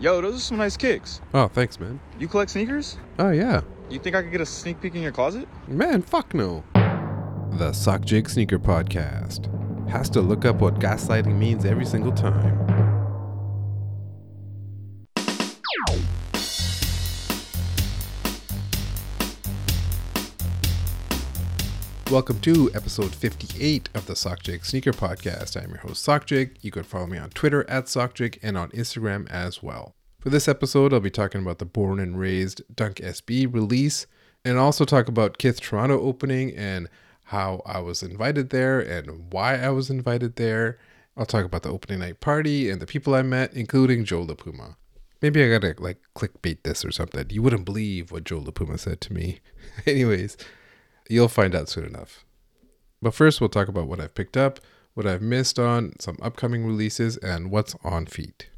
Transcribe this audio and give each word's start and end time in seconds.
Yo, 0.00 0.18
those 0.22 0.36
are 0.36 0.40
some 0.40 0.56
nice 0.56 0.78
kicks. 0.78 1.20
Oh, 1.34 1.46
thanks, 1.46 1.78
man. 1.78 2.00
You 2.18 2.26
collect 2.26 2.52
sneakers? 2.52 2.96
Oh, 3.18 3.32
yeah. 3.32 3.60
You 3.90 3.98
think 3.98 4.16
I 4.16 4.22
could 4.22 4.32
get 4.32 4.40
a 4.40 4.46
sneak 4.46 4.80
peek 4.80 4.94
in 4.94 5.02
your 5.02 5.12
closet? 5.12 5.46
Man, 5.68 6.00
fuck 6.00 6.32
no. 6.32 6.64
The 7.52 7.74
Sock 7.74 8.06
Jig 8.06 8.30
Sneaker 8.30 8.58
Podcast 8.58 9.46
has 9.90 10.08
to 10.10 10.22
look 10.22 10.46
up 10.46 10.56
what 10.56 10.76
gaslighting 10.76 11.36
means 11.36 11.66
every 11.66 11.84
single 11.84 12.12
time. 12.12 12.79
Welcome 22.10 22.40
to 22.40 22.72
episode 22.74 23.14
58 23.14 23.88
of 23.94 24.06
the 24.06 24.14
Sockjig 24.14 24.64
Sneaker 24.64 24.90
Podcast. 24.90 25.56
I'm 25.56 25.70
your 25.70 25.78
host, 25.78 26.04
Sockjig. 26.04 26.56
You 26.60 26.72
can 26.72 26.82
follow 26.82 27.06
me 27.06 27.18
on 27.18 27.30
Twitter 27.30 27.64
at 27.70 27.84
Sockjig 27.84 28.36
and 28.42 28.58
on 28.58 28.70
Instagram 28.70 29.30
as 29.30 29.62
well. 29.62 29.94
For 30.18 30.28
this 30.28 30.48
episode, 30.48 30.92
I'll 30.92 30.98
be 30.98 31.08
talking 31.08 31.40
about 31.40 31.60
the 31.60 31.66
Born 31.66 32.00
and 32.00 32.18
Raised 32.18 32.62
Dunk 32.74 32.96
SB 32.96 33.54
release 33.54 34.08
and 34.44 34.58
also 34.58 34.84
talk 34.84 35.06
about 35.06 35.38
Kith 35.38 35.60
Toronto 35.60 36.00
opening 36.00 36.52
and 36.56 36.88
how 37.26 37.62
I 37.64 37.78
was 37.78 38.02
invited 38.02 38.50
there 38.50 38.80
and 38.80 39.32
why 39.32 39.54
I 39.54 39.70
was 39.70 39.88
invited 39.88 40.34
there. 40.34 40.78
I'll 41.16 41.26
talk 41.26 41.44
about 41.44 41.62
the 41.62 41.70
opening 41.70 42.00
night 42.00 42.18
party 42.18 42.70
and 42.70 42.82
the 42.82 42.86
people 42.86 43.14
I 43.14 43.22
met, 43.22 43.54
including 43.54 44.04
Joe 44.04 44.26
LaPuma. 44.26 44.74
Maybe 45.22 45.44
I 45.44 45.48
gotta 45.48 45.76
like 45.78 45.98
clickbait 46.16 46.64
this 46.64 46.84
or 46.84 46.90
something. 46.90 47.30
You 47.30 47.42
wouldn't 47.42 47.66
believe 47.66 48.10
what 48.10 48.24
Joe 48.24 48.40
LaPuma 48.40 48.80
said 48.80 49.00
to 49.02 49.12
me. 49.12 49.38
Anyways, 49.86 50.36
You'll 51.10 51.26
find 51.26 51.56
out 51.56 51.68
soon 51.68 51.84
enough. 51.84 52.24
But 53.02 53.14
first, 53.14 53.40
we'll 53.40 53.50
talk 53.50 53.66
about 53.66 53.88
what 53.88 54.00
I've 54.00 54.14
picked 54.14 54.36
up, 54.36 54.60
what 54.94 55.08
I've 55.08 55.20
missed 55.20 55.58
on, 55.58 55.94
some 55.98 56.16
upcoming 56.22 56.64
releases, 56.64 57.16
and 57.16 57.50
what's 57.50 57.74
on 57.82 58.06
feet. 58.06 58.48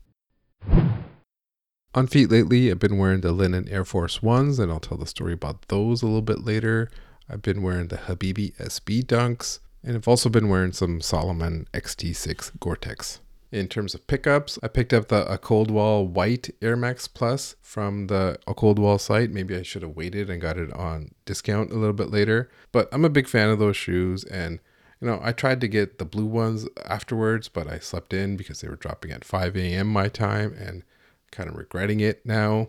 On 1.95 2.06
feet 2.06 2.30
lately, 2.30 2.70
I've 2.70 2.78
been 2.78 2.98
wearing 2.98 3.23
the 3.23 3.33
linen 3.33 3.70
Air 3.70 3.87
Force 3.87 4.23
Ones, 4.23 4.59
and 4.59 4.70
I'll 4.70 4.80
tell 4.80 4.98
the 4.98 5.06
story 5.06 5.33
about 5.33 5.69
those 5.69 6.03
a 6.03 6.06
little 6.06 6.20
bit 6.20 6.44
later. 6.44 6.91
I've 7.27 7.41
been 7.41 7.62
wearing 7.62 7.89
the 7.89 7.97
Habibi 7.97 8.55
SB 8.56 9.05
Dunks, 9.05 9.61
and 9.83 9.97
I've 9.97 10.09
also 10.09 10.28
been 10.28 10.50
wearing 10.50 10.72
some 10.72 11.00
Salomon 11.00 11.66
XT6 11.72 12.61
Gore-Tex. 12.61 13.20
In 13.53 13.69
terms 13.69 13.95
of 13.95 14.06
pickups, 14.06 14.58
I 14.62 14.69
picked 14.69 14.95
up 14.95 15.08
the 15.08 15.31
a 15.31 15.36
Cold 15.36 15.70
Wall 15.70 16.08
White 16.08 16.48
Air 16.62 16.75
Max 16.75 17.06
Plus 17.06 17.55
from 17.61 18.06
the 18.06 18.39
a 18.47 18.55
Cold 18.55 18.78
Wall 18.78 18.98
site. 18.98 19.31
Maybe 19.31 19.55
I 19.55 19.62
should 19.62 19.83
have 19.83 19.94
waited 19.94 20.31
and 20.31 20.41
got 20.41 20.56
it 20.56 20.72
on 20.72 21.11
discount 21.27 21.70
a 21.70 21.77
little 21.77 21.92
bit 21.92 22.11
later. 22.11 22.50
But 22.72 22.89
I'm 22.92 23.05
a 23.05 23.11
big 23.11 23.28
fan 23.28 23.50
of 23.50 23.59
those 23.59 23.77
shoes 23.77 24.25
and 24.25 24.59
you 25.03 25.09
know, 25.09 25.20
I 25.22 25.33
tried 25.33 25.61
to 25.61 25.69
get 25.69 25.98
the 25.98 26.05
blue 26.05 26.27
ones 26.27 26.67
afterwards, 26.86 27.48
but 27.48 27.67
I 27.67 27.81
slept 27.81 28.14
in 28.14 28.36
because 28.36 28.61
they 28.61 28.69
were 28.69 28.77
dropping 28.77 29.11
at 29.11 29.25
5 29.25 29.56
a.m. 29.56 29.89
my 29.89 30.09
time 30.09 30.55
and 30.56 30.84
kind 31.33 31.50
of 31.50 31.56
regretting 31.56 31.98
it 32.00 32.25
now. 32.25 32.69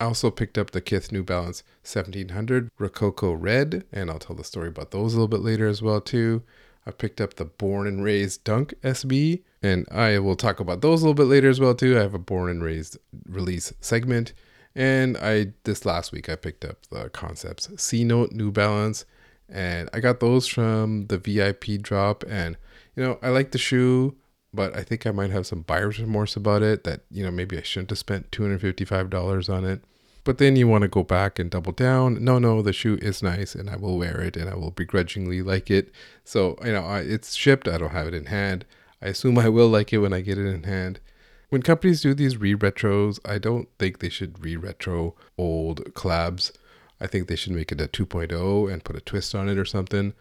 I 0.00 0.06
also 0.06 0.30
picked 0.30 0.58
up 0.58 0.72
the 0.72 0.80
Kith 0.80 1.12
New 1.12 1.22
Balance 1.22 1.62
1700 1.82 2.70
Rococo 2.78 3.32
Red, 3.32 3.84
and 3.92 4.10
I'll 4.10 4.18
tell 4.18 4.34
the 4.34 4.44
story 4.44 4.68
about 4.68 4.90
those 4.90 5.14
a 5.14 5.16
little 5.16 5.28
bit 5.28 5.40
later 5.40 5.68
as 5.68 5.80
well 5.80 6.00
too. 6.00 6.42
I 6.86 6.90
picked 6.90 7.20
up 7.20 7.34
the 7.34 7.44
Born 7.44 7.86
and 7.86 8.02
Raised 8.02 8.44
Dunk 8.44 8.74
SB, 8.82 9.42
and 9.62 9.86
I 9.90 10.18
will 10.18 10.36
talk 10.36 10.60
about 10.60 10.80
those 10.80 11.02
a 11.02 11.04
little 11.04 11.14
bit 11.14 11.30
later 11.30 11.48
as 11.48 11.60
well 11.60 11.74
too. 11.74 11.98
I 11.98 12.02
have 12.02 12.14
a 12.14 12.18
Born 12.18 12.50
and 12.50 12.62
Raised 12.62 12.98
release 13.26 13.72
segment, 13.80 14.32
and 14.74 15.16
I 15.18 15.52
this 15.64 15.84
last 15.84 16.12
week 16.12 16.28
I 16.28 16.36
picked 16.36 16.64
up 16.64 16.78
the 16.90 17.08
Concepts 17.10 17.68
C 17.80 18.04
Note 18.04 18.32
New 18.32 18.50
Balance, 18.50 19.04
and 19.48 19.90
I 19.92 20.00
got 20.00 20.20
those 20.20 20.46
from 20.46 21.06
the 21.06 21.18
VIP 21.18 21.82
drop, 21.82 22.24
and 22.28 22.56
you 22.96 23.02
know 23.02 23.18
I 23.22 23.28
like 23.30 23.50
the 23.50 23.58
shoe, 23.58 24.16
but 24.54 24.74
I 24.76 24.82
think 24.82 25.06
I 25.06 25.10
might 25.10 25.30
have 25.30 25.46
some 25.46 25.62
buyer's 25.62 26.00
remorse 26.00 26.36
about 26.36 26.62
it. 26.62 26.84
That 26.84 27.02
you 27.10 27.24
know 27.24 27.30
maybe 27.30 27.58
I 27.58 27.62
shouldn't 27.62 27.90
have 27.90 27.98
spent 27.98 28.32
two 28.32 28.42
hundred 28.42 28.60
fifty 28.60 28.84
five 28.84 29.10
dollars 29.10 29.48
on 29.48 29.64
it. 29.64 29.82
But 30.28 30.36
then 30.36 30.56
you 30.56 30.68
want 30.68 30.82
to 30.82 30.88
go 30.88 31.02
back 31.04 31.38
and 31.38 31.50
double 31.50 31.72
down. 31.72 32.22
No, 32.22 32.38
no, 32.38 32.60
the 32.60 32.74
shoe 32.74 32.98
is 33.00 33.22
nice 33.22 33.54
and 33.54 33.70
I 33.70 33.76
will 33.76 33.96
wear 33.96 34.20
it 34.20 34.36
and 34.36 34.50
I 34.50 34.56
will 34.56 34.70
begrudgingly 34.70 35.40
like 35.40 35.70
it. 35.70 35.90
So, 36.22 36.58
you 36.62 36.72
know, 36.72 36.84
I, 36.84 37.00
it's 37.00 37.34
shipped. 37.34 37.66
I 37.66 37.78
don't 37.78 37.92
have 37.92 38.06
it 38.06 38.12
in 38.12 38.26
hand. 38.26 38.66
I 39.00 39.06
assume 39.06 39.38
I 39.38 39.48
will 39.48 39.68
like 39.68 39.90
it 39.90 40.00
when 40.00 40.12
I 40.12 40.20
get 40.20 40.36
it 40.36 40.44
in 40.44 40.64
hand. 40.64 41.00
When 41.48 41.62
companies 41.62 42.02
do 42.02 42.12
these 42.12 42.36
re 42.36 42.54
retros, 42.54 43.18
I 43.24 43.38
don't 43.38 43.70
think 43.78 44.00
they 44.00 44.10
should 44.10 44.44
re 44.44 44.54
retro 44.54 45.14
old 45.38 45.94
collabs. 45.94 46.52
I 47.00 47.06
think 47.06 47.26
they 47.26 47.34
should 47.34 47.54
make 47.54 47.72
it 47.72 47.80
a 47.80 47.88
2.0 47.88 48.70
and 48.70 48.84
put 48.84 48.96
a 48.96 49.00
twist 49.00 49.34
on 49.34 49.48
it 49.48 49.56
or 49.56 49.64
something. 49.64 50.12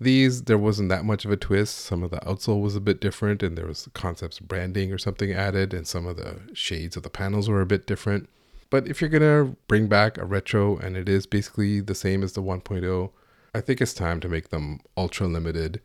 These, 0.00 0.44
there 0.44 0.56
wasn't 0.56 0.88
that 0.88 1.04
much 1.04 1.26
of 1.26 1.32
a 1.32 1.36
twist. 1.36 1.76
Some 1.76 2.02
of 2.02 2.10
the 2.10 2.20
outsole 2.20 2.62
was 2.62 2.76
a 2.76 2.80
bit 2.80 2.98
different, 2.98 3.42
and 3.42 3.58
there 3.58 3.66
was 3.66 3.90
concepts 3.92 4.38
branding 4.38 4.90
or 4.90 4.96
something 4.96 5.32
added, 5.32 5.74
and 5.74 5.86
some 5.86 6.06
of 6.06 6.16
the 6.16 6.40
shades 6.54 6.96
of 6.96 7.02
the 7.02 7.10
panels 7.10 7.50
were 7.50 7.60
a 7.60 7.66
bit 7.66 7.86
different. 7.86 8.30
But 8.70 8.86
if 8.86 9.00
you're 9.00 9.10
gonna 9.10 9.56
bring 9.66 9.88
back 9.88 10.16
a 10.16 10.24
retro 10.24 10.76
and 10.76 10.96
it 10.96 11.08
is 11.08 11.26
basically 11.26 11.80
the 11.80 11.94
same 11.94 12.22
as 12.22 12.32
the 12.32 12.42
1.0, 12.42 13.10
I 13.52 13.60
think 13.60 13.80
it's 13.80 13.92
time 13.92 14.20
to 14.20 14.28
make 14.28 14.50
them 14.50 14.78
ultra 14.96 15.26
limited. 15.26 15.80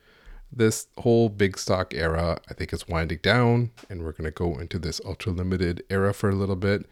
This 0.51 0.87
whole 0.99 1.29
big 1.29 1.57
stock 1.57 1.93
era, 1.95 2.39
I 2.49 2.53
think, 2.53 2.71
is 2.71 2.87
winding 2.87 3.19
down, 3.23 3.71
and 3.89 4.03
we're 4.03 4.11
gonna 4.11 4.31
go 4.31 4.59
into 4.59 4.77
this 4.77 5.01
ultra 5.03 5.31
limited 5.31 5.83
era 5.89 6.13
for 6.13 6.29
a 6.29 6.35
little 6.35 6.55
bit, 6.55 6.85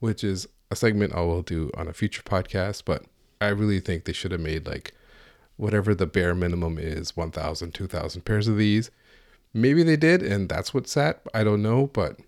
which 0.00 0.22
is 0.22 0.46
a 0.70 0.76
segment 0.76 1.14
I 1.14 1.22
will 1.22 1.42
do 1.42 1.70
on 1.74 1.88
a 1.88 1.94
future 1.94 2.22
podcast. 2.22 2.82
But 2.84 3.04
I 3.40 3.48
really 3.48 3.80
think 3.80 4.04
they 4.04 4.12
should 4.12 4.32
have 4.32 4.40
made 4.42 4.66
like 4.66 4.92
whatever 5.56 5.94
the 5.94 6.06
bare 6.06 6.34
minimum 6.34 6.78
is 6.78 7.16
1,000, 7.16 7.72
2,000 7.72 8.24
pairs 8.24 8.48
of 8.48 8.58
these. 8.58 8.90
Maybe 9.54 9.82
they 9.82 9.96
did, 9.96 10.22
and 10.22 10.48
that's 10.48 10.74
what 10.74 10.86
sat. 10.86 11.22
I 11.32 11.42
don't 11.42 11.62
know, 11.62 11.86
but 11.86 12.20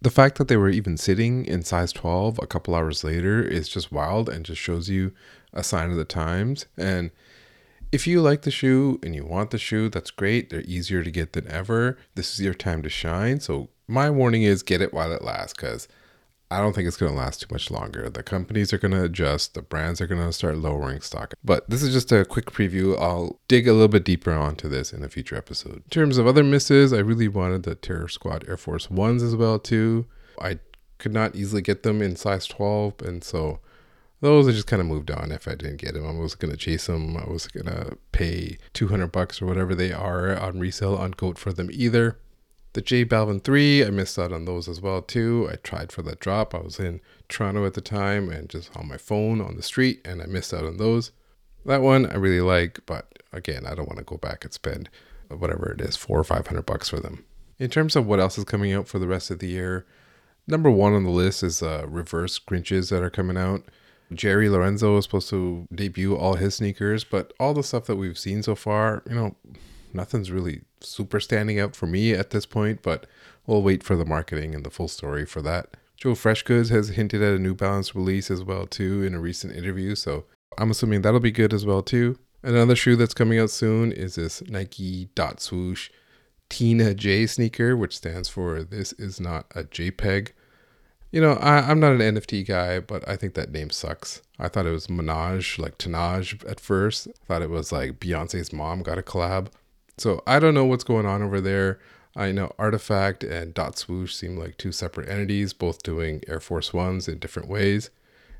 the 0.00 0.10
fact 0.10 0.38
that 0.38 0.48
they 0.48 0.56
were 0.56 0.68
even 0.68 0.96
sitting 0.96 1.44
in 1.46 1.62
size 1.62 1.92
12 1.92 2.38
a 2.42 2.46
couple 2.46 2.74
hours 2.74 3.02
later 3.02 3.42
is 3.42 3.68
just 3.68 3.90
wild 3.90 4.28
and 4.28 4.44
just 4.44 4.60
shows 4.60 4.88
you 4.88 5.12
a 5.52 5.64
sign 5.64 5.90
of 5.90 5.96
the 5.96 6.04
times. 6.04 6.66
And 6.76 7.10
if 7.92 8.06
you 8.06 8.20
like 8.20 8.42
the 8.42 8.50
shoe 8.50 9.00
and 9.02 9.14
you 9.14 9.24
want 9.24 9.50
the 9.50 9.58
shoe, 9.58 9.88
that's 9.88 10.10
great. 10.10 10.50
They're 10.50 10.62
easier 10.62 11.02
to 11.02 11.10
get 11.10 11.32
than 11.32 11.50
ever. 11.50 11.96
This 12.14 12.34
is 12.34 12.40
your 12.40 12.54
time 12.54 12.82
to 12.82 12.90
shine. 12.90 13.40
So, 13.40 13.68
my 13.88 14.10
warning 14.10 14.42
is 14.42 14.64
get 14.64 14.82
it 14.82 14.92
while 14.92 15.12
it 15.12 15.22
lasts 15.22 15.54
because 15.54 15.86
I 16.50 16.60
don't 16.60 16.74
think 16.74 16.86
it's 16.86 16.96
going 16.96 17.12
to 17.12 17.18
last 17.18 17.40
too 17.40 17.48
much 17.50 17.70
longer. 17.70 18.08
The 18.08 18.22
companies 18.22 18.72
are 18.72 18.78
going 18.78 18.92
to 18.92 19.02
adjust, 19.02 19.54
the 19.54 19.62
brands 19.62 20.00
are 20.00 20.06
going 20.06 20.24
to 20.24 20.32
start 20.32 20.58
lowering 20.58 21.00
stock. 21.00 21.34
But 21.44 21.68
this 21.68 21.82
is 21.82 21.92
just 21.92 22.12
a 22.12 22.24
quick 22.24 22.52
preview. 22.52 22.98
I'll 23.00 23.40
dig 23.48 23.66
a 23.66 23.72
little 23.72 23.88
bit 23.88 24.04
deeper 24.04 24.32
onto 24.32 24.68
this 24.68 24.92
in 24.92 25.02
a 25.02 25.08
future 25.08 25.36
episode. 25.36 25.76
In 25.76 25.90
terms 25.90 26.18
of 26.18 26.26
other 26.26 26.44
misses, 26.44 26.92
I 26.92 26.98
really 26.98 27.28
wanted 27.28 27.64
the 27.64 27.74
Terror 27.74 28.08
Squad 28.08 28.44
Air 28.48 28.56
Force 28.56 28.88
Ones 28.88 29.22
as 29.22 29.34
well 29.34 29.58
too. 29.58 30.06
I 30.40 30.60
could 30.98 31.12
not 31.12 31.34
easily 31.34 31.62
get 31.62 31.82
them 31.82 32.00
in 32.00 32.16
size 32.16 32.46
12 32.46 33.02
and 33.02 33.22
so 33.24 33.60
those 34.20 34.48
I 34.48 34.52
just 34.52 34.66
kind 34.66 34.80
of 34.80 34.88
moved 34.88 35.10
on 35.10 35.30
if 35.30 35.46
I 35.46 35.54
didn't 35.54 35.76
get 35.76 35.94
them. 35.94 36.06
I 36.06 36.12
was 36.12 36.34
going 36.34 36.50
to 36.50 36.56
chase 36.56 36.86
them. 36.86 37.16
I 37.16 37.28
was 37.28 37.48
going 37.48 37.66
to 37.66 37.98
pay 38.12 38.58
200 38.72 39.08
bucks 39.08 39.42
or 39.42 39.46
whatever 39.46 39.74
they 39.74 39.92
are 39.92 40.36
on 40.36 40.58
resale 40.58 40.96
on 40.96 41.10
Goat 41.10 41.38
for 41.38 41.52
them 41.52 41.68
either. 41.72 42.18
The 42.76 42.82
J 42.82 43.06
Balvin 43.06 43.42
3, 43.42 43.86
I 43.86 43.88
missed 43.88 44.18
out 44.18 44.34
on 44.34 44.44
those 44.44 44.68
as 44.68 44.82
well 44.82 45.00
too. 45.00 45.48
I 45.50 45.56
tried 45.56 45.90
for 45.90 46.02
that 46.02 46.20
drop. 46.20 46.54
I 46.54 46.58
was 46.58 46.78
in 46.78 47.00
Toronto 47.26 47.64
at 47.64 47.72
the 47.72 47.80
time 47.80 48.28
and 48.28 48.50
just 48.50 48.76
on 48.76 48.86
my 48.86 48.98
phone 48.98 49.40
on 49.40 49.56
the 49.56 49.62
street 49.62 50.02
and 50.04 50.20
I 50.20 50.26
missed 50.26 50.52
out 50.52 50.66
on 50.66 50.76
those. 50.76 51.10
That 51.64 51.80
one 51.80 52.04
I 52.04 52.16
really 52.16 52.42
like, 52.42 52.80
but 52.84 53.22
again, 53.32 53.64
I 53.64 53.74
don't 53.74 53.88
want 53.88 53.96
to 53.96 54.04
go 54.04 54.18
back 54.18 54.44
and 54.44 54.52
spend 54.52 54.90
whatever 55.30 55.72
it 55.72 55.80
is, 55.80 55.96
four 55.96 56.18
or 56.18 56.24
five 56.24 56.48
hundred 56.48 56.66
bucks 56.66 56.90
for 56.90 57.00
them. 57.00 57.24
In 57.58 57.70
terms 57.70 57.96
of 57.96 58.06
what 58.06 58.20
else 58.20 58.36
is 58.36 58.44
coming 58.44 58.74
out 58.74 58.88
for 58.88 58.98
the 58.98 59.08
rest 59.08 59.30
of 59.30 59.38
the 59.38 59.48
year, 59.48 59.86
number 60.46 60.70
one 60.70 60.92
on 60.92 61.04
the 61.04 61.10
list 61.10 61.42
is 61.42 61.62
uh, 61.62 61.86
reverse 61.88 62.38
Grinches 62.38 62.90
that 62.90 63.02
are 63.02 63.08
coming 63.08 63.38
out. 63.38 63.64
Jerry 64.12 64.50
Lorenzo 64.50 64.98
is 64.98 65.04
supposed 65.04 65.30
to 65.30 65.66
debut 65.74 66.14
all 66.14 66.34
his 66.34 66.56
sneakers, 66.56 67.04
but 67.04 67.32
all 67.40 67.54
the 67.54 67.62
stuff 67.62 67.86
that 67.86 67.96
we've 67.96 68.18
seen 68.18 68.42
so 68.42 68.54
far, 68.54 69.02
you 69.08 69.14
know, 69.14 69.34
nothing's 69.92 70.30
really 70.30 70.62
super 70.80 71.20
standing 71.20 71.58
out 71.58 71.76
for 71.76 71.86
me 71.86 72.12
at 72.12 72.30
this 72.30 72.46
point, 72.46 72.82
but 72.82 73.06
we'll 73.46 73.62
wait 73.62 73.82
for 73.82 73.96
the 73.96 74.04
marketing 74.04 74.54
and 74.54 74.64
the 74.64 74.70
full 74.70 74.88
story 74.88 75.24
for 75.24 75.42
that. 75.42 75.76
Joe 75.96 76.12
Freshgoods 76.12 76.70
has 76.70 76.90
hinted 76.90 77.22
at 77.22 77.34
a 77.34 77.38
New 77.38 77.54
Balance 77.54 77.94
release 77.94 78.30
as 78.30 78.44
well 78.44 78.66
too 78.66 79.02
in 79.02 79.14
a 79.14 79.20
recent 79.20 79.56
interview, 79.56 79.94
so 79.94 80.24
I'm 80.58 80.70
assuming 80.70 81.02
that'll 81.02 81.20
be 81.20 81.30
good 81.30 81.54
as 81.54 81.64
well 81.64 81.82
too. 81.82 82.18
Another 82.42 82.76
shoe 82.76 82.96
that's 82.96 83.14
coming 83.14 83.38
out 83.38 83.50
soon 83.50 83.92
is 83.92 84.14
this 84.14 84.42
Nike 84.46 85.08
Dot 85.14 85.40
Swoosh 85.40 85.90
Tina 86.48 86.94
J 86.94 87.26
sneaker, 87.26 87.76
which 87.76 87.96
stands 87.96 88.28
for 88.28 88.62
This 88.62 88.92
Is 88.92 89.20
Not 89.20 89.46
a 89.54 89.64
JPEG. 89.64 90.30
You 91.10 91.20
know, 91.20 91.34
I, 91.34 91.70
am 91.70 91.80
not 91.80 91.92
an 91.92 92.00
NFT 92.00 92.46
guy, 92.46 92.78
but 92.80 93.08
I 93.08 93.16
think 93.16 93.34
that 93.34 93.50
name 93.50 93.70
sucks. 93.70 94.22
I 94.38 94.48
thought 94.48 94.66
it 94.66 94.70
was 94.70 94.88
Minaj, 94.88 95.58
like 95.58 95.78
Tanaj 95.78 96.48
at 96.48 96.60
first. 96.60 97.08
I 97.08 97.24
thought 97.26 97.42
it 97.42 97.50
was 97.50 97.72
like 97.72 98.00
Beyonce's 98.00 98.52
mom 98.52 98.82
got 98.82 98.98
a 98.98 99.02
collab. 99.02 99.48
So 99.98 100.22
I 100.26 100.38
don't 100.38 100.54
know 100.54 100.64
what's 100.64 100.84
going 100.84 101.06
on 101.06 101.22
over 101.22 101.40
there. 101.40 101.78
I 102.14 102.32
know 102.32 102.52
RTFKT 102.58 103.30
and 103.30 103.54
Dot 103.54 103.78
Swoosh 103.78 104.14
seem 104.14 104.36
like 104.36 104.56
two 104.56 104.72
separate 104.72 105.08
entities, 105.08 105.52
both 105.52 105.82
doing 105.82 106.22
Air 106.26 106.40
Force 106.40 106.72
Ones 106.72 107.08
in 107.08 107.18
different 107.18 107.48
ways. 107.48 107.90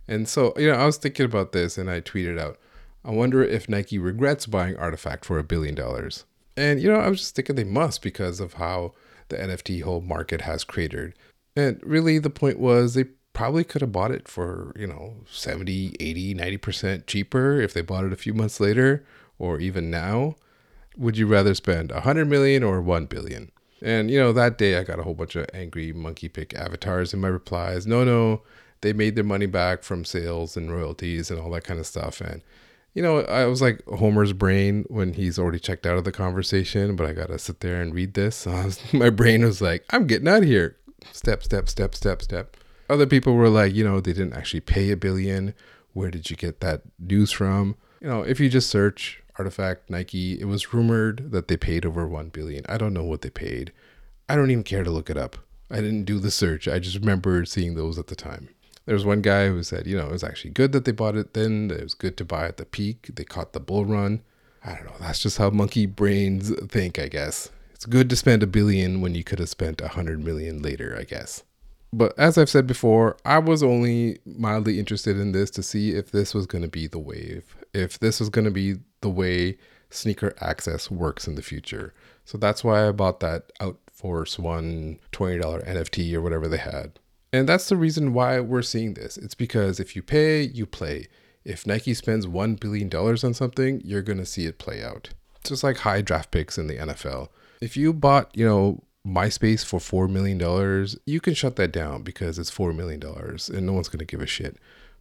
And 0.08 0.28
so, 0.28 0.54
you 0.56 0.70
know, 0.70 0.76
I 0.76 0.86
was 0.86 0.96
thinking 0.96 1.26
about 1.26 1.52
this 1.52 1.76
and 1.76 1.90
I 1.90 2.00
tweeted 2.00 2.38
out, 2.38 2.58
I 3.04 3.10
wonder 3.10 3.42
if 3.42 3.68
Nike 3.68 3.98
regrets 3.98 4.46
buying 4.46 4.74
RTFKT 4.76 5.24
for 5.24 5.38
a 5.38 5.44
billion 5.44 5.74
dollars. 5.74 6.24
And, 6.56 6.80
you 6.80 6.90
know, 6.90 6.98
I 6.98 7.08
was 7.08 7.20
just 7.20 7.36
thinking 7.36 7.56
they 7.56 7.64
must 7.64 8.02
because 8.02 8.40
of 8.40 8.54
how 8.54 8.94
the 9.28 9.36
NFT 9.36 9.82
whole 9.82 10.00
market 10.00 10.42
has 10.42 10.64
cratered. 10.64 11.14
And 11.54 11.80
really, 11.82 12.18
the 12.18 12.30
point 12.30 12.58
was 12.58 12.94
they 12.94 13.04
probably 13.32 13.64
could 13.64 13.82
have 13.82 13.92
bought 13.92 14.10
it 14.10 14.26
for, 14.26 14.72
you 14.76 14.86
know, 14.86 15.16
70, 15.30 15.96
80, 16.00 16.34
90% 16.34 17.06
cheaper 17.06 17.60
if 17.60 17.74
they 17.74 17.82
bought 17.82 18.04
it 18.04 18.12
a 18.12 18.16
few 18.16 18.32
months 18.32 18.60
later 18.60 19.04
or 19.38 19.60
even 19.60 19.90
now. 19.90 20.36
Would 20.96 21.18
you 21.18 21.26
rather 21.26 21.54
spend 21.54 21.92
100 21.92 22.26
million 22.26 22.62
or 22.62 22.80
1 22.80 23.06
billion? 23.06 23.50
And, 23.82 24.10
you 24.10 24.18
know, 24.18 24.32
that 24.32 24.58
day 24.58 24.78
I 24.78 24.84
got 24.84 24.98
a 24.98 25.02
whole 25.02 25.14
bunch 25.14 25.36
of 25.36 25.46
angry 25.52 25.92
monkey 25.92 26.28
pick 26.28 26.54
avatars 26.54 27.12
in 27.12 27.20
my 27.20 27.28
replies. 27.28 27.86
No, 27.86 28.04
no, 28.04 28.42
they 28.80 28.92
made 28.92 29.14
their 29.14 29.24
money 29.24 29.46
back 29.46 29.82
from 29.82 30.04
sales 30.04 30.56
and 30.56 30.72
royalties 30.72 31.30
and 31.30 31.38
all 31.40 31.50
that 31.50 31.64
kind 31.64 31.78
of 31.78 31.86
stuff. 31.86 32.20
And, 32.20 32.42
you 32.94 33.02
know, 33.02 33.20
I 33.20 33.44
was 33.44 33.60
like 33.60 33.84
Homer's 33.86 34.32
brain 34.32 34.86
when 34.88 35.12
he's 35.12 35.38
already 35.38 35.58
checked 35.58 35.86
out 35.86 35.98
of 35.98 36.04
the 36.04 36.12
conversation, 36.12 36.96
but 36.96 37.06
I 37.06 37.12
got 37.12 37.28
to 37.28 37.38
sit 37.38 37.60
there 37.60 37.82
and 37.82 37.94
read 37.94 38.14
this. 38.14 38.46
Was, 38.46 38.80
um, 38.92 38.98
my 38.98 39.10
brain 39.10 39.44
was 39.44 39.60
like, 39.60 39.84
I'm 39.90 40.06
getting 40.06 40.28
out 40.28 40.38
of 40.38 40.44
here. 40.44 40.76
Step, 41.12 41.42
step, 41.42 41.68
step, 41.68 41.94
step, 41.94 42.22
step. 42.22 42.56
Other 42.88 43.06
people 43.06 43.34
were 43.34 43.50
like, 43.50 43.74
you 43.74 43.84
know, 43.84 44.00
they 44.00 44.12
didn't 44.12 44.32
actually 44.32 44.60
pay 44.60 44.90
a 44.90 44.96
billion. 44.96 45.52
Where 45.92 46.10
did 46.10 46.30
you 46.30 46.36
get 46.36 46.60
that 46.60 46.82
news 46.98 47.32
from? 47.32 47.76
You 48.00 48.08
know, 48.08 48.22
if 48.22 48.40
you 48.40 48.48
just 48.48 48.70
search 48.70 49.22
RTFKT, 49.38 49.78
Nike, 49.88 50.40
it 50.40 50.46
was 50.46 50.72
rumored 50.72 51.30
that 51.32 51.48
they 51.48 51.56
paid 51.56 51.84
over 51.84 52.06
1 52.06 52.30
billion. 52.30 52.64
I 52.68 52.78
don't 52.78 52.94
know 52.94 53.04
what 53.04 53.22
they 53.22 53.30
paid. 53.30 53.72
I 54.28 54.36
don't 54.36 54.50
even 54.50 54.64
care 54.64 54.84
to 54.84 54.90
look 54.90 55.10
it 55.10 55.16
up. 55.16 55.36
I 55.70 55.76
didn't 55.76 56.04
do 56.04 56.18
the 56.18 56.30
search. 56.30 56.68
I 56.68 56.78
just 56.78 56.98
remember 56.98 57.44
seeing 57.44 57.74
those 57.74 57.98
at 57.98 58.06
the 58.06 58.16
time. 58.16 58.48
There 58.86 58.94
was 58.94 59.04
one 59.04 59.20
guy 59.20 59.48
who 59.48 59.62
said, 59.62 59.86
you 59.86 59.96
know, 59.96 60.06
it 60.06 60.12
was 60.12 60.24
actually 60.24 60.50
good 60.50 60.72
that 60.72 60.84
they 60.84 60.92
bought 60.92 61.16
it 61.16 61.34
then. 61.34 61.70
It 61.70 61.82
was 61.82 61.94
good 61.94 62.16
to 62.18 62.24
buy 62.24 62.46
at 62.46 62.56
the 62.56 62.64
peak. 62.64 63.10
They 63.14 63.24
caught 63.24 63.52
the 63.52 63.60
bull 63.60 63.84
run. 63.84 64.22
I 64.64 64.74
don't 64.74 64.84
know. 64.84 64.94
That's 65.00 65.20
just 65.20 65.38
how 65.38 65.50
monkey 65.50 65.86
brains 65.86 66.52
think, 66.68 66.98
I 66.98 67.08
guess. 67.08 67.50
It's 67.74 67.84
good 67.84 68.08
to 68.10 68.16
spend 68.16 68.42
a 68.42 68.46
billion 68.46 69.00
when 69.00 69.14
you 69.14 69.24
could 69.24 69.38
have 69.38 69.48
spent 69.48 69.80
a 69.80 69.88
hundred 69.88 70.24
million 70.24 70.62
later, 70.62 70.96
I 70.98 71.04
guess. 71.04 71.42
But 71.92 72.18
as 72.18 72.38
I've 72.38 72.50
said 72.50 72.66
before, 72.66 73.16
I 73.24 73.38
was 73.38 73.62
only 73.62 74.18
mildly 74.24 74.78
interested 74.78 75.18
in 75.18 75.32
this 75.32 75.50
to 75.52 75.62
see 75.62 75.92
if 75.92 76.10
this 76.10 76.34
was 76.34 76.46
going 76.46 76.62
to 76.62 76.68
be 76.68 76.86
the 76.86 76.98
wave, 76.98 77.56
if 77.74 77.98
this 77.98 78.20
was 78.20 78.28
going 78.28 78.44
to 78.44 78.50
be 78.50 78.76
the 79.06 79.10
way 79.10 79.56
sneaker 79.88 80.34
access 80.40 80.90
works 80.90 81.28
in 81.28 81.36
the 81.36 81.42
future. 81.42 81.94
So 82.24 82.36
that's 82.36 82.64
why 82.64 82.88
I 82.88 82.90
bought 82.90 83.20
that 83.20 83.52
Our 83.60 83.76
Force 83.92 84.36
One 84.36 84.98
$20 85.12 85.40
NFT 85.64 86.12
or 86.14 86.20
whatever 86.20 86.48
they 86.48 86.56
had. 86.56 86.98
And 87.32 87.48
that's 87.48 87.68
the 87.68 87.76
reason 87.76 88.12
why 88.12 88.40
we're 88.40 88.62
seeing 88.62 88.94
this. 88.94 89.16
It's 89.16 89.36
because 89.36 89.78
if 89.78 89.94
you 89.94 90.02
pay, 90.02 90.42
you 90.42 90.66
play. 90.66 91.06
If 91.44 91.66
Nike 91.66 91.94
spends 91.94 92.26
$1 92.26 92.58
billion 92.58 92.92
on 92.92 93.34
something, 93.34 93.80
you're 93.84 94.02
going 94.02 94.18
to 94.18 94.26
see 94.26 94.46
it 94.46 94.58
play 94.58 94.82
out. 94.82 95.10
It's 95.40 95.50
just 95.50 95.62
like 95.62 95.78
high 95.78 96.00
draft 96.02 96.32
picks 96.32 96.58
in 96.58 96.66
the 96.66 96.78
NFL. 96.78 97.28
If 97.60 97.76
you 97.76 97.92
bought, 97.92 98.36
you 98.36 98.44
know, 98.44 98.82
MySpace 99.06 99.64
for 99.64 99.78
$4 99.78 100.10
million, 100.10 100.40
you 101.06 101.20
can 101.20 101.34
shut 101.34 101.54
that 101.56 101.70
down 101.70 102.02
because 102.02 102.40
it's 102.40 102.50
$4 102.50 102.74
million 102.74 103.00
and 103.02 103.66
no 103.66 103.72
one's 103.72 103.88
going 103.88 104.00
to 104.00 104.04
give 104.04 104.20
a 104.20 104.26
shit. 104.26 104.56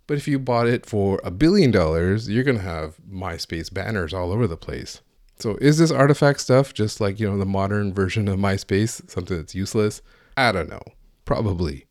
But 0.07 0.17
if 0.17 0.27
you 0.27 0.37
bought 0.37 0.67
it 0.67 0.85
for 0.85 1.19
a 1.23 1.31
billion 1.31 1.71
dollars, 1.71 2.29
you're 2.29 2.43
going 2.43 2.57
to 2.57 2.63
have 2.63 2.97
MySpace 3.09 3.73
banners 3.73 4.13
all 4.13 4.31
over 4.31 4.47
the 4.47 4.57
place. 4.57 5.01
So 5.39 5.57
is 5.59 5.77
this 5.77 5.91
RTFKT 5.91 6.39
stuff 6.39 6.73
just 6.73 7.01
like, 7.01 7.19
you 7.19 7.29
know, 7.29 7.37
the 7.37 7.45
modern 7.45 7.93
version 7.93 8.27
of 8.27 8.39
MySpace, 8.39 9.09
something 9.09 9.35
that's 9.35 9.55
useless? 9.55 10.01
I 10.37 10.51
don't 10.51 10.69
know. 10.69 10.83
Probably 11.25 11.87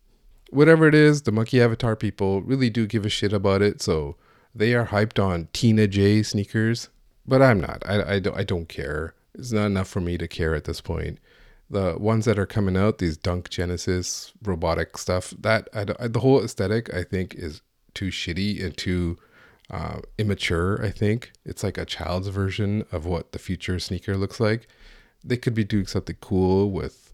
whatever 0.54 0.86
it 0.86 0.94
is, 0.94 1.22
the 1.22 1.32
monkey 1.32 1.60
avatar 1.60 1.96
people 1.96 2.40
really 2.42 2.70
do 2.70 2.86
give 2.86 3.04
a 3.04 3.10
shit 3.10 3.32
about 3.32 3.60
it. 3.60 3.82
So 3.82 4.16
they 4.54 4.74
are 4.74 4.86
hyped 4.86 5.22
on 5.22 5.48
Tina 5.52 5.88
J 5.88 6.22
sneakers, 6.22 6.88
but 7.26 7.42
I'm 7.42 7.60
not. 7.60 7.82
I, 7.86 8.14
I, 8.14 8.18
don't, 8.20 8.36
I 8.36 8.44
don't 8.44 8.68
care. 8.68 9.14
It's 9.34 9.52
not 9.52 9.66
enough 9.66 9.88
for 9.88 10.00
me 10.00 10.16
to 10.16 10.28
care 10.28 10.54
at 10.54 10.64
this 10.64 10.80
point. 10.80 11.18
The 11.68 11.96
ones 11.98 12.24
that 12.26 12.38
are 12.38 12.46
coming 12.46 12.76
out, 12.76 12.98
these 12.98 13.16
Dunk 13.16 13.50
Genesis 13.50 14.32
robotic 14.42 14.96
stuff, 14.96 15.34
that 15.40 15.68
I, 15.74 15.86
I, 15.98 16.08
the 16.08 16.20
whole 16.20 16.42
aesthetic 16.42 16.92
I 16.94 17.02
think 17.02 17.34
is 17.34 17.62
too 17.94 18.08
shitty 18.08 18.64
and 18.64 18.76
too 18.76 19.18
uh, 19.70 20.00
immature. 20.18 20.84
I 20.84 20.90
think 20.90 21.32
it's 21.44 21.62
like 21.62 21.78
a 21.78 21.84
child's 21.84 22.28
version 22.28 22.84
of 22.92 23.06
what 23.06 23.32
the 23.32 23.38
future 23.38 23.78
sneaker 23.78 24.16
looks 24.16 24.40
like. 24.40 24.68
They 25.22 25.36
could 25.36 25.54
be 25.54 25.64
doing 25.64 25.86
something 25.86 26.16
cool 26.20 26.70
with 26.70 27.12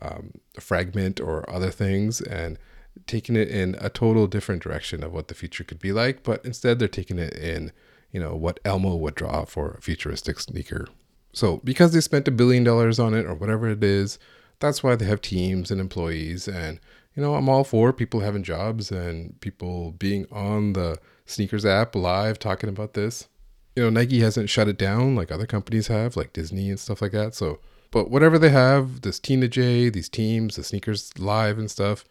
um, 0.00 0.32
a 0.56 0.60
fragment 0.60 1.20
or 1.20 1.48
other 1.48 1.70
things, 1.70 2.20
and 2.22 2.58
taking 3.06 3.36
it 3.36 3.48
in 3.48 3.76
a 3.80 3.90
total 3.90 4.26
different 4.26 4.62
direction 4.62 5.02
of 5.04 5.12
what 5.12 5.28
the 5.28 5.34
future 5.34 5.64
could 5.64 5.78
be 5.78 5.92
like, 5.92 6.22
but 6.22 6.44
instead 6.44 6.78
they're 6.78 6.88
taking 6.88 7.18
it 7.18 7.34
in, 7.34 7.72
you 8.10 8.20
know, 8.20 8.34
what 8.34 8.60
Elmo 8.64 8.96
would 8.96 9.14
draw 9.14 9.44
for 9.44 9.72
a 9.72 9.80
futuristic 9.80 10.40
sneaker. 10.40 10.88
So 11.32 11.58
because 11.62 11.92
they 11.92 12.00
spent 12.00 12.28
a 12.28 12.32
billion 12.32 12.64
dollars 12.64 12.98
on 12.98 13.14
it 13.14 13.26
or 13.26 13.34
whatever 13.34 13.68
it 13.68 13.84
is, 13.84 14.18
that's 14.58 14.82
why 14.82 14.96
they 14.96 15.04
have 15.04 15.20
teams 15.20 15.70
and 15.70 15.80
employees. 15.80 16.48
And, 16.48 16.80
you 17.16 17.22
know, 17.22 17.34
I'm 17.34 17.48
all 17.48 17.64
for 17.64 17.92
people 17.92 18.20
having 18.20 18.42
jobs 18.42 18.90
and 18.90 19.40
people 19.40 19.92
being 19.92 20.26
on 20.30 20.74
the 20.74 20.98
sneakers 21.26 21.64
app 21.64 21.94
live 21.94 22.38
talking 22.38 22.68
about 22.68 22.94
this. 22.94 23.28
You 23.76 23.84
know, 23.84 23.90
Nike 23.90 24.20
hasn't 24.20 24.50
shut 24.50 24.68
it 24.68 24.78
down 24.78 25.16
like 25.16 25.30
other 25.32 25.46
companies 25.46 25.88
have, 25.88 26.16
like 26.16 26.32
Disney 26.32 26.70
and 26.70 26.78
stuff 26.78 27.02
like 27.02 27.12
that. 27.12 27.34
So, 27.34 27.60
but 27.90 28.10
whatever 28.10 28.38
they 28.38 28.50
have, 28.50 29.02
this 29.02 29.18
Tina 29.18 29.48
J, 29.48 29.88
these 29.88 30.08
teams, 30.08 30.56
the 30.56 30.64
sneakers 30.64 31.16
live 31.18 31.58
and 31.58 31.70
stuff, 31.70 32.04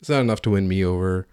it's 0.00 0.08
not 0.08 0.20
enough 0.20 0.42
to 0.42 0.50
win 0.50 0.68
me 0.68 0.84
over. 0.84 1.26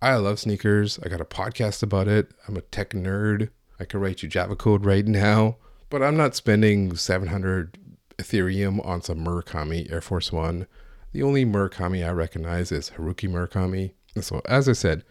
I 0.00 0.16
love 0.16 0.38
sneakers. 0.38 0.98
I 1.04 1.08
got 1.08 1.20
a 1.20 1.24
podcast 1.24 1.82
about 1.82 2.08
it. 2.08 2.30
I'm 2.46 2.56
a 2.56 2.62
tech 2.62 2.90
nerd. 2.90 3.50
I 3.78 3.84
could 3.84 4.00
write 4.00 4.22
you 4.22 4.28
Java 4.28 4.56
code 4.56 4.84
right 4.84 5.06
now, 5.06 5.56
but 5.90 6.02
I'm 6.02 6.16
not 6.16 6.34
spending 6.34 6.96
700 6.96 7.78
Ethereum 8.18 8.84
on 8.86 9.02
some 9.02 9.24
Murakami 9.24 9.90
Air 9.90 10.00
Force 10.00 10.32
One. 10.32 10.66
The 11.16 11.22
only 11.22 11.46
Murakami 11.46 12.06
I 12.06 12.10
recognize 12.10 12.70
is 12.70 12.90
Haruki 12.90 13.26
Murakami. 13.26 13.92
And 14.14 14.22
so, 14.22 14.42
as 14.44 14.68
I 14.68 14.74
said, 14.74 15.02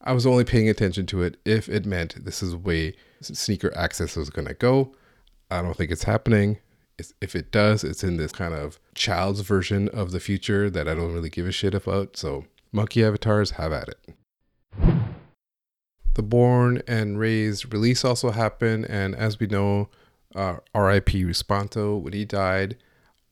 I 0.00 0.14
was 0.14 0.24
only 0.24 0.42
paying 0.42 0.70
attention 0.70 1.04
to 1.08 1.20
it 1.20 1.36
if 1.44 1.68
it 1.68 1.84
meant 1.84 2.24
this 2.24 2.42
is 2.42 2.52
the 2.52 2.56
way 2.56 2.94
sneaker 3.20 3.70
access 3.76 4.16
was 4.16 4.30
going 4.30 4.48
to 4.48 4.54
go. 4.54 4.94
I 5.50 5.60
don't 5.60 5.76
think 5.76 5.90
it's 5.90 6.04
happening. 6.04 6.60
If 7.20 7.36
it 7.36 7.52
does, 7.52 7.84
it's 7.84 8.02
in 8.02 8.16
this 8.16 8.32
kind 8.32 8.54
of 8.54 8.80
child's 8.94 9.40
version 9.40 9.90
of 9.90 10.12
the 10.12 10.18
future 10.18 10.70
that 10.70 10.88
I 10.88 10.94
don't 10.94 11.12
really 11.12 11.28
give 11.28 11.46
a 11.46 11.52
shit 11.52 11.74
about. 11.74 12.16
So, 12.16 12.46
monkey 12.72 13.04
avatars, 13.04 13.50
have 13.50 13.74
at 13.74 13.90
it. 13.90 15.04
The 16.14 16.22
Born 16.22 16.80
and 16.88 17.18
Raised 17.18 17.70
release 17.70 18.02
also 18.02 18.30
happened, 18.30 18.86
and 18.88 19.14
as 19.14 19.38
we 19.38 19.46
know, 19.46 19.90
uh, 20.34 20.56
RIP 20.74 21.12
Responto, 21.12 21.98
when 21.98 22.14
he 22.14 22.24
died, 22.24 22.78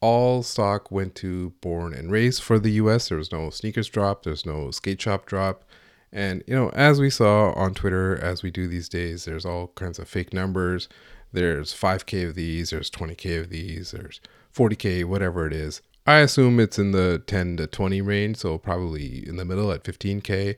all 0.01 0.43
stock 0.43 0.91
went 0.91 1.15
to 1.17 1.51
Born 1.61 1.93
and 1.93 2.11
Raised 2.11 2.43
for 2.43 2.59
the 2.59 2.73
US. 2.73 3.09
There 3.09 3.19
was 3.19 3.33
no 3.33 3.51
sneakers 3.51 3.89
drop, 3.89 4.23
there's 4.23 4.47
no 4.47 4.71
skate 4.71 5.01
shop 5.01 5.27
drop. 5.27 5.65
And, 6.13 6.43
you 6.47 6.55
know, 6.55 6.71
as 6.71 7.01
we 7.01 7.11
saw 7.11 7.53
on 7.53 7.75
Twitter, 7.75 8.17
as 8.17 8.43
we 8.43 8.51
do 8.51 8.67
these 8.67 8.89
days, 8.89 9.25
there's 9.25 9.45
all 9.45 9.69
kinds 9.75 9.99
of 9.99 10.09
fake 10.09 10.33
numbers. 10.33 10.89
There's 11.33 11.75
5K 11.75 12.29
of 12.29 12.35
these, 12.35 12.71
there's 12.71 12.91
20K 12.91 13.41
of 13.41 13.51
these, 13.51 13.91
there's 13.91 14.21
40K, 14.55 15.05
whatever 15.05 15.47
it 15.47 15.53
is. 15.53 15.83
I 16.07 16.21
assume 16.21 16.59
it's 16.59 16.79
in 16.79 16.93
the 16.93 17.23
10 17.27 17.59
to 17.59 17.67
20 17.67 18.01
range, 18.01 18.39
so 18.39 18.57
probably 18.57 19.29
in 19.29 19.37
the 19.37 19.45
middle 19.45 19.71
at 19.71 19.85
15K. 19.85 20.57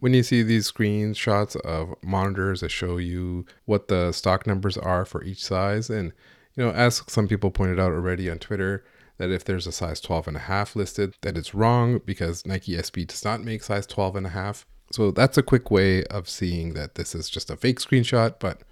When 0.00 0.12
you 0.12 0.24
see 0.24 0.42
these 0.42 0.70
screenshots 0.70 1.54
of 1.60 1.94
monitors 2.02 2.60
that 2.62 2.70
show 2.70 2.96
you 2.96 3.46
what 3.64 3.86
the 3.86 4.10
stock 4.10 4.46
numbers 4.46 4.76
are 4.76 5.04
for 5.04 5.22
each 5.22 5.44
size, 5.44 5.88
and 5.88 6.12
you 6.58 6.64
know, 6.64 6.72
as 6.72 7.04
some 7.06 7.28
people 7.28 7.52
pointed 7.52 7.78
out 7.78 7.92
already 7.92 8.28
on 8.28 8.40
Twitter, 8.40 8.84
that 9.18 9.30
if 9.30 9.44
there's 9.44 9.68
a 9.68 9.72
size 9.72 10.00
12 10.00 10.26
and 10.26 10.36
a 10.36 10.40
half 10.40 10.74
listed, 10.74 11.14
that 11.20 11.36
it's 11.36 11.54
wrong 11.54 12.00
because 12.04 12.44
Nike 12.44 12.72
SB 12.72 13.06
does 13.06 13.24
not 13.24 13.44
make 13.44 13.62
size 13.62 13.86
12 13.86 14.16
and 14.16 14.26
a 14.26 14.30
half. 14.30 14.66
So 14.90 15.12
that's 15.12 15.38
a 15.38 15.42
quick 15.42 15.70
way 15.70 16.02
of 16.06 16.28
seeing 16.28 16.74
that 16.74 16.96
this 16.96 17.14
is 17.14 17.30
just 17.30 17.48
a 17.48 17.56
fake 17.56 17.78
screenshot, 17.78 18.40
but 18.40 18.62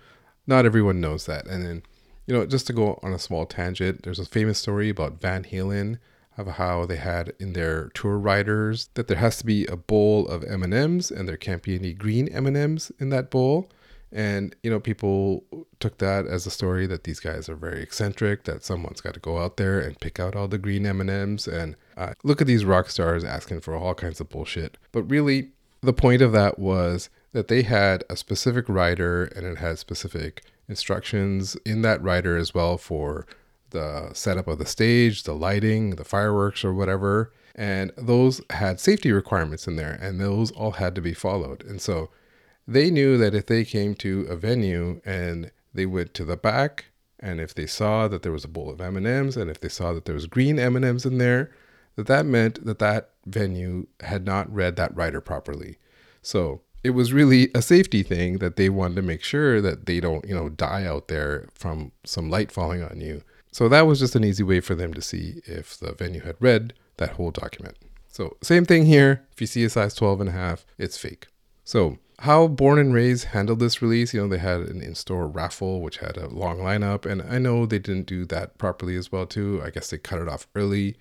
not 0.49 0.67
everyone 0.67 1.01
knows 1.01 1.27
that. 1.27 1.47
And 1.47 1.65
then, 1.65 1.85
you 2.27 2.35
know, 2.35 2.45
just 2.45 2.67
to 2.67 2.73
go 2.73 2.99
on 3.05 3.13
a 3.13 3.21
small 3.21 3.47
tangent, 3.47 4.03
there's 4.03 4.19
a 4.19 4.25
famous 4.25 4.59
story 4.59 4.89
about 4.89 5.21
Van 5.21 5.45
Halen 5.45 6.01
of 6.37 6.49
how 6.49 6.87
they 6.87 6.97
had 6.97 7.35
in 7.39 7.53
their 7.53 7.91
tour 7.91 8.19
riders 8.19 8.91
that 8.95 9.07
there 9.07 9.19
has 9.19 9.39
to 9.39 9.47
be 9.47 9.65
a 9.67 9.77
bowl 9.77 10.27
of 10.27 10.43
M&Ms 10.43 11.13
and 11.13 11.29
there 11.29 11.37
can't 11.37 11.63
be 11.63 11.77
any 11.77 11.93
green 11.93 12.27
M&Ms 12.31 12.91
in 12.99 13.11
that 13.11 13.31
bowl. 13.31 13.71
And 14.17 14.57
you 14.63 14.71
know, 14.71 14.81
people 14.81 15.45
took 15.79 15.99
that 15.99 16.27
as 16.27 16.47
a 16.47 16.51
story 16.51 16.87
that 16.87 17.05
these 17.05 17.21
guys 17.21 17.51
are 17.51 17.55
very 17.55 17.83
eccentric. 17.83 18.45
That 18.45 18.65
someone's 18.65 19.03
got 19.03 19.13
to 19.13 19.21
go 19.21 19.39
out 19.39 19.59
there 19.59 19.79
and 19.79 20.01
pick 20.01 20.19
out 20.19 20.35
all 20.35 20.49
the 20.49 20.57
green 20.57 20.87
M 20.87 21.03
and 21.03 21.11
M's. 21.11 21.47
And 21.47 21.77
uh, 21.99 22.15
look 22.25 22.41
at 22.41 22.47
these 22.47 22.65
rock 22.65 22.89
stars 22.89 23.25
asking 23.25 23.61
for 23.61 23.77
all 23.77 23.95
kinds 23.95 24.19
of 24.19 24.31
bullshit. 24.31 24.79
But 24.91 25.03
really, 25.03 25.51
the 25.83 25.93
point 25.93 26.23
of 26.23 26.33
that 26.33 26.59
was 26.59 27.11
that 27.33 27.49
they 27.49 27.61
had 27.61 28.05
a 28.09 28.17
specific 28.17 28.65
rider 28.71 29.27
and 29.37 29.45
it 29.45 29.59
had 29.59 29.79
specific 29.79 30.43
instructions 30.67 31.55
in 31.67 31.83
that 31.83 32.03
rider 32.03 32.39
as 32.39 32.55
well 32.55 32.79
for 32.79 33.27
the 33.71 34.11
setup 34.15 34.49
of 34.49 34.57
the 34.59 34.65
stage, 34.65 35.25
the 35.25 35.35
lighting, 35.35 35.97
the 35.97 36.05
fireworks, 36.05 36.65
or 36.65 36.73
whatever. 36.73 37.35
And 37.55 37.93
those 37.99 38.41
had 38.49 38.81
safety 38.81 39.13
requirements 39.13 39.67
in 39.67 39.77
there, 39.77 39.99
and 40.01 40.19
those 40.19 40.51
all 40.53 40.73
had 40.73 40.95
to 40.95 41.03
be 41.03 41.13
followed. 41.13 41.63
And 41.65 41.83
so 41.83 42.09
they 42.67 42.91
knew 42.91 43.17
that 43.19 43.35
if 43.35 43.47
they 43.47 43.65
came 43.65 43.95
to 43.97 44.27
a 44.29 44.37
venue 44.37 45.01
and 45.05 45.51
they 45.73 45.87
went 45.87 46.15
to 46.15 46.25
the 46.25 46.37
back, 46.37 46.87
and 47.21 47.41
if 47.41 47.55
they 47.55 47.67
saw 47.67 48.09
that 48.09 48.23
there 48.23 48.33
was 48.33 48.45
a 48.45 48.49
bowl 48.49 48.71
of 48.71 48.81
M&Ms, 48.81 49.37
and 49.37 49.51
if 49.51 49.61
they 49.61 49.69
saw 49.69 49.93
that 49.93 50.05
there 50.05 50.15
was 50.15 50.27
green 50.27 50.59
M&Ms 50.59 51.07
in 51.07 51.19
there, 51.19 51.51
that 51.97 52.07
that 52.07 52.27
meant 52.27 52.65
that 52.65 52.79
that 52.79 53.11
venue 53.25 53.87
had 54.01 54.25
not 54.27 54.53
read 54.53 54.77
that 54.77 54.95
rider 54.95 55.21
properly. 55.21 55.79
So 56.23 56.61
it 56.85 56.91
was 56.91 57.13
really 57.13 57.49
a 57.55 57.63
safety 57.63 58.03
thing 58.03 58.39
that 58.39 58.57
they 58.57 58.69
wanted 58.69 58.97
to 58.97 59.03
make 59.03 59.23
sure 59.23 59.61
that 59.61 59.87
they 59.87 59.99
don't, 59.99 60.25
you 60.25 60.35
know, 60.35 60.49
die 60.49 60.85
out 60.85 61.09
there 61.09 61.49
from 61.55 61.93
some 62.05 62.31
light 62.31 62.53
falling 62.53 62.83
on 62.83 63.01
you. 63.01 63.23
So 63.51 63.69
that 63.71 63.87
was 63.87 63.99
just 63.99 64.15
an 64.15 64.25
easy 64.25 64.43
way 64.43 64.61
for 64.61 64.75
them 64.75 64.93
to 64.95 65.01
see 65.01 65.41
if 65.47 65.79
the 65.79 65.95
venue 65.95 66.21
had 66.21 66.37
read 66.39 66.75
that 66.99 67.13
whole 67.13 67.31
document. 67.31 67.77
So 68.09 68.37
same 68.43 68.65
thing 68.65 68.87
here. 68.87 69.27
If 69.33 69.41
you 69.41 69.47
see 69.47 69.65
a 69.65 69.71
size 69.71 69.95
12 69.95 70.21
and 70.21 70.29
a 70.29 70.33
half, 70.33 70.67
it's 70.79 70.99
fake. 70.99 71.27
So 71.65 71.99
how 72.21 72.47
Born 72.47 72.79
and 72.79 72.95
Raised 72.95 73.27
handled 73.27 73.59
this 73.59 73.83
release, 73.83 74.15
you 74.15 74.21
know, 74.21 74.29
they 74.29 74.39
had 74.39 74.61
an 74.61 74.81
in-store 74.81 75.27
raffle 75.27 75.83
which 75.83 75.99
had 75.99 76.17
a 76.17 76.29
long 76.29 76.59
lineup, 76.59 77.05
and 77.05 77.23
I 77.23 77.39
know 77.39 77.67
they 77.67 77.79
didn't 77.79 78.07
do 78.07 78.25
that 78.27 78.57
properly 78.59 78.97
as 78.97 79.13
well 79.13 79.27
too. 79.27 79.61
I 79.65 79.71
guess 79.71 79.91
they 79.91 79.99
cut 79.99 80.21
it 80.21 80.29
off 80.29 80.47
early. 80.55 80.97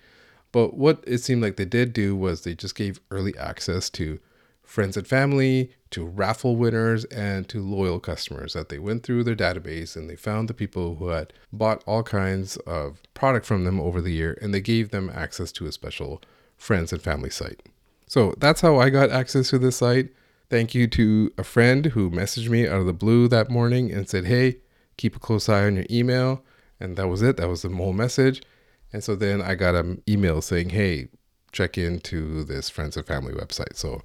But 0.52 0.74
what 0.74 1.02
it 1.06 1.18
seemed 1.18 1.42
like 1.42 1.56
they 1.56 1.64
did 1.64 1.92
do 1.92 2.14
was 2.14 2.42
they 2.42 2.54
just 2.54 2.74
gave 2.74 3.00
early 3.10 3.36
access 3.38 3.90
to 3.90 4.20
friends 4.62 4.96
and 4.96 5.06
family, 5.06 5.70
to 5.90 6.04
raffle 6.04 6.56
winners, 6.56 7.04
and 7.06 7.48
to 7.48 7.62
loyal 7.62 8.00
customers 8.00 8.52
that 8.52 8.68
they 8.68 8.78
went 8.78 9.02
through 9.02 9.24
their 9.24 9.36
database 9.36 9.96
and 9.96 10.10
they 10.10 10.16
found 10.16 10.48
the 10.48 10.54
people 10.54 10.96
who 10.96 11.08
had 11.08 11.32
bought 11.52 11.82
all 11.86 12.02
kinds 12.02 12.56
of 12.58 13.00
product 13.14 13.46
from 13.46 13.64
them 13.64 13.80
over 13.80 14.00
the 14.00 14.12
year 14.12 14.36
and 14.42 14.52
they 14.52 14.60
gave 14.60 14.90
them 14.90 15.10
access 15.14 15.52
to 15.52 15.66
a 15.66 15.72
special 15.72 16.20
friends 16.56 16.92
and 16.92 17.00
family 17.00 17.30
site. 17.30 17.62
So 18.06 18.34
that's 18.38 18.60
how 18.60 18.78
I 18.78 18.90
got 18.90 19.10
access 19.10 19.50
to 19.50 19.58
this 19.58 19.76
site. 19.76 20.10
Thank 20.48 20.74
you 20.74 20.86
to 20.88 21.32
a 21.36 21.42
friend 21.42 21.86
who 21.86 22.08
messaged 22.10 22.48
me 22.48 22.68
out 22.68 22.80
of 22.80 22.86
the 22.86 22.92
blue 22.92 23.26
that 23.28 23.50
morning 23.50 23.90
and 23.90 24.08
said, 24.08 24.26
Hey, 24.26 24.58
keep 24.96 25.16
a 25.16 25.18
close 25.18 25.48
eye 25.48 25.64
on 25.64 25.76
your 25.76 25.86
email. 25.90 26.44
And 26.78 26.96
that 26.96 27.08
was 27.08 27.22
it. 27.22 27.36
That 27.36 27.48
was 27.48 27.62
the 27.62 27.68
whole 27.68 27.92
message. 27.92 28.42
And 28.92 29.02
so 29.02 29.16
then 29.16 29.42
I 29.42 29.56
got 29.56 29.74
an 29.74 30.02
email 30.08 30.40
saying, 30.40 30.70
Hey, 30.70 31.08
check 31.50 31.76
into 31.76 32.44
this 32.44 32.70
friends 32.70 32.96
and 32.96 33.04
family 33.04 33.32
website. 33.32 33.74
So 33.74 34.02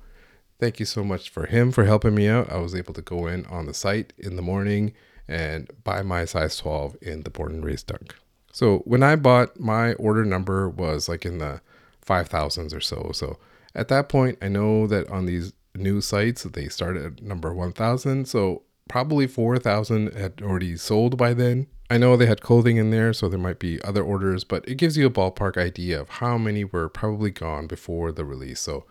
thank 0.59 0.79
you 0.79 0.85
so 0.85 1.03
much 1.03 1.29
for 1.29 1.45
him 1.45 1.71
for 1.71 1.85
helping 1.85 2.15
me 2.15 2.27
out. 2.27 2.51
I 2.51 2.57
was 2.57 2.73
able 2.73 2.93
to 2.95 3.01
go 3.03 3.27
in 3.27 3.45
on 3.45 3.67
the 3.67 3.73
site 3.73 4.13
in 4.17 4.35
the 4.35 4.41
morning 4.41 4.93
and 5.27 5.69
buy 5.83 6.01
my 6.01 6.25
size 6.25 6.57
12 6.57 6.97
in 7.03 7.21
the 7.21 7.29
born 7.29 7.51
and 7.51 7.63
raised 7.63 7.87
dunk. 7.87 8.15
So 8.51 8.79
when 8.79 9.03
I 9.03 9.15
bought, 9.15 9.59
my 9.59 9.93
order 9.93 10.25
number 10.25 10.67
was 10.67 11.07
like 11.07 11.25
in 11.25 11.37
the 11.37 11.61
5,000s 12.05 12.75
or 12.75 12.81
so. 12.81 13.11
So 13.13 13.37
at 13.75 13.89
that 13.89 14.09
point, 14.09 14.39
I 14.41 14.47
know 14.47 14.87
that 14.87 15.07
on 15.09 15.25
these 15.27 15.53
new 15.75 16.01
sites, 16.01 16.43
they 16.43 16.67
start 16.67 16.97
at 16.97 17.21
number 17.21 17.53
1,000. 17.53 18.27
So 18.27 18.63
probably 18.89 19.27
4,000 19.27 20.13
had 20.13 20.41
already 20.41 20.75
sold 20.77 21.17
by 21.17 21.33
then. 21.33 21.67
I 21.89 21.97
know 21.97 22.15
they 22.15 22.25
had 22.25 22.41
clothing 22.41 22.77
in 22.77 22.89
there, 22.89 23.11
so 23.11 23.27
there 23.27 23.39
might 23.39 23.59
be 23.59 23.81
other 23.83 24.03
orders, 24.03 24.43
but 24.43 24.67
it 24.67 24.75
gives 24.75 24.97
you 24.97 25.05
a 25.05 25.11
ballpark 25.11 25.57
idea 25.57 25.99
of 25.99 26.09
how 26.09 26.37
many 26.37 26.63
were 26.63 26.87
probably 26.87 27.31
gone 27.31 27.67
before 27.67 28.11
the 28.11 28.23
release. 28.23 28.61
So 28.61 28.85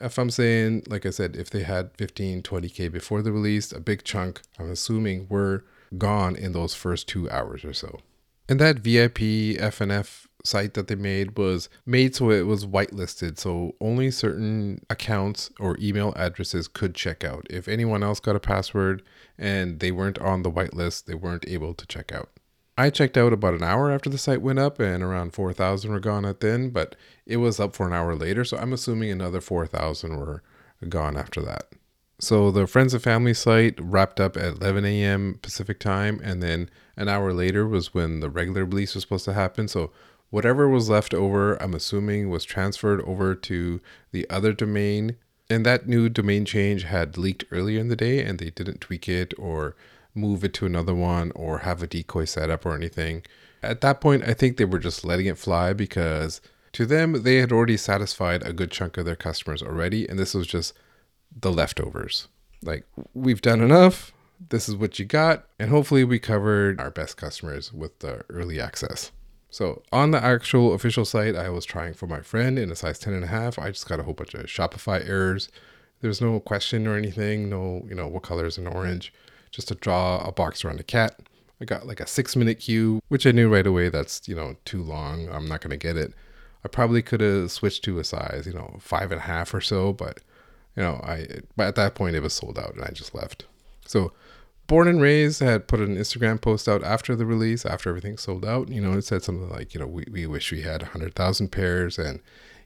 if 0.00 0.18
I'm 0.18 0.30
saying, 0.30 0.84
like 0.86 1.06
I 1.06 1.10
said, 1.10 1.36
if 1.36 1.48
they 1.48 1.62
had 1.62 1.96
15, 1.96 2.42
20K 2.42 2.92
before 2.92 3.22
the 3.22 3.32
release, 3.32 3.72
a 3.72 3.80
big 3.80 4.04
chunk, 4.04 4.42
I'm 4.58 4.70
assuming, 4.70 5.26
were 5.30 5.64
gone 5.96 6.36
in 6.36 6.52
those 6.52 6.74
first 6.74 7.08
two 7.08 7.30
hours 7.30 7.64
or 7.64 7.72
so. 7.72 8.00
And 8.48 8.60
that 8.60 8.80
VIP 8.80 9.18
FNF 9.58 10.25
site 10.46 10.74
that 10.74 10.88
they 10.88 10.94
made 10.94 11.36
was 11.36 11.68
made 11.84 12.14
so 12.14 12.30
it 12.30 12.46
was 12.46 12.64
whitelisted. 12.64 13.38
So 13.38 13.74
only 13.80 14.10
certain 14.10 14.80
accounts 14.88 15.50
or 15.60 15.76
email 15.80 16.12
addresses 16.16 16.68
could 16.68 16.94
check 16.94 17.24
out. 17.24 17.46
If 17.50 17.68
anyone 17.68 18.02
else 18.02 18.20
got 18.20 18.36
a 18.36 18.40
password 18.40 19.02
and 19.36 19.80
they 19.80 19.90
weren't 19.90 20.18
on 20.18 20.42
the 20.42 20.50
whitelist, 20.50 21.04
they 21.04 21.14
weren't 21.14 21.46
able 21.48 21.74
to 21.74 21.86
check 21.86 22.12
out. 22.12 22.30
I 22.78 22.90
checked 22.90 23.16
out 23.16 23.32
about 23.32 23.54
an 23.54 23.62
hour 23.62 23.90
after 23.90 24.10
the 24.10 24.18
site 24.18 24.42
went 24.42 24.58
up, 24.58 24.78
and 24.78 25.02
around 25.02 25.32
4,000 25.32 25.90
were 25.90 25.98
gone 25.98 26.26
at 26.26 26.40
then, 26.40 26.68
but 26.68 26.94
it 27.24 27.38
was 27.38 27.58
up 27.58 27.74
for 27.74 27.86
an 27.86 27.94
hour 27.94 28.14
later, 28.14 28.44
so 28.44 28.58
I'm 28.58 28.74
assuming 28.74 29.10
another 29.10 29.40
4,000 29.40 30.14
were 30.18 30.42
gone 30.86 31.16
after 31.16 31.40
that. 31.40 31.68
So 32.18 32.50
the 32.50 32.66
Friends 32.66 32.92
and 32.92 33.02
Family 33.02 33.32
site 33.34 33.78
wrapped 33.80 34.20
up 34.20 34.36
at 34.36 34.56
11 34.56 34.84
a.m. 34.84 35.38
Pacific 35.40 35.80
time, 35.80 36.20
and 36.22 36.42
then 36.42 36.68
an 36.96 37.08
hour 37.08 37.32
later 37.32 37.66
was 37.66 37.94
when 37.94 38.20
the 38.20 38.28
regular 38.30 38.64
release 38.64 38.94
was 38.94 39.04
supposed 39.04 39.24
to 39.26 39.32
happen. 39.32 39.68
So 39.68 39.90
whatever 40.30 40.68
was 40.68 40.88
left 40.88 41.14
over, 41.14 41.60
I'm 41.62 41.74
assuming, 41.74 42.28
was 42.30 42.44
transferred 42.44 43.00
over 43.02 43.34
to 43.34 43.80
the 44.12 44.28
other 44.28 44.52
domain. 44.52 45.16
And 45.48 45.64
that 45.64 45.86
new 45.86 46.08
domain 46.08 46.44
change 46.44 46.82
had 46.82 47.16
leaked 47.16 47.44
earlier 47.52 47.80
in 47.80 47.88
the 47.88 47.96
day, 47.96 48.24
and 48.24 48.38
they 48.38 48.50
didn't 48.50 48.80
tweak 48.80 49.08
it 49.08 49.32
or 49.38 49.76
move 50.14 50.42
it 50.42 50.54
to 50.54 50.66
another 50.66 50.94
one 50.94 51.30
or 51.34 51.58
have 51.58 51.82
a 51.82 51.86
decoy 51.86 52.24
set 52.24 52.50
up 52.50 52.66
or 52.66 52.74
anything. 52.74 53.22
At 53.62 53.80
that 53.82 54.00
point, 54.00 54.24
I 54.26 54.34
think 54.34 54.56
they 54.56 54.64
were 54.64 54.78
just 54.78 55.04
letting 55.04 55.26
it 55.26 55.38
fly 55.38 55.72
because 55.72 56.40
to 56.72 56.84
them, 56.84 57.22
they 57.22 57.36
had 57.36 57.52
already 57.52 57.76
satisfied 57.76 58.42
a 58.42 58.52
good 58.52 58.70
chunk 58.70 58.96
of 58.96 59.06
their 59.06 59.16
customers 59.16 59.62
already, 59.62 60.08
and 60.08 60.18
this 60.18 60.34
was 60.34 60.46
just 60.46 60.74
the 61.34 61.52
leftovers. 61.52 62.28
Like, 62.62 62.84
we've 63.14 63.40
done 63.40 63.60
enough. 63.60 64.12
This 64.48 64.68
is 64.68 64.76
what 64.76 64.98
you 64.98 65.04
got. 65.04 65.46
And 65.58 65.70
hopefully, 65.70 66.04
we 66.04 66.18
covered 66.18 66.80
our 66.80 66.90
best 66.90 67.16
customers 67.16 67.72
with 67.72 67.98
the 68.00 68.24
early 68.28 68.60
access. 68.60 69.10
So, 69.56 69.80
on 69.90 70.10
the 70.10 70.22
actual 70.22 70.74
official 70.74 71.06
site, 71.06 71.34
I 71.34 71.48
was 71.48 71.64
trying 71.64 71.94
for 71.94 72.06
my 72.06 72.20
friend 72.20 72.58
in 72.58 72.70
a 72.70 72.76
size 72.76 72.98
10 72.98 73.14
and 73.14 73.24
a 73.24 73.28
half. 73.28 73.58
I 73.58 73.70
just 73.70 73.88
got 73.88 73.98
a 73.98 74.02
whole 74.02 74.12
bunch 74.12 74.34
of 74.34 74.44
Shopify 74.44 75.08
errors. 75.08 75.48
There's 76.02 76.20
no 76.20 76.40
question 76.40 76.86
or 76.86 76.94
anything, 76.94 77.48
no, 77.48 77.82
you 77.88 77.94
know, 77.94 78.06
what 78.06 78.22
color 78.22 78.44
is 78.44 78.58
an 78.58 78.66
orange 78.66 79.14
just 79.50 79.68
to 79.68 79.74
draw 79.74 80.18
a 80.18 80.30
box 80.30 80.62
around 80.62 80.80
a 80.80 80.82
cat. 80.82 81.18
I 81.58 81.64
got 81.64 81.86
like 81.86 82.00
a 82.00 82.06
six 82.06 82.36
minute 82.36 82.60
queue, 82.60 83.00
which 83.08 83.26
I 83.26 83.30
knew 83.30 83.48
right 83.48 83.66
away 83.66 83.88
that's, 83.88 84.28
you 84.28 84.34
know, 84.34 84.56
too 84.66 84.82
long. 84.82 85.26
I'm 85.30 85.48
not 85.48 85.62
going 85.62 85.70
to 85.70 85.78
get 85.78 85.96
it. 85.96 86.12
I 86.62 86.68
probably 86.68 87.00
could 87.00 87.22
have 87.22 87.50
switched 87.50 87.82
to 87.84 87.98
a 87.98 88.04
size, 88.04 88.42
you 88.46 88.52
know, 88.52 88.76
five 88.78 89.10
and 89.10 89.22
a 89.22 89.24
half 89.24 89.54
or 89.54 89.62
so, 89.62 89.94
but, 89.94 90.20
you 90.76 90.82
know, 90.82 91.00
I, 91.02 91.28
but 91.56 91.68
at 91.68 91.76
that 91.76 91.94
point 91.94 92.14
it 92.14 92.20
was 92.20 92.34
sold 92.34 92.58
out 92.58 92.74
and 92.74 92.84
I 92.84 92.90
just 92.90 93.14
left. 93.14 93.46
So, 93.86 94.12
Born 94.66 94.88
and 94.88 95.00
Raised 95.00 95.40
had 95.40 95.68
put 95.68 95.80
an 95.80 95.96
Instagram 95.96 96.40
post 96.40 96.68
out 96.68 96.82
after 96.82 97.14
the 97.14 97.26
release, 97.26 97.64
after 97.64 97.88
everything 97.88 98.18
sold 98.18 98.44
out. 98.44 98.68
You 98.68 98.80
know, 98.80 98.98
it 98.98 99.02
said 99.02 99.22
something 99.22 99.48
like, 99.48 99.74
you 99.74 99.80
know, 99.80 99.86
we, 99.86 100.04
we 100.10 100.26
wish 100.26 100.50
we 100.50 100.62
had 100.62 100.82
100,000 100.82 101.48
pairs, 101.48 101.98
and 101.98 102.20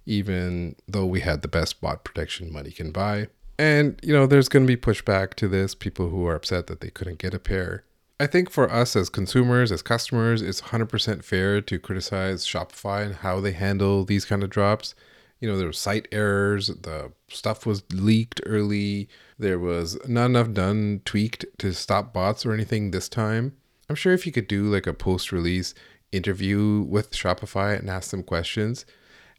even 0.07 0.77
though 0.89 1.07
we 1.07 1.21
had 1.21 1.43
the 1.43 1.49
best 1.49 1.81
bot 1.81 2.05
protection 2.05 2.53
money 2.53 2.71
can 2.71 2.91
buy, 2.91 3.29
and, 3.59 4.01
you 4.03 4.15
know, 4.15 4.27
there's 4.27 4.49
going 4.49 4.67
to 4.67 4.77
be 4.77 4.81
pushback 4.81 5.35
to 5.35 5.47
this, 5.47 5.75
people 5.75 6.09
who 6.09 6.27
are 6.27 6.35
upset 6.35 6.67
that 6.69 6.81
they 6.81 6.89
couldn't 6.89 7.19
get 7.19 7.35
a 7.35 7.39
pair. 7.39 7.85
I 8.19 8.27
think 8.27 8.51
for 8.51 8.71
us 8.71 8.97
as 8.97 9.11
consumers, 9.11 9.71
as 9.71 9.83
customers, 9.83 10.41
it's 10.41 10.63
100% 10.63 11.23
fair 11.23 11.61
to 11.61 11.79
criticize 11.79 12.47
Shopify 12.47 13.05
and 13.05 13.17
how 13.17 13.41
they 13.41 13.53
handle 13.53 14.05
these 14.05 14.25
kind 14.25 14.43
of 14.43 14.49
drops. 14.49 14.95
You 15.41 15.49
know, 15.49 15.57
there 15.57 15.67
were 15.67 15.73
site 15.73 16.07
errors, 16.13 16.69
the 16.69 17.13
stuff 17.29 17.65
was 17.65 17.83
leaked 17.93 18.41
early, 18.45 19.09
there 19.39 19.59
was 19.59 19.99
not 20.07 20.27
enough 20.27 20.53
done 20.53 21.01
tweaked 21.05 21.47
to 21.59 21.73
stop 21.73 22.13
bots 22.13 22.45
or 22.45 22.53
anything 22.53 22.91
this 22.91 23.09
time. 23.09 23.57
I'm 23.89 23.97
sure 23.97 24.13
if 24.13 24.27
you 24.27 24.33
could 24.33 24.47
do 24.47 24.65
like 24.65 24.87
a 24.87 24.95
post 24.95 25.33
release 25.33 25.75
interview 26.13 26.83
with 26.83 27.13
Shopify 27.13 27.79
and 27.79 27.89
ask 27.89 28.11
them 28.11 28.23
questions, 28.23 28.85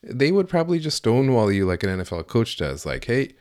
they 0.04 0.32
would 0.32 0.50
probably 0.50 0.80
just 0.80 0.98
stonewall 0.98 1.52
you 1.52 1.66
like 1.66 1.84
an 1.84 2.00
NFL 2.00 2.28
coach 2.28 2.58
does. 2.58 2.86
Like, 2.86 3.06
hey, 3.06 3.36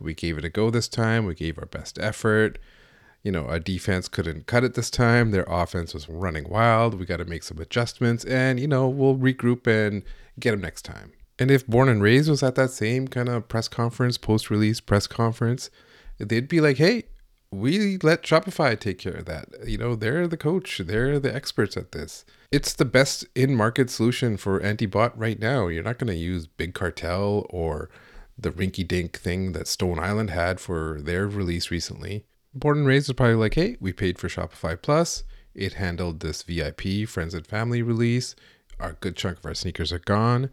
we 0.00 0.14
gave 0.14 0.38
it 0.38 0.44
a 0.44 0.48
go 0.48 0.70
this 0.70 0.88
time. 0.88 1.26
We 1.26 1.34
gave 1.34 1.58
our 1.58 1.66
best 1.66 1.98
effort. 1.98 2.58
You 3.22 3.30
know, 3.30 3.46
our 3.46 3.60
defense 3.60 4.08
couldn't 4.08 4.46
cut 4.46 4.64
it 4.64 4.74
this 4.74 4.90
time. 4.90 5.30
Their 5.30 5.46
offense 5.46 5.94
was 5.94 6.08
running 6.08 6.48
wild. 6.48 6.98
We 6.98 7.06
got 7.06 7.18
to 7.18 7.24
make 7.24 7.44
some 7.44 7.58
adjustments 7.58 8.24
and, 8.24 8.58
you 8.58 8.66
know, 8.66 8.88
we'll 8.88 9.16
regroup 9.16 9.66
and 9.68 10.02
get 10.40 10.50
them 10.50 10.60
next 10.60 10.82
time. 10.82 11.12
And 11.38 11.50
if 11.50 11.66
Born 11.66 11.88
and 11.88 12.02
Raised 12.02 12.28
was 12.28 12.42
at 12.42 12.54
that 12.56 12.70
same 12.70 13.08
kind 13.08 13.28
of 13.28 13.48
press 13.48 13.68
conference, 13.68 14.18
post 14.18 14.50
release 14.50 14.80
press 14.80 15.06
conference, 15.06 15.70
they'd 16.18 16.48
be 16.48 16.60
like, 16.60 16.76
hey, 16.76 17.04
we 17.50 17.98
let 17.98 18.22
Shopify 18.22 18.78
take 18.78 18.98
care 18.98 19.14
of 19.14 19.26
that. 19.26 19.46
You 19.66 19.78
know, 19.78 19.94
they're 19.94 20.26
the 20.26 20.36
coach, 20.36 20.78
they're 20.78 21.18
the 21.18 21.34
experts 21.34 21.76
at 21.76 21.92
this. 21.92 22.24
It's 22.50 22.72
the 22.72 22.84
best 22.84 23.26
in 23.34 23.54
market 23.54 23.90
solution 23.90 24.36
for 24.36 24.60
anti 24.62 24.86
bot 24.86 25.16
right 25.18 25.38
now. 25.38 25.68
You're 25.68 25.82
not 25.82 25.98
going 25.98 26.12
to 26.12 26.18
use 26.18 26.46
Big 26.46 26.74
Cartel 26.74 27.46
or 27.50 27.90
the 28.38 28.50
rinky 28.50 28.86
dink 28.86 29.18
thing 29.18 29.52
that 29.52 29.68
Stone 29.68 29.98
Island 29.98 30.30
had 30.30 30.60
for 30.60 31.00
their 31.00 31.26
release 31.26 31.70
recently. 31.70 32.24
Born 32.54 32.78
and 32.78 32.86
Raised 32.86 33.08
was 33.08 33.16
probably 33.16 33.36
like, 33.36 33.54
hey, 33.54 33.76
we 33.80 33.92
paid 33.92 34.18
for 34.18 34.28
Shopify 34.28 34.80
Plus. 34.80 35.24
It 35.54 35.74
handled 35.74 36.20
this 36.20 36.42
VIP 36.42 37.06
friends 37.06 37.34
and 37.34 37.46
family 37.46 37.82
release. 37.82 38.34
A 38.80 38.92
good 38.92 39.16
chunk 39.16 39.38
of 39.38 39.46
our 39.46 39.54
sneakers 39.54 39.92
are 39.92 39.98
gone. 39.98 40.50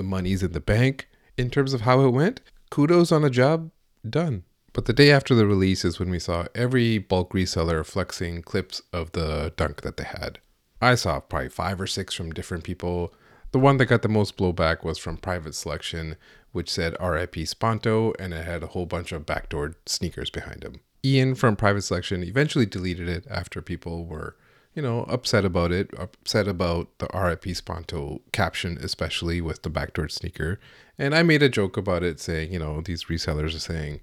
The 0.00 0.04
money's 0.04 0.42
in 0.42 0.52
the 0.52 0.60
bank. 0.60 1.10
In 1.36 1.50
terms 1.50 1.74
of 1.74 1.82
how 1.82 2.00
it 2.06 2.08
went, 2.08 2.40
kudos 2.70 3.12
on 3.12 3.22
a 3.22 3.28
job 3.28 3.70
done. 4.08 4.44
But 4.72 4.86
the 4.86 4.94
day 4.94 5.12
after 5.12 5.34
the 5.34 5.46
release 5.46 5.84
is 5.84 5.98
when 5.98 6.08
we 6.08 6.18
saw 6.18 6.46
every 6.54 6.96
bulk 6.96 7.34
reseller 7.34 7.84
flexing 7.84 8.40
clips 8.40 8.80
of 8.94 9.12
the 9.12 9.52
dunk 9.58 9.82
that 9.82 9.98
they 9.98 10.04
had. 10.04 10.38
I 10.80 10.94
saw 10.94 11.20
probably 11.20 11.50
five 11.50 11.78
or 11.78 11.86
six 11.86 12.14
from 12.14 12.32
different 12.32 12.64
people. 12.64 13.12
The 13.52 13.58
one 13.58 13.76
that 13.76 13.90
got 13.92 14.00
the 14.00 14.08
most 14.08 14.38
blowback 14.38 14.84
was 14.84 14.96
from 14.96 15.18
Private 15.18 15.54
Selection, 15.54 16.16
which 16.52 16.70
said 16.70 16.96
RIP 16.98 17.46
Sponto, 17.46 18.14
and 18.18 18.32
it 18.32 18.46
had 18.46 18.62
a 18.62 18.68
whole 18.68 18.86
bunch 18.86 19.12
of 19.12 19.26
backdoor 19.26 19.74
sneakers 19.84 20.30
behind 20.30 20.64
him. 20.64 20.80
Ian 21.04 21.34
from 21.34 21.56
Private 21.56 21.82
Selection 21.82 22.24
eventually 22.24 22.64
deleted 22.64 23.10
it 23.10 23.26
after 23.28 23.60
people 23.60 24.06
were 24.06 24.34
you 24.74 24.82
know, 24.82 25.04
upset 25.04 25.44
about 25.44 25.72
it, 25.72 25.90
upset 25.98 26.46
about 26.46 26.88
the 26.98 27.08
RIP 27.12 27.56
Sponto 27.56 28.20
caption, 28.32 28.78
especially 28.80 29.40
with 29.40 29.62
the 29.62 29.70
backdoor 29.70 30.08
sneaker. 30.08 30.60
And 30.98 31.14
I 31.14 31.22
made 31.22 31.42
a 31.42 31.48
joke 31.48 31.76
about 31.76 32.02
it 32.02 32.20
saying, 32.20 32.52
you 32.52 32.58
know, 32.58 32.80
these 32.80 33.04
resellers 33.04 33.54
are 33.54 33.60
saying 33.60 34.00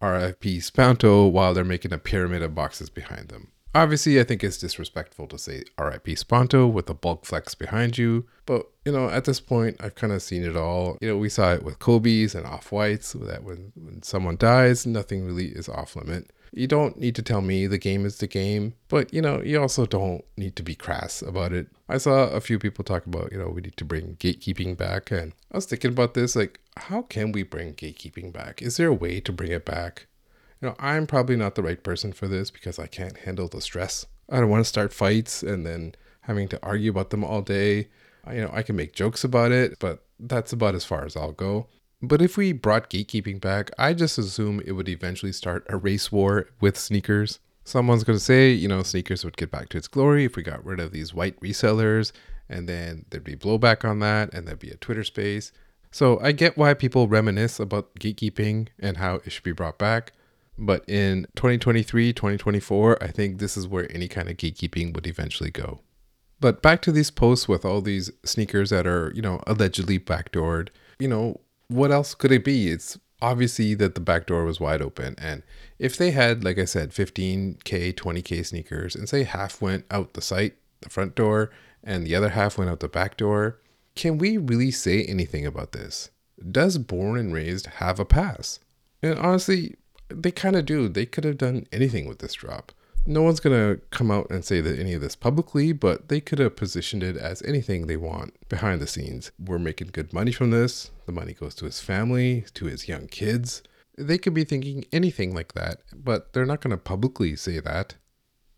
RIP 0.00 0.62
Sponto 0.62 1.26
while 1.26 1.54
they're 1.54 1.64
making 1.64 1.92
a 1.92 1.98
pyramid 1.98 2.42
of 2.42 2.54
boxes 2.54 2.90
behind 2.90 3.28
them. 3.28 3.52
Obviously, 3.76 4.18
I 4.18 4.24
think 4.24 4.42
it's 4.42 4.56
disrespectful 4.56 5.26
to 5.26 5.36
say 5.36 5.64
RIP 5.78 6.16
Sponto 6.16 6.66
with 6.66 6.88
a 6.88 6.94
bulk 6.94 7.26
flex 7.26 7.54
behind 7.54 7.98
you. 7.98 8.24
But, 8.46 8.66
you 8.86 8.92
know, 8.92 9.10
at 9.10 9.26
this 9.26 9.38
point, 9.38 9.76
I've 9.80 9.94
kind 9.94 10.14
of 10.14 10.22
seen 10.22 10.44
it 10.44 10.56
all. 10.56 10.96
You 11.02 11.08
know, 11.08 11.18
we 11.18 11.28
saw 11.28 11.52
it 11.52 11.62
with 11.62 11.78
Kobe's 11.78 12.34
and 12.34 12.46
Off 12.46 12.72
Whites 12.72 13.12
that 13.12 13.44
when, 13.44 13.72
when 13.74 14.02
someone 14.02 14.38
dies, 14.38 14.86
nothing 14.86 15.26
really 15.26 15.48
is 15.48 15.68
off 15.68 15.94
limit. 15.94 16.30
You 16.54 16.66
don't 16.66 16.98
need 16.98 17.14
to 17.16 17.22
tell 17.22 17.42
me 17.42 17.66
the 17.66 17.76
game 17.76 18.06
is 18.06 18.16
the 18.16 18.26
game, 18.26 18.72
but 18.88 19.12
you 19.12 19.20
know, 19.20 19.42
you 19.42 19.60
also 19.60 19.84
don't 19.84 20.24
need 20.38 20.56
to 20.56 20.62
be 20.62 20.74
crass 20.74 21.20
about 21.20 21.52
it. 21.52 21.66
I 21.86 21.98
saw 21.98 22.30
a 22.30 22.40
few 22.40 22.58
people 22.58 22.82
talk 22.82 23.04
about, 23.04 23.30
you 23.30 23.36
know, 23.36 23.50
we 23.50 23.60
need 23.60 23.76
to 23.76 23.84
bring 23.84 24.16
gatekeeping 24.16 24.78
back, 24.78 25.10
and 25.10 25.34
I 25.52 25.58
was 25.58 25.66
thinking 25.66 25.90
about 25.90 26.14
this 26.14 26.34
like, 26.34 26.60
how 26.78 27.02
can 27.02 27.32
we 27.32 27.42
bring 27.42 27.74
gatekeeping 27.74 28.32
back? 28.32 28.62
Is 28.62 28.78
there 28.78 28.88
a 28.88 28.94
way 28.94 29.20
to 29.20 29.32
bring 29.32 29.52
it 29.52 29.66
back? 29.66 30.06
You 30.60 30.68
know, 30.68 30.74
I'm 30.78 31.06
probably 31.06 31.36
not 31.36 31.54
the 31.54 31.62
right 31.62 31.82
person 31.82 32.12
for 32.12 32.28
this 32.28 32.50
because 32.50 32.78
I 32.78 32.86
can't 32.86 33.18
handle 33.18 33.48
the 33.48 33.60
stress. 33.60 34.06
I 34.30 34.40
don't 34.40 34.48
want 34.48 34.64
to 34.64 34.68
start 34.68 34.92
fights 34.92 35.42
and 35.42 35.66
then 35.66 35.94
having 36.22 36.48
to 36.48 36.58
argue 36.62 36.90
about 36.90 37.10
them 37.10 37.24
all 37.24 37.42
day. 37.42 37.88
You 38.30 38.40
know, 38.40 38.50
I 38.52 38.62
can 38.62 38.74
make 38.74 38.92
jokes 38.92 39.22
about 39.22 39.52
it, 39.52 39.78
but 39.78 40.04
that's 40.18 40.52
about 40.52 40.74
as 40.74 40.84
far 40.84 41.04
as 41.04 41.16
I'll 41.16 41.32
go. 41.32 41.68
But 42.02 42.20
if 42.20 42.36
we 42.36 42.52
brought 42.52 42.90
gatekeeping 42.90 43.40
back, 43.40 43.70
I 43.78 43.94
just 43.94 44.18
assume 44.18 44.60
it 44.64 44.72
would 44.72 44.88
eventually 44.88 45.32
start 45.32 45.64
a 45.68 45.76
race 45.76 46.10
war 46.10 46.48
with 46.60 46.76
sneakers. 46.76 47.38
Someone's 47.64 48.04
going 48.04 48.18
to 48.18 48.24
say, 48.24 48.50
you 48.50 48.68
know, 48.68 48.82
sneakers 48.82 49.24
would 49.24 49.36
get 49.36 49.50
back 49.50 49.68
to 49.70 49.78
its 49.78 49.88
glory 49.88 50.24
if 50.24 50.36
we 50.36 50.42
got 50.42 50.64
rid 50.64 50.80
of 50.80 50.92
these 50.92 51.14
white 51.14 51.38
resellers, 51.40 52.12
and 52.48 52.68
then 52.68 53.06
there'd 53.10 53.24
be 53.24 53.36
blowback 53.36 53.88
on 53.88 53.98
that, 54.00 54.32
and 54.34 54.46
there'd 54.46 54.58
be 54.58 54.70
a 54.70 54.76
Twitter 54.76 55.04
space. 55.04 55.52
So 55.90 56.20
I 56.20 56.32
get 56.32 56.58
why 56.58 56.74
people 56.74 57.08
reminisce 57.08 57.58
about 57.58 57.94
gatekeeping 57.94 58.68
and 58.78 58.98
how 58.98 59.16
it 59.24 59.30
should 59.30 59.42
be 59.42 59.52
brought 59.52 59.78
back. 59.78 60.12
But 60.58 60.88
in 60.88 61.26
2023, 61.36 62.12
2024, 62.12 63.02
I 63.02 63.08
think 63.08 63.38
this 63.38 63.56
is 63.56 63.68
where 63.68 63.90
any 63.92 64.08
kind 64.08 64.28
of 64.28 64.36
gatekeeping 64.36 64.94
would 64.94 65.06
eventually 65.06 65.50
go. 65.50 65.80
But 66.40 66.62
back 66.62 66.82
to 66.82 66.92
these 66.92 67.10
posts 67.10 67.48
with 67.48 67.64
all 67.64 67.80
these 67.80 68.10
sneakers 68.24 68.70
that 68.70 68.86
are, 68.86 69.12
you 69.14 69.22
know, 69.22 69.42
allegedly 69.46 69.98
backdoored. 69.98 70.68
You 70.98 71.08
know, 71.08 71.40
what 71.68 71.90
else 71.90 72.14
could 72.14 72.32
it 72.32 72.44
be? 72.44 72.68
It's 72.68 72.98
obviously 73.22 73.74
that 73.74 73.94
the 73.94 74.00
back 74.00 74.26
door 74.26 74.44
was 74.44 74.60
wide 74.60 74.82
open. 74.82 75.14
And 75.18 75.42
if 75.78 75.96
they 75.96 76.10
had, 76.10 76.44
like 76.44 76.58
I 76.58 76.64
said, 76.64 76.90
15K, 76.90 77.94
20K 77.94 78.44
sneakers, 78.46 78.94
and 78.94 79.08
say 79.08 79.24
half 79.24 79.62
went 79.62 79.84
out 79.90 80.14
the 80.14 80.22
site, 80.22 80.54
the 80.80 80.90
front 80.90 81.14
door, 81.14 81.50
and 81.82 82.06
the 82.06 82.14
other 82.14 82.30
half 82.30 82.58
went 82.58 82.70
out 82.70 82.80
the 82.80 82.88
back 82.88 83.16
door, 83.16 83.60
can 83.94 84.18
we 84.18 84.36
really 84.36 84.70
say 84.70 85.04
anything 85.04 85.46
about 85.46 85.72
this? 85.72 86.10
Does 86.50 86.76
Born 86.76 87.18
and 87.18 87.32
Raised 87.32 87.66
have 87.66 87.98
a 87.98 88.04
pass? 88.04 88.60
And 89.02 89.18
honestly, 89.18 89.76
they 90.08 90.30
kind 90.30 90.56
of 90.56 90.66
do. 90.66 90.88
They 90.88 91.06
could 91.06 91.24
have 91.24 91.38
done 91.38 91.66
anything 91.72 92.06
with 92.06 92.18
this 92.18 92.34
drop 92.34 92.72
no 93.06 93.22
one's 93.22 93.40
going 93.40 93.56
to 93.56 93.80
come 93.90 94.10
out 94.10 94.28
and 94.30 94.44
say 94.44 94.60
that 94.60 94.78
any 94.78 94.92
of 94.92 95.00
this 95.00 95.14
publicly, 95.14 95.72
but 95.72 96.08
they 96.08 96.20
could 96.20 96.38
have 96.38 96.56
positioned 96.56 97.02
it 97.02 97.16
as 97.16 97.42
anything 97.42 97.86
they 97.86 97.96
want 97.96 98.34
behind 98.48 98.80
the 98.80 98.86
scenes. 98.86 99.30
We're 99.38 99.58
making 99.58 99.90
good 99.92 100.12
money 100.12 100.32
from 100.32 100.50
this. 100.50 100.90
The 101.06 101.12
money 101.12 101.32
goes 101.32 101.54
to 101.56 101.66
his 101.66 101.80
family, 101.80 102.44
to 102.54 102.66
his 102.66 102.88
young 102.88 103.06
kids. 103.06 103.62
They 103.96 104.18
could 104.18 104.34
be 104.34 104.44
thinking 104.44 104.84
anything 104.92 105.34
like 105.34 105.54
that, 105.54 105.80
but 105.94 106.32
they're 106.32 106.44
not 106.44 106.60
going 106.60 106.72
to 106.72 106.76
publicly 106.76 107.36
say 107.36 107.60
that. 107.60 107.94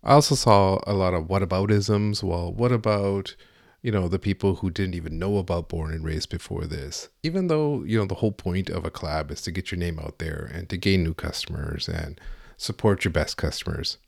I 0.02 0.14
also 0.14 0.34
saw 0.34 0.78
a 0.86 0.94
lot 0.94 1.14
of 1.14 1.24
whataboutisms. 1.24 2.22
Well, 2.22 2.52
what 2.52 2.72
about, 2.72 3.36
you 3.82 3.92
know, 3.92 4.08
the 4.08 4.18
people 4.18 4.56
who 4.56 4.70
didn't 4.70 4.94
even 4.94 5.18
know 5.18 5.38
about 5.38 5.68
Born 5.68 5.92
and 5.92 6.04
Raised 6.04 6.30
before 6.30 6.64
this? 6.66 7.08
Even 7.22 7.46
though, 7.46 7.84
you 7.84 7.98
know, 7.98 8.06
the 8.06 8.16
whole 8.16 8.32
point 8.32 8.68
of 8.68 8.84
a 8.84 8.90
collab 8.90 9.30
is 9.30 9.42
to 9.42 9.52
get 9.52 9.70
your 9.70 9.78
name 9.78 9.98
out 9.98 10.18
there 10.18 10.50
and 10.52 10.68
to 10.68 10.76
gain 10.76 11.04
new 11.04 11.14
customers 11.14 11.88
and 11.88 12.20
support 12.56 13.04
your 13.04 13.12
best 13.12 13.36
customers. 13.36 13.98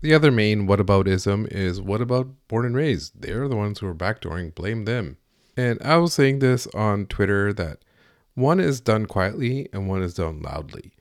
The 0.00 0.14
other 0.14 0.30
main 0.30 0.66
"what 0.66 0.80
whataboutism 0.80 1.48
is 1.48 1.80
what 1.80 2.00
about 2.00 2.28
born 2.48 2.64
and 2.64 2.74
raised? 2.74 3.20
They're 3.20 3.48
the 3.48 3.56
ones 3.56 3.80
who 3.80 3.86
are 3.86 3.94
backdooring, 3.94 4.54
blame 4.54 4.86
them. 4.86 5.18
And 5.56 5.78
I 5.82 5.98
was 5.98 6.14
saying 6.14 6.38
this 6.38 6.66
on 6.68 7.04
Twitter 7.04 7.52
that 7.52 7.80
one 8.34 8.60
is 8.60 8.80
done 8.80 9.04
quietly 9.04 9.68
and 9.74 9.88
one 9.88 10.02
is 10.02 10.14
done 10.14 10.40
loudly. 10.40 10.92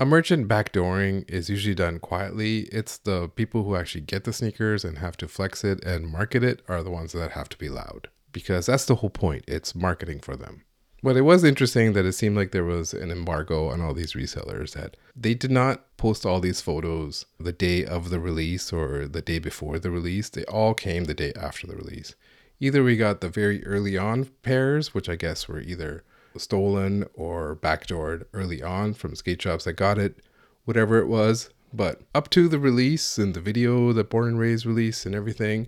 A 0.00 0.04
merchant 0.04 0.48
backdooring 0.48 1.24
is 1.30 1.48
usually 1.48 1.76
done 1.76 2.00
quietly. 2.00 2.62
It's 2.72 2.98
the 2.98 3.28
people 3.28 3.62
who 3.62 3.76
actually 3.76 4.00
get 4.00 4.24
the 4.24 4.32
sneakers 4.32 4.84
and 4.84 4.98
have 4.98 5.16
to 5.18 5.28
flex 5.28 5.62
it 5.62 5.84
and 5.84 6.08
market 6.10 6.42
it 6.42 6.62
are 6.66 6.82
the 6.82 6.90
ones 6.90 7.12
that 7.12 7.30
have 7.32 7.48
to 7.50 7.58
be 7.58 7.68
loud 7.68 8.08
because 8.32 8.66
that's 8.66 8.86
the 8.86 8.96
whole 8.96 9.10
point. 9.10 9.44
It's 9.46 9.72
marketing 9.72 10.18
for 10.18 10.34
them. 10.34 10.64
But 11.00 11.16
it 11.16 11.20
was 11.20 11.44
interesting 11.44 11.92
that 11.92 12.06
it 12.06 12.14
seemed 12.14 12.34
like 12.34 12.50
there 12.50 12.64
was 12.64 12.92
an 12.92 13.12
embargo 13.12 13.68
on 13.68 13.80
all 13.80 13.94
these 13.94 14.14
resellers 14.14 14.72
that 14.72 14.96
they 15.14 15.34
did 15.34 15.52
not 15.52 15.96
post 15.96 16.26
all 16.26 16.40
these 16.40 16.60
photos 16.60 17.26
the 17.38 17.52
day 17.52 17.84
of 17.84 18.10
the 18.10 18.18
release 18.18 18.72
or 18.72 19.06
the 19.06 19.22
day 19.22 19.38
before 19.38 19.78
the 19.78 19.92
release. 19.92 20.28
They 20.28 20.44
all 20.46 20.74
came 20.74 21.04
the 21.04 21.14
day 21.14 21.32
after 21.36 21.68
the 21.68 21.76
release. 21.76 22.16
Either 22.58 22.82
we 22.82 22.96
got 22.96 23.20
the 23.20 23.28
very 23.28 23.64
early 23.64 23.96
on 23.96 24.24
pairs, 24.42 24.92
which 24.92 25.08
I 25.08 25.14
guess 25.14 25.46
were 25.46 25.60
either 25.60 26.02
stolen 26.36 27.06
or 27.14 27.56
backdoored 27.56 28.24
early 28.32 28.62
on 28.62 28.94
from 28.94 29.14
skate 29.14 29.42
shops 29.42 29.64
that 29.64 29.74
got 29.74 29.98
it, 29.98 30.18
whatever 30.64 30.98
it 30.98 31.06
was. 31.06 31.50
But 31.72 32.02
up 32.14 32.30
to 32.30 32.48
the 32.48 32.58
release 32.58 33.18
and 33.18 33.34
the 33.34 33.40
video 33.40 33.92
that 33.92 34.10
Born 34.10 34.28
and 34.28 34.38
Raised 34.38 34.64
release 34.64 35.06
and 35.06 35.14
everything, 35.14 35.66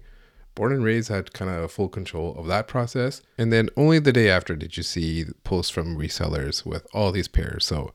Born 0.54 0.72
and 0.72 0.84
Raised 0.84 1.08
had 1.08 1.32
kind 1.32 1.50
of 1.50 1.70
full 1.72 1.88
control 1.88 2.34
of 2.38 2.46
that 2.46 2.68
process. 2.68 3.22
And 3.36 3.52
then 3.52 3.70
only 3.76 3.98
the 3.98 4.12
day 4.12 4.30
after 4.30 4.54
did 4.56 4.76
you 4.76 4.82
see 4.82 5.26
posts 5.44 5.70
from 5.70 5.98
resellers 5.98 6.64
with 6.64 6.86
all 6.94 7.12
these 7.12 7.28
pairs. 7.28 7.66
So 7.66 7.92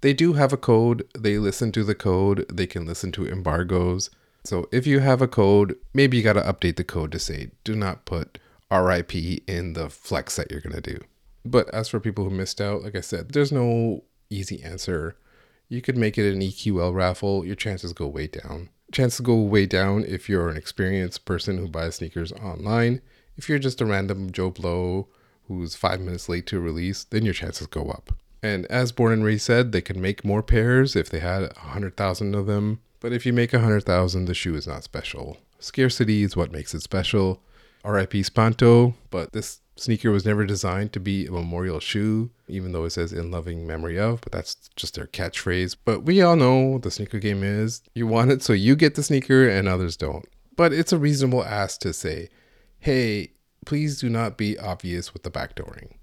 they 0.00 0.14
do 0.14 0.32
have 0.32 0.52
a 0.52 0.56
code. 0.56 1.06
They 1.18 1.38
listen 1.38 1.70
to 1.72 1.84
the 1.84 1.94
code. 1.94 2.46
They 2.50 2.66
can 2.66 2.86
listen 2.86 3.12
to 3.12 3.28
embargoes. 3.28 4.10
So 4.44 4.66
if 4.72 4.86
you 4.86 5.00
have 5.00 5.20
a 5.20 5.28
code, 5.28 5.76
maybe 5.92 6.16
you 6.16 6.22
got 6.22 6.32
to 6.32 6.40
update 6.40 6.76
the 6.76 6.84
code 6.84 7.12
to 7.12 7.18
say, 7.18 7.50
do 7.62 7.76
not 7.76 8.06
put 8.06 8.38
RIP 8.70 9.14
in 9.46 9.74
the 9.74 9.90
flex 9.90 10.36
that 10.36 10.50
you're 10.50 10.62
going 10.62 10.80
to 10.80 10.94
do. 10.94 10.98
But 11.44 11.72
as 11.74 11.88
for 11.88 12.00
people 12.00 12.24
who 12.24 12.30
missed 12.30 12.60
out, 12.60 12.82
like 12.82 12.96
I 12.96 13.00
said, 13.00 13.30
there's 13.30 13.52
no 13.52 14.04
easy 14.28 14.62
answer. 14.62 15.16
You 15.68 15.80
could 15.80 15.96
make 15.96 16.18
it 16.18 16.32
an 16.32 16.40
EQL 16.40 16.94
raffle, 16.94 17.44
your 17.44 17.54
chances 17.54 17.92
go 17.92 18.06
way 18.06 18.26
down 18.26 18.70
chances 18.90 19.20
go 19.20 19.36
way 19.36 19.66
down 19.66 20.04
if 20.06 20.28
you're 20.28 20.48
an 20.48 20.56
experienced 20.56 21.24
person 21.24 21.58
who 21.58 21.68
buys 21.68 21.96
sneakers 21.96 22.32
online. 22.32 23.00
If 23.36 23.48
you're 23.48 23.58
just 23.58 23.80
a 23.80 23.86
random 23.86 24.32
Joe 24.32 24.50
Blow 24.50 25.08
who's 25.46 25.74
five 25.74 26.00
minutes 26.00 26.28
late 26.28 26.46
to 26.46 26.60
release, 26.60 27.04
then 27.04 27.24
your 27.24 27.34
chances 27.34 27.66
go 27.66 27.90
up. 27.90 28.12
And 28.42 28.66
as 28.66 28.92
Born 28.92 29.12
and 29.12 29.24
Raised 29.24 29.44
said, 29.44 29.72
they 29.72 29.80
can 29.80 30.00
make 30.00 30.24
more 30.24 30.42
pairs 30.42 30.96
if 30.96 31.10
they 31.10 31.18
had 31.18 31.42
100,000 31.42 32.34
of 32.34 32.46
them. 32.46 32.80
But 33.00 33.12
if 33.12 33.26
you 33.26 33.32
make 33.32 33.52
100,000, 33.52 34.24
the 34.24 34.34
shoe 34.34 34.54
is 34.54 34.66
not 34.66 34.84
special. 34.84 35.38
Scarcity 35.58 36.22
is 36.22 36.36
what 36.36 36.52
makes 36.52 36.74
it 36.74 36.82
special. 36.82 37.42
RIP 37.84 38.24
Sponto, 38.24 38.94
but 39.10 39.32
this 39.32 39.60
Sneaker 39.80 40.10
was 40.10 40.26
never 40.26 40.44
designed 40.44 40.92
to 40.92 41.00
be 41.00 41.24
a 41.24 41.30
memorial 41.30 41.80
shoe, 41.80 42.28
even 42.48 42.72
though 42.72 42.84
it 42.84 42.90
says 42.90 43.14
in 43.14 43.30
loving 43.30 43.66
memory 43.66 43.98
of, 43.98 44.20
but 44.20 44.30
that's 44.30 44.68
just 44.76 44.94
their 44.94 45.06
catchphrase. 45.06 45.74
But 45.86 46.02
we 46.02 46.20
all 46.20 46.36
know 46.36 46.76
the 46.76 46.90
sneaker 46.90 47.18
game 47.18 47.42
is 47.42 47.80
you 47.94 48.06
want 48.06 48.30
it 48.30 48.42
so 48.42 48.52
you 48.52 48.76
get 48.76 48.94
the 48.94 49.02
sneaker 49.02 49.48
and 49.48 49.66
others 49.66 49.96
don't. 49.96 50.26
But 50.54 50.74
it's 50.74 50.92
a 50.92 50.98
reasonable 50.98 51.42
ask 51.42 51.80
to 51.80 51.94
say, 51.94 52.28
hey, 52.80 53.32
please 53.64 53.98
do 53.98 54.10
not 54.10 54.36
be 54.36 54.58
obvious 54.58 55.14
with 55.14 55.22
the 55.22 55.30
backdooring. 55.30 55.94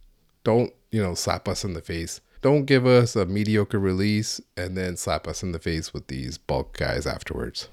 Don't, 0.44 0.74
you 0.90 1.04
know, 1.04 1.14
slap 1.14 1.48
us 1.48 1.64
in 1.64 1.76
the 1.76 1.82
face. 1.82 2.20
Don't 2.42 2.66
give 2.66 2.88
us 2.88 3.16
a 3.16 3.28
mediocre 3.28 3.78
release 3.78 4.42
and 4.58 4.76
then 4.76 4.98
slap 4.98 5.28
us 5.28 5.44
in 5.44 5.52
the 5.52 5.60
face 5.60 5.94
with 5.94 6.08
these 6.08 6.40
bulk 6.40 6.76
guys 6.76 7.06
afterwards. 7.06 7.70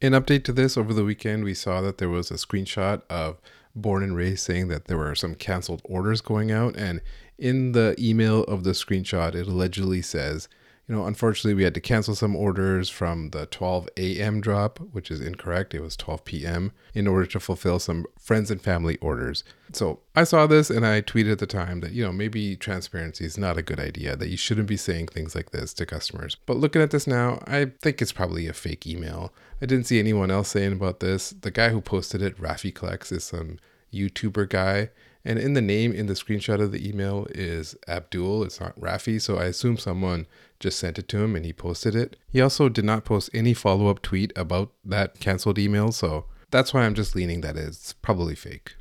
In 0.00 0.12
update 0.12 0.44
to 0.44 0.52
this, 0.52 0.76
over 0.76 0.94
the 0.94 1.04
weekend, 1.04 1.42
we 1.42 1.54
saw 1.54 1.80
that 1.80 1.98
there 1.98 2.08
was 2.08 2.30
a 2.30 2.34
screenshot 2.34 3.02
of 3.10 3.40
Born 3.76 4.02
and 4.02 4.16
Raised 4.16 4.42
saying 4.42 4.68
that 4.68 4.86
there 4.86 4.96
were 4.96 5.14
some 5.14 5.34
canceled 5.34 5.82
orders 5.84 6.20
going 6.20 6.50
out. 6.50 6.74
And 6.76 7.00
in 7.38 7.72
the 7.72 7.94
email 7.98 8.42
of 8.44 8.64
the 8.64 8.70
screenshot, 8.70 9.34
it 9.34 9.46
allegedly 9.46 10.02
says, 10.02 10.48
you 10.88 10.94
know, 10.94 11.06
unfortunately, 11.06 11.54
we 11.54 11.64
had 11.64 11.74
to 11.74 11.80
cancel 11.80 12.14
some 12.14 12.36
orders 12.36 12.88
from 12.88 13.30
the 13.30 13.46
12 13.46 13.88
a.m. 13.96 14.40
drop, 14.40 14.78
which 14.92 15.10
is 15.10 15.20
incorrect. 15.20 15.74
It 15.74 15.80
was 15.80 15.96
12 15.96 16.24
p.m. 16.24 16.72
in 16.94 17.08
order 17.08 17.26
to 17.26 17.40
fulfill 17.40 17.80
some 17.80 18.06
friends 18.18 18.52
and 18.52 18.62
family 18.62 18.96
orders. 18.98 19.42
So 19.72 19.98
I 20.14 20.22
saw 20.22 20.46
this 20.46 20.70
and 20.70 20.86
I 20.86 21.02
tweeted 21.02 21.32
at 21.32 21.38
the 21.40 21.46
time 21.46 21.80
that, 21.80 21.90
you 21.90 22.04
know, 22.04 22.12
maybe 22.12 22.54
transparency 22.54 23.24
is 23.24 23.36
not 23.36 23.58
a 23.58 23.62
good 23.62 23.80
idea, 23.80 24.14
that 24.14 24.28
you 24.28 24.36
shouldn't 24.36 24.68
be 24.68 24.76
saying 24.76 25.08
things 25.08 25.34
like 25.34 25.50
this 25.50 25.74
to 25.74 25.86
customers. 25.86 26.36
But 26.46 26.58
looking 26.58 26.82
at 26.82 26.92
this 26.92 27.08
now, 27.08 27.42
I 27.48 27.72
think 27.82 28.00
it's 28.00 28.12
probably 28.12 28.46
a 28.46 28.52
fake 28.52 28.86
email. 28.86 29.32
I 29.60 29.66
didn't 29.66 29.86
see 29.86 29.98
anyone 29.98 30.30
else 30.30 30.50
saying 30.50 30.72
about 30.72 31.00
this. 31.00 31.30
The 31.30 31.50
guy 31.50 31.70
who 31.70 31.80
posted 31.80 32.22
it, 32.22 32.40
Rafi 32.40 32.72
Collects, 32.72 33.10
is 33.10 33.24
some 33.24 33.58
YouTuber 33.92 34.48
guy 34.48 34.90
And 35.26 35.40
in 35.40 35.54
the 35.54 35.60
name 35.60 35.92
in 35.92 36.06
the 36.06 36.14
screenshot 36.14 36.60
of 36.60 36.70
the 36.70 36.88
email 36.88 37.26
is 37.30 37.76
Abdul. 37.88 38.44
It's 38.44 38.60
not 38.60 38.78
Rafi. 38.78 39.20
So 39.20 39.38
I 39.38 39.46
assume 39.46 39.76
someone 39.76 40.26
just 40.60 40.78
sent 40.78 40.98
it 40.98 41.08
to 41.08 41.18
him 41.18 41.36
and 41.36 41.44
he 41.44 41.52
posted 41.52 41.94
it. 41.94 42.16
He 42.28 42.40
also 42.40 42.68
did 42.68 42.84
not 42.84 43.04
post 43.04 43.30
any 43.32 43.54
follow 43.54 43.88
up 43.88 44.02
tweet 44.02 44.32
about 44.36 44.72
that 44.84 45.20
canceled 45.20 45.58
email. 45.58 45.92
So 45.92 46.26
that's 46.50 46.72
why 46.72 46.84
I'm 46.84 46.94
just 46.94 47.14
leaning 47.14 47.40
that 47.42 47.56
it's 47.56 47.92
probably 47.92 48.34
fake. 48.34 48.76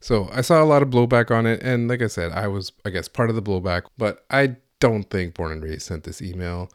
So 0.00 0.28
I 0.32 0.40
saw 0.40 0.62
a 0.62 0.64
lot 0.66 0.82
of 0.82 0.90
blowback 0.90 1.30
on 1.30 1.46
it. 1.46 1.62
And 1.62 1.88
like 1.88 2.02
I 2.02 2.08
said, 2.08 2.32
I 2.32 2.48
was, 2.48 2.72
I 2.84 2.90
guess, 2.90 3.08
part 3.08 3.30
of 3.30 3.36
the 3.36 3.42
blowback, 3.42 3.82
but 3.96 4.24
I 4.30 4.56
don't 4.80 5.08
think 5.08 5.34
Born 5.34 5.52
and 5.52 5.62
Raised 5.62 5.82
sent 5.82 6.04
this 6.04 6.20
email. 6.20 6.68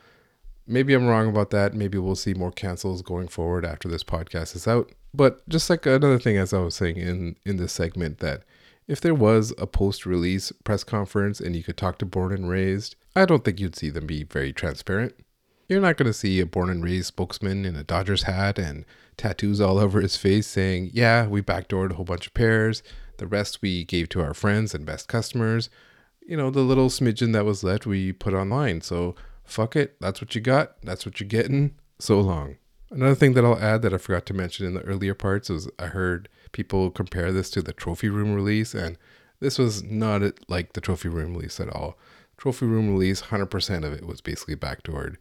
Maybe 0.65 0.93
I'm 0.93 1.07
wrong 1.07 1.27
about 1.27 1.49
that. 1.51 1.73
Maybe 1.73 1.97
we'll 1.97 2.15
see 2.15 2.33
more 2.33 2.51
cancels 2.51 3.01
going 3.01 3.27
forward 3.27 3.65
after 3.65 3.87
this 3.87 4.03
podcast 4.03 4.55
is 4.55 4.67
out. 4.67 4.91
But 5.13 5.47
just 5.49 5.69
like 5.69 5.85
another 5.85 6.19
thing, 6.19 6.37
as 6.37 6.53
I 6.53 6.59
was 6.59 6.75
saying 6.75 6.97
in 6.97 7.35
in 7.45 7.57
this 7.57 7.73
segment, 7.73 8.19
that 8.19 8.43
if 8.87 9.01
there 9.01 9.15
was 9.15 9.53
a 9.57 9.67
post-release 9.67 10.51
press 10.63 10.83
conference 10.83 11.39
and 11.39 11.55
you 11.55 11.63
could 11.63 11.77
talk 11.77 11.97
to 11.99 12.05
Born 12.05 12.31
and 12.31 12.49
Raised, 12.49 12.95
I 13.17 13.25
don't 13.25 13.43
think 13.43 13.59
you'd 13.59 13.75
see 13.75 13.89
them 13.89 14.05
be 14.05 14.23
very 14.23 14.53
transparent. 14.53 15.15
You're 15.67 15.81
not 15.81 15.97
going 15.97 16.05
to 16.05 16.13
see 16.13 16.39
a 16.39 16.45
Born 16.45 16.69
and 16.69 16.83
Raised 16.83 17.07
spokesman 17.07 17.65
in 17.65 17.75
a 17.75 17.83
Dodgers 17.83 18.23
hat 18.23 18.59
and 18.59 18.85
tattoos 19.17 19.59
all 19.59 19.79
over 19.85 20.01
his 20.01 20.15
face 20.15 20.45
saying, 20.45 20.91
"Yeah, 20.93 21.25
we 21.25 21.41
backdoored 21.41 21.91
a 21.91 21.93
whole 21.95 22.05
bunch 22.05 22.27
of 22.27 22.35
pairs. 22.35 22.83
The 23.17 23.25
rest 23.25 23.63
we 23.63 23.83
gave 23.85 24.09
to 24.09 24.21
our 24.21 24.35
friends 24.35 24.75
and 24.75 24.85
best 24.85 25.07
customers. 25.07 25.71
You 26.27 26.37
know, 26.37 26.51
the 26.51 26.61
little 26.61 26.89
smidgen 26.89 27.33
that 27.33 27.43
was 27.43 27.63
left 27.63 27.87
we 27.87 28.13
put 28.13 28.35
online. 28.35 28.81
So 28.81 29.15
fuck 29.43 29.75
it. 29.75 29.99
That's 29.99 30.21
what 30.21 30.35
you 30.35 30.41
got. 30.41 30.79
That's 30.83 31.03
what 31.03 31.19
you're 31.19 31.27
getting. 31.27 31.73
So 31.97 32.19
long." 32.21 32.57
Another 32.91 33.15
thing 33.15 33.33
that 33.33 33.43
I'll 33.43 33.59
add 33.59 33.81
that 33.81 33.95
I 33.95 33.97
forgot 33.97 34.27
to 34.27 34.35
mention 34.35 34.67
in 34.67 34.75
the 34.75 34.81
earlier 34.81 35.15
parts 35.15 35.49
was 35.49 35.67
I 35.79 35.87
heard 35.87 36.29
people 36.51 36.91
compare 36.91 37.31
this 37.31 37.49
to 37.49 37.63
the 37.63 37.73
trophy 37.73 38.09
room 38.09 38.35
release, 38.35 38.75
and 38.75 38.95
this 39.39 39.57
was 39.57 39.81
not 39.81 40.21
like 40.47 40.73
the 40.73 40.81
trophy 40.81 41.09
room 41.09 41.33
release 41.33 41.59
at 41.59 41.69
all. 41.69 41.97
Trophy 42.37 42.65
room 42.65 42.89
release, 42.91 43.23
100% 43.23 43.83
of 43.83 43.93
it 43.93 44.05
was 44.05 44.21
basically 44.21 44.55
backdoored. 44.55 45.15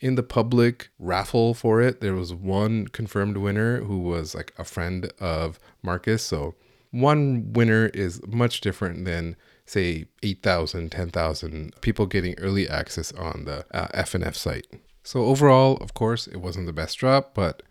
In 0.00 0.16
the 0.16 0.22
public 0.22 0.90
raffle 0.98 1.54
for 1.54 1.80
it, 1.80 2.00
there 2.00 2.14
was 2.14 2.34
one 2.34 2.88
confirmed 2.88 3.36
winner 3.36 3.82
who 3.84 3.98
was 3.98 4.34
like 4.34 4.52
a 4.58 4.64
friend 4.64 5.12
of 5.20 5.58
Marcus. 5.82 6.22
So 6.22 6.54
one 6.90 7.52
winner 7.52 7.86
is 7.86 8.20
much 8.26 8.60
different 8.60 9.04
than 9.04 9.36
say 9.66 10.06
8,000, 10.22 10.90
10,000 10.90 11.80
people 11.80 12.06
getting 12.06 12.34
early 12.38 12.68
access 12.68 13.12
on 13.12 13.44
the 13.44 13.64
uh, 13.72 13.88
FNF 13.88 14.34
site. 14.34 14.66
So 15.02 15.24
overall, 15.24 15.76
of 15.78 15.94
course, 15.94 16.26
it 16.26 16.38
wasn't 16.38 16.66
the 16.66 16.72
best 16.72 16.98
drop, 16.98 17.34
but 17.34 17.62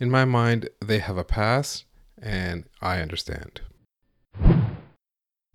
in 0.00 0.10
my 0.10 0.24
mind, 0.24 0.68
they 0.84 0.98
have 1.00 1.16
a 1.16 1.24
pass, 1.24 1.84
and 2.20 2.64
I 2.80 3.00
understand. 3.00 3.60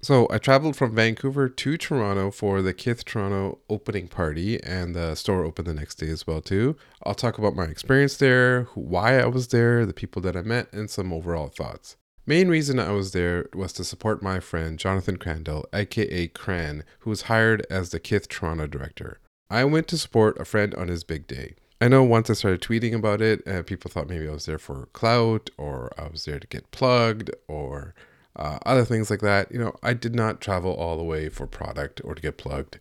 So 0.03 0.27
I 0.29 0.37
traveled 0.37 0.75
from 0.75 0.93
Vancouver 0.93 1.47
to 1.47 1.77
Toronto 1.77 2.29
for 2.29 2.61
the 2.61 2.73
Kith 2.73 3.05
Toronto 3.05 3.59
opening 3.69 4.09
party, 4.09 4.61
and 4.61 4.93
the 4.93 5.15
store 5.15 5.45
opened 5.45 5.65
the 5.65 5.73
next 5.73 5.95
day 5.95 6.09
as 6.09 6.27
well 6.27 6.41
too. 6.41 6.75
I'll 7.03 7.15
talk 7.15 7.37
about 7.37 7.55
my 7.55 7.63
experience 7.63 8.17
there, 8.17 8.63
why 8.75 9.17
I 9.17 9.27
was 9.27 9.47
there, 9.47 9.85
the 9.85 9.93
people 9.93 10.21
that 10.23 10.35
I 10.35 10.41
met, 10.41 10.67
and 10.73 10.89
some 10.89 11.13
overall 11.13 11.47
thoughts. 11.47 11.95
Main 12.25 12.49
reason 12.49 12.79
I 12.79 12.91
was 12.91 13.13
there 13.13 13.47
was 13.53 13.71
to 13.73 13.85
support 13.85 14.21
my 14.21 14.41
friend 14.41 14.77
Jonathan 14.77 15.15
Crandall, 15.15 15.65
aka 15.71 16.27
Cran, 16.27 16.83
who 16.99 17.09
was 17.09 17.23
hired 17.23 17.65
as 17.69 17.91
the 17.91 17.99
Kith 18.01 18.27
Toronto 18.27 18.67
director. 18.67 19.21
I 19.49 19.63
went 19.63 19.87
to 19.87 19.97
support 19.97 20.37
a 20.37 20.43
friend 20.43 20.75
on 20.75 20.89
his 20.89 21.05
big 21.05 21.27
day. 21.27 21.55
I 21.79 21.87
know 21.87 22.03
once 22.03 22.29
I 22.29 22.33
started 22.33 22.61
tweeting 22.61 22.93
about 22.93 23.21
it, 23.21 23.41
and 23.45 23.65
people 23.65 23.89
thought 23.89 24.09
maybe 24.09 24.27
I 24.27 24.33
was 24.33 24.47
there 24.47 24.59
for 24.59 24.87
clout, 24.91 25.49
or 25.57 25.93
I 25.97 26.09
was 26.09 26.25
there 26.25 26.39
to 26.39 26.47
get 26.47 26.71
plugged, 26.71 27.31
or 27.47 27.95
uh, 28.35 28.59
other 28.65 28.85
things 28.85 29.09
like 29.09 29.21
that. 29.21 29.51
You 29.51 29.59
know, 29.59 29.75
I 29.83 29.93
did 29.93 30.15
not 30.15 30.41
travel 30.41 30.73
all 30.73 30.97
the 30.97 31.03
way 31.03 31.29
for 31.29 31.47
product 31.47 32.01
or 32.03 32.15
to 32.15 32.21
get 32.21 32.37
plugged. 32.37 32.79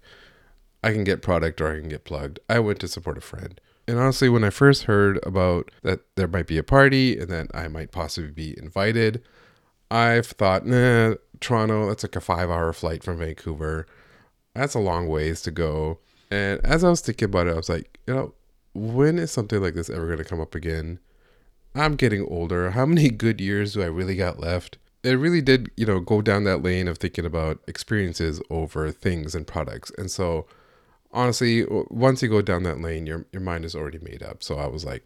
I 0.83 0.93
can 0.93 1.05
get 1.05 1.23
product 1.23 1.61
or 1.61 1.73
I 1.73 1.81
can 1.81 1.89
get 1.89 2.05
plugged. 2.05 2.41
I 2.49 2.59
went 2.59 2.81
to 2.81 2.89
support 2.89 3.19
a 3.19 3.21
friend. 3.21 3.61
And 3.87 3.99
honestly, 3.99 4.29
when 4.29 4.45
I 4.45 4.51
first 4.51 4.85
heard 4.85 5.19
about 5.25 5.71
that 5.83 6.01
there 6.17 6.29
might 6.29 6.47
be 6.47 6.59
a 6.59 6.63
party 6.63 7.19
and 7.19 7.29
that 7.31 7.49
I 7.55 7.69
might 7.69 7.91
possibly 7.91 8.31
be 8.31 8.59
invited, 8.59 9.23
I've 9.91 10.27
thought, 10.27 10.67
nah, 10.67 11.15
Toronto, 11.41 11.87
that's 11.87 12.05
like 12.05 12.17
a 12.17 12.21
five 12.21 12.51
hour 12.51 12.73
flight 12.73 13.03
from 13.03 13.19
Vancouver. 13.19 13.87
That's 14.55 14.75
a 14.75 14.81
long 14.81 15.09
ways 15.09 15.43
to 15.43 15.51
go. 15.51 15.99
And 16.31 16.65
as 16.65 16.85
I 16.85 16.91
was 16.91 17.01
thinking 17.01 17.27
about 17.27 17.47
it, 17.47 17.53
I 17.53 17.57
was 17.57 17.69
like, 17.69 17.99
you 18.07 18.15
know, 18.15 18.35
when 18.75 19.19
is 19.19 19.31
something 19.31 19.61
like 19.61 19.75
this 19.75 19.91
ever 19.91 20.07
going 20.07 20.19
to 20.19 20.25
come 20.25 20.41
up 20.41 20.55
again? 20.55 20.99
I'm 21.75 21.97
getting 21.97 22.27
older. 22.27 22.71
How 22.71 22.87
many 22.87 23.11
good 23.11 23.41
years 23.41 23.75
do 23.75 23.83
I 23.83 23.87
really 23.87 24.17
got 24.17 24.41
left? 24.41 24.79
It 25.03 25.15
really 25.15 25.41
did, 25.43 25.71
you 25.77 25.85
know, 25.85 26.01
go 26.01 26.23
down 26.23 26.45
that 26.45 26.63
lane 26.63 26.87
of 26.87 26.99
thinking 26.99 27.25
about 27.25 27.59
experiences 27.67 28.41
over 28.51 28.91
things 28.91 29.35
and 29.35 29.47
products. 29.47 29.91
And 29.99 30.11
so, 30.11 30.47
honestly, 31.13 31.67
once 31.91 32.23
you 32.23 32.29
go 32.29 32.41
down 32.41 32.63
that 32.65 32.81
lane, 32.81 33.07
your 33.07 33.27
your 33.33 33.43
mind 33.43 33.65
is 33.65 33.75
already 33.75 33.99
made 33.99 34.23
up. 34.23 34.43
So 34.43 34.59
I 34.59 34.67
was 34.67 34.85
like, 34.85 35.05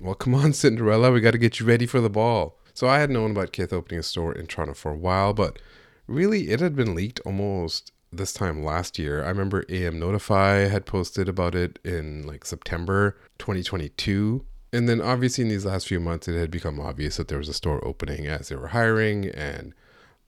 well, 0.00 0.14
come 0.14 0.34
on, 0.34 0.52
Cinderella, 0.54 1.10
we 1.10 1.20
got 1.20 1.32
to 1.32 1.38
get 1.38 1.60
you 1.60 1.66
ready 1.66 1.86
for 1.86 2.00
the 2.00 2.10
ball. 2.10 2.58
So 2.74 2.86
I 2.86 3.00
had 3.00 3.10
known 3.10 3.32
about 3.32 3.52
Kith 3.52 3.72
opening 3.72 4.00
a 4.00 4.04
store 4.04 4.32
in 4.32 4.46
Toronto 4.46 4.74
for 4.74 4.92
a 4.92 4.96
while, 4.96 5.34
but 5.34 5.58
really 6.06 6.50
it 6.50 6.60
had 6.60 6.76
been 6.76 6.94
leaked 6.94 7.20
almost 7.26 7.92
this 8.12 8.32
time 8.32 8.64
last 8.64 8.98
year. 8.98 9.24
I 9.24 9.28
remember 9.28 9.64
AM 9.68 9.98
Notify 9.98 10.68
had 10.68 10.86
posted 10.86 11.28
about 11.28 11.54
it 11.54 11.78
in 11.84 12.26
like 12.26 12.44
September 12.44 13.18
2022. 13.38 14.44
And 14.72 14.88
then 14.88 15.00
obviously 15.00 15.42
in 15.42 15.48
these 15.48 15.64
last 15.64 15.88
few 15.88 16.00
months, 16.00 16.28
it 16.28 16.38
had 16.38 16.50
become 16.50 16.78
obvious 16.78 17.16
that 17.16 17.28
there 17.28 17.38
was 17.38 17.48
a 17.48 17.54
store 17.54 17.84
opening 17.86 18.26
as 18.26 18.48
they 18.48 18.56
were 18.56 18.68
hiring 18.68 19.26
and, 19.26 19.74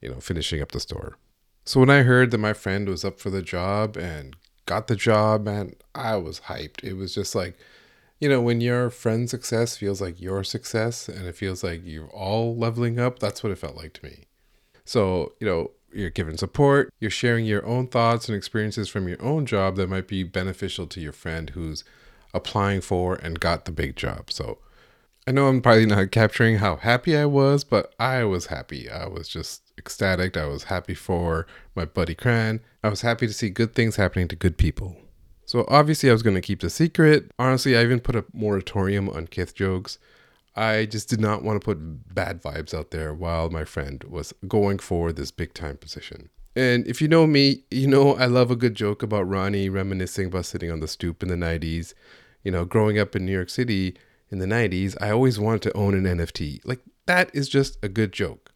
you 0.00 0.08
know, 0.08 0.20
finishing 0.20 0.62
up 0.62 0.72
the 0.72 0.80
store. 0.80 1.16
So 1.64 1.80
when 1.80 1.90
I 1.90 2.02
heard 2.02 2.30
that 2.30 2.38
my 2.38 2.54
friend 2.54 2.88
was 2.88 3.04
up 3.04 3.20
for 3.20 3.30
the 3.30 3.42
job 3.42 3.96
and 3.96 4.34
got 4.66 4.86
the 4.86 4.96
job, 4.96 5.44
man, 5.44 5.74
I 5.94 6.16
was 6.16 6.40
hyped. 6.40 6.82
It 6.82 6.94
was 6.94 7.14
just 7.14 7.34
like, 7.34 7.58
you 8.18 8.28
know, 8.28 8.40
when 8.40 8.60
your 8.60 8.90
friend's 8.90 9.30
success 9.30 9.76
feels 9.76 10.00
like 10.00 10.20
your 10.20 10.44
success 10.44 11.08
and 11.08 11.26
it 11.26 11.36
feels 11.36 11.62
like 11.62 11.82
you're 11.84 12.08
all 12.08 12.56
leveling 12.56 12.98
up, 12.98 13.18
that's 13.18 13.42
what 13.42 13.52
it 13.52 13.58
felt 13.58 13.76
like 13.76 13.92
to 13.94 14.04
me. 14.04 14.24
So, 14.84 15.32
you 15.38 15.46
know, 15.46 15.70
you're 15.92 16.10
giving 16.10 16.36
support, 16.36 16.92
you're 17.00 17.10
sharing 17.10 17.44
your 17.46 17.64
own 17.66 17.88
thoughts 17.88 18.28
and 18.28 18.36
experiences 18.36 18.88
from 18.88 19.08
your 19.08 19.20
own 19.22 19.46
job 19.46 19.76
that 19.76 19.88
might 19.88 20.06
be 20.08 20.22
beneficial 20.22 20.86
to 20.86 21.00
your 21.00 21.12
friend 21.12 21.50
who's 21.50 21.84
applying 22.32 22.80
for 22.80 23.14
and 23.14 23.40
got 23.40 23.64
the 23.64 23.72
big 23.72 23.96
job. 23.96 24.30
So 24.30 24.58
I 25.26 25.32
know 25.32 25.48
I'm 25.48 25.60
probably 25.60 25.86
not 25.86 26.10
capturing 26.10 26.58
how 26.58 26.76
happy 26.76 27.16
I 27.16 27.26
was, 27.26 27.62
but 27.64 27.94
I 27.98 28.24
was 28.24 28.46
happy. 28.46 28.90
I 28.90 29.06
was 29.06 29.28
just 29.28 29.62
ecstatic. 29.78 30.36
I 30.36 30.46
was 30.46 30.64
happy 30.64 30.94
for 30.94 31.46
my 31.74 31.84
buddy 31.84 32.14
Cran. 32.14 32.60
I 32.82 32.88
was 32.88 33.02
happy 33.02 33.26
to 33.26 33.32
see 33.32 33.50
good 33.50 33.74
things 33.74 33.96
happening 33.96 34.28
to 34.28 34.36
good 34.36 34.56
people. 34.56 34.96
So 35.44 35.64
obviously 35.68 36.08
I 36.08 36.12
was 36.12 36.22
going 36.22 36.36
to 36.36 36.40
keep 36.40 36.60
the 36.60 36.70
secret. 36.70 37.30
Honestly, 37.38 37.76
I 37.76 37.82
even 37.82 38.00
put 38.00 38.16
a 38.16 38.24
moratorium 38.32 39.08
on 39.08 39.26
Kith 39.26 39.54
jokes. 39.54 39.98
I 40.56 40.84
just 40.86 41.08
did 41.08 41.20
not 41.20 41.42
want 41.42 41.60
to 41.60 41.64
put 41.64 42.14
bad 42.14 42.42
vibes 42.42 42.74
out 42.74 42.90
there 42.90 43.12
while 43.14 43.50
my 43.50 43.64
friend 43.64 44.04
was 44.04 44.32
going 44.48 44.78
for 44.78 45.12
this 45.12 45.30
big 45.30 45.54
time 45.54 45.76
position. 45.76 46.28
And 46.56 46.86
if 46.86 47.00
you 47.00 47.08
know 47.08 47.26
me, 47.26 47.64
you 47.70 47.86
know 47.86 48.14
I 48.14 48.26
love 48.26 48.50
a 48.50 48.56
good 48.56 48.74
joke 48.74 49.02
about 49.02 49.28
Ronnie 49.28 49.68
reminiscing 49.68 50.26
about 50.26 50.46
sitting 50.46 50.70
on 50.70 50.80
the 50.80 50.88
stoop 50.88 51.22
in 51.22 51.28
the 51.28 51.36
90s. 51.36 51.94
You 52.44 52.50
know, 52.52 52.64
growing 52.64 52.98
up 52.98 53.14
in 53.14 53.26
New 53.26 53.32
York 53.32 53.50
City 53.50 53.96
in 54.30 54.38
the 54.38 54.46
90s, 54.46 54.96
I 55.00 55.10
always 55.10 55.38
wanted 55.38 55.62
to 55.62 55.76
own 55.76 55.94
an 55.94 56.18
NFT. 56.18 56.60
Like, 56.64 56.80
that 57.06 57.30
is 57.34 57.48
just 57.48 57.78
a 57.82 57.88
good 57.88 58.12
joke. 58.12 58.52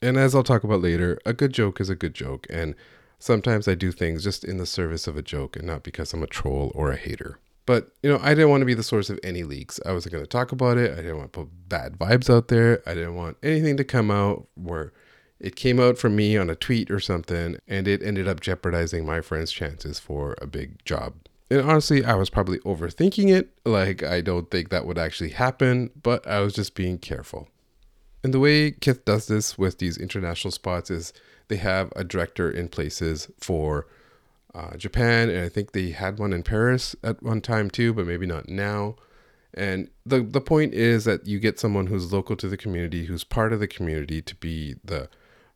And 0.00 0.16
as 0.16 0.34
I'll 0.34 0.42
talk 0.42 0.64
about 0.64 0.80
later, 0.80 1.18
a 1.26 1.32
good 1.32 1.52
joke 1.52 1.80
is 1.80 1.90
a 1.90 1.96
good 1.96 2.14
joke. 2.14 2.46
And 2.48 2.74
sometimes 3.18 3.68
I 3.68 3.74
do 3.74 3.92
things 3.92 4.24
just 4.24 4.44
in 4.44 4.58
the 4.58 4.66
service 4.66 5.06
of 5.06 5.16
a 5.16 5.22
joke 5.22 5.56
and 5.56 5.66
not 5.66 5.82
because 5.82 6.12
I'm 6.12 6.22
a 6.22 6.26
troll 6.26 6.72
or 6.74 6.90
a 6.90 6.96
hater. 6.96 7.38
But, 7.66 7.90
you 8.02 8.10
know, 8.10 8.18
I 8.22 8.30
didn't 8.30 8.50
want 8.50 8.62
to 8.62 8.66
be 8.66 8.74
the 8.74 8.82
source 8.82 9.10
of 9.10 9.20
any 9.22 9.42
leaks. 9.42 9.78
I 9.84 9.92
wasn't 9.92 10.12
going 10.12 10.24
to 10.24 10.28
talk 10.28 10.52
about 10.52 10.78
it. 10.78 10.92
I 10.92 10.96
didn't 10.96 11.18
want 11.18 11.32
to 11.32 11.40
put 11.40 11.68
bad 11.68 11.98
vibes 11.98 12.34
out 12.34 12.48
there. 12.48 12.82
I 12.86 12.94
didn't 12.94 13.16
want 13.16 13.36
anything 13.42 13.76
to 13.76 13.84
come 13.84 14.10
out 14.10 14.46
where 14.54 14.92
it 15.40 15.54
came 15.54 15.78
out 15.78 15.98
from 15.98 16.16
me 16.16 16.36
on 16.36 16.50
a 16.50 16.54
tweet 16.54 16.90
or 16.90 16.98
something 16.98 17.58
and 17.68 17.86
it 17.86 18.02
ended 18.02 18.26
up 18.26 18.40
jeopardizing 18.40 19.04
my 19.04 19.20
friend's 19.20 19.52
chances 19.52 19.98
for 19.98 20.34
a 20.40 20.46
big 20.46 20.84
job. 20.84 21.14
And 21.50 21.60
honestly, 21.62 22.04
I 22.04 22.14
was 22.14 22.30
probably 22.30 22.58
overthinking 22.60 23.34
it. 23.34 23.50
Like, 23.64 24.02
I 24.02 24.20
don't 24.20 24.50
think 24.50 24.68
that 24.68 24.86
would 24.86 24.98
actually 24.98 25.30
happen, 25.30 25.90
but 26.02 26.26
I 26.26 26.40
was 26.40 26.52
just 26.52 26.74
being 26.74 26.98
careful. 26.98 27.48
And 28.22 28.34
the 28.34 28.40
way 28.40 28.72
Kith 28.72 29.04
does 29.04 29.28
this 29.28 29.56
with 29.56 29.78
these 29.78 29.96
international 29.96 30.50
spots 30.52 30.90
is 30.90 31.12
they 31.48 31.56
have 31.56 31.92
a 31.96 32.04
director 32.04 32.50
in 32.50 32.68
places 32.68 33.30
for 33.38 33.86
uh, 34.54 34.76
Japan, 34.76 35.30
and 35.30 35.40
I 35.44 35.48
think 35.48 35.72
they 35.72 35.90
had 35.90 36.18
one 36.18 36.32
in 36.32 36.42
Paris 36.42 36.96
at 37.02 37.22
one 37.22 37.40
time 37.40 37.70
too, 37.70 37.92
but 37.92 38.06
maybe 38.06 38.26
not 38.26 38.48
now. 38.48 38.96
And 39.54 39.88
the 40.04 40.20
the 40.20 40.40
point 40.40 40.74
is 40.74 41.04
that 41.04 41.26
you 41.26 41.38
get 41.38 41.58
someone 41.58 41.86
who's 41.86 42.12
local 42.12 42.36
to 42.36 42.48
the 42.48 42.56
community, 42.56 43.06
who's 43.06 43.24
part 43.24 43.52
of 43.52 43.60
the 43.60 43.66
community, 43.66 44.20
to 44.22 44.34
be 44.36 44.76
the 44.84 45.08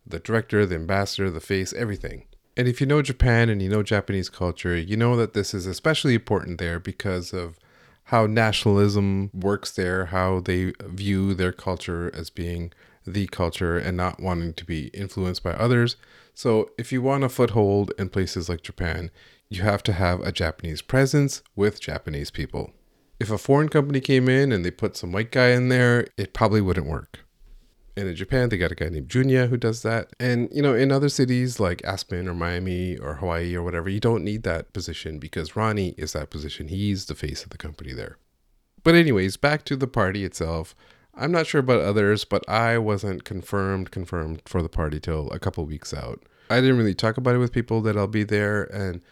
the 0.07 0.19
director, 0.19 0.65
the 0.67 0.77
ambassador, 0.77 1.31
the 1.31 1.41
face, 1.41 1.73
everything. 1.73 2.25
And 2.57 2.69
if 2.69 2.81
you 2.81 2.87
know 2.87 3.01
Japan 3.01 3.49
and 3.49 3.63
you 3.63 3.69
know 3.69 3.83
Japanese 3.83 4.29
culture, 4.29 4.77
you 4.77 4.97
know 4.97 5.17
that 5.17 5.33
this 5.33 5.55
is 5.55 5.67
especially 5.67 6.15
important 6.15 6.59
there 6.59 6.79
because 6.79 7.33
of 7.33 7.59
how 8.05 8.27
nationalism 8.27 9.31
works 9.33 9.71
there, 9.71 10.07
how 10.07 10.41
they 10.41 10.73
view 10.83 11.33
their 11.35 11.53
culture 11.53 12.11
as 12.15 12.29
being 12.29 12.73
the 13.07 13.27
culture 13.29 13.79
and 13.79 13.97
not 13.97 14.21
wanting 14.21 14.53
to 14.55 14.65
be 14.65 14.89
influenced 14.89 15.43
by 15.43 15.53
others. 15.53 15.97
So, 16.35 16.71
if 16.79 16.93
you 16.93 17.03
want 17.03 17.25
a 17.25 17.29
foothold 17.29 17.93
in 17.99 18.09
places 18.09 18.49
like 18.49 18.63
Japan, 18.63 19.11
you 19.49 19.63
have 19.63 19.83
to 19.85 19.93
have 19.93 20.21
a 20.21 20.33
Japanese 20.33 20.83
presence 20.83 21.43
with 21.57 21.81
Japanese 21.81 22.31
people. 22.31 22.73
If 23.21 23.31
a 23.31 23.39
foreign 23.39 23.69
company 23.69 24.01
came 24.01 24.29
in 24.29 24.51
and 24.51 24.65
they 24.65 24.71
put 24.71 24.97
some 24.97 25.13
white 25.13 25.31
guy 25.31 25.49
in 25.49 25.69
there, 25.69 26.07
it 26.17 26.33
probably 26.33 26.61
wouldn't 26.61 26.87
work. 26.87 27.21
And 27.97 28.09
in 28.09 28.17
Japan, 28.17 28.49
they 28.49 28.57
got 28.57 28.73
a 28.73 28.75
guy 28.75 28.89
named 28.89 29.09
Junya 29.09 29.49
who 29.49 29.59
does 29.59 29.83
that. 29.83 30.15
And, 30.19 30.49
you 30.51 30.63
know, 30.63 30.75
in 30.75 30.91
other 30.91 31.11
cities 31.11 31.61
like 31.61 31.85
Aspen 31.85 32.27
or 32.27 32.35
Miami 32.35 32.97
or 32.97 33.17
Hawaii 33.17 33.55
or 33.55 33.63
whatever, 33.63 33.91
you 33.91 34.01
don't 34.01 34.25
need 34.25 34.45
that 34.45 34.73
position 34.73 35.19
because 35.19 35.57
Ronnie 35.57 35.95
is 35.99 36.15
that 36.15 36.31
position. 36.31 36.69
He's 36.69 37.07
the 37.07 37.15
face 37.15 37.45
of 37.45 37.51
the 37.51 37.59
company 37.59 37.93
there. 37.93 38.17
But, 38.83 38.95
anyways, 38.95 39.37
back 39.37 39.65
to 39.67 39.77
the 39.77 39.87
party 39.87 40.25
itself. 40.25 40.75
I'm 41.15 41.33
not 41.33 41.47
sure 41.47 41.61
about 41.61 41.83
others, 41.83 42.25
but 42.25 42.49
I 42.49 42.79
wasn't 42.79 43.25
confirmed 43.25 43.91
confirmed 43.91 44.41
for 44.47 44.63
the 44.63 44.71
party 44.71 44.99
till 44.99 45.31
a 45.31 45.39
couple 45.39 45.67
weeks 45.67 45.93
out. 45.93 46.23
I 46.49 46.61
didn't 46.61 46.79
really 46.79 46.95
talk 46.95 47.19
about 47.19 47.35
it 47.35 47.39
with 47.39 47.53
people 47.53 47.83
that 47.83 47.97
I'll 47.97 48.07
be 48.07 48.25
there 48.25 48.65
and 48.65 49.03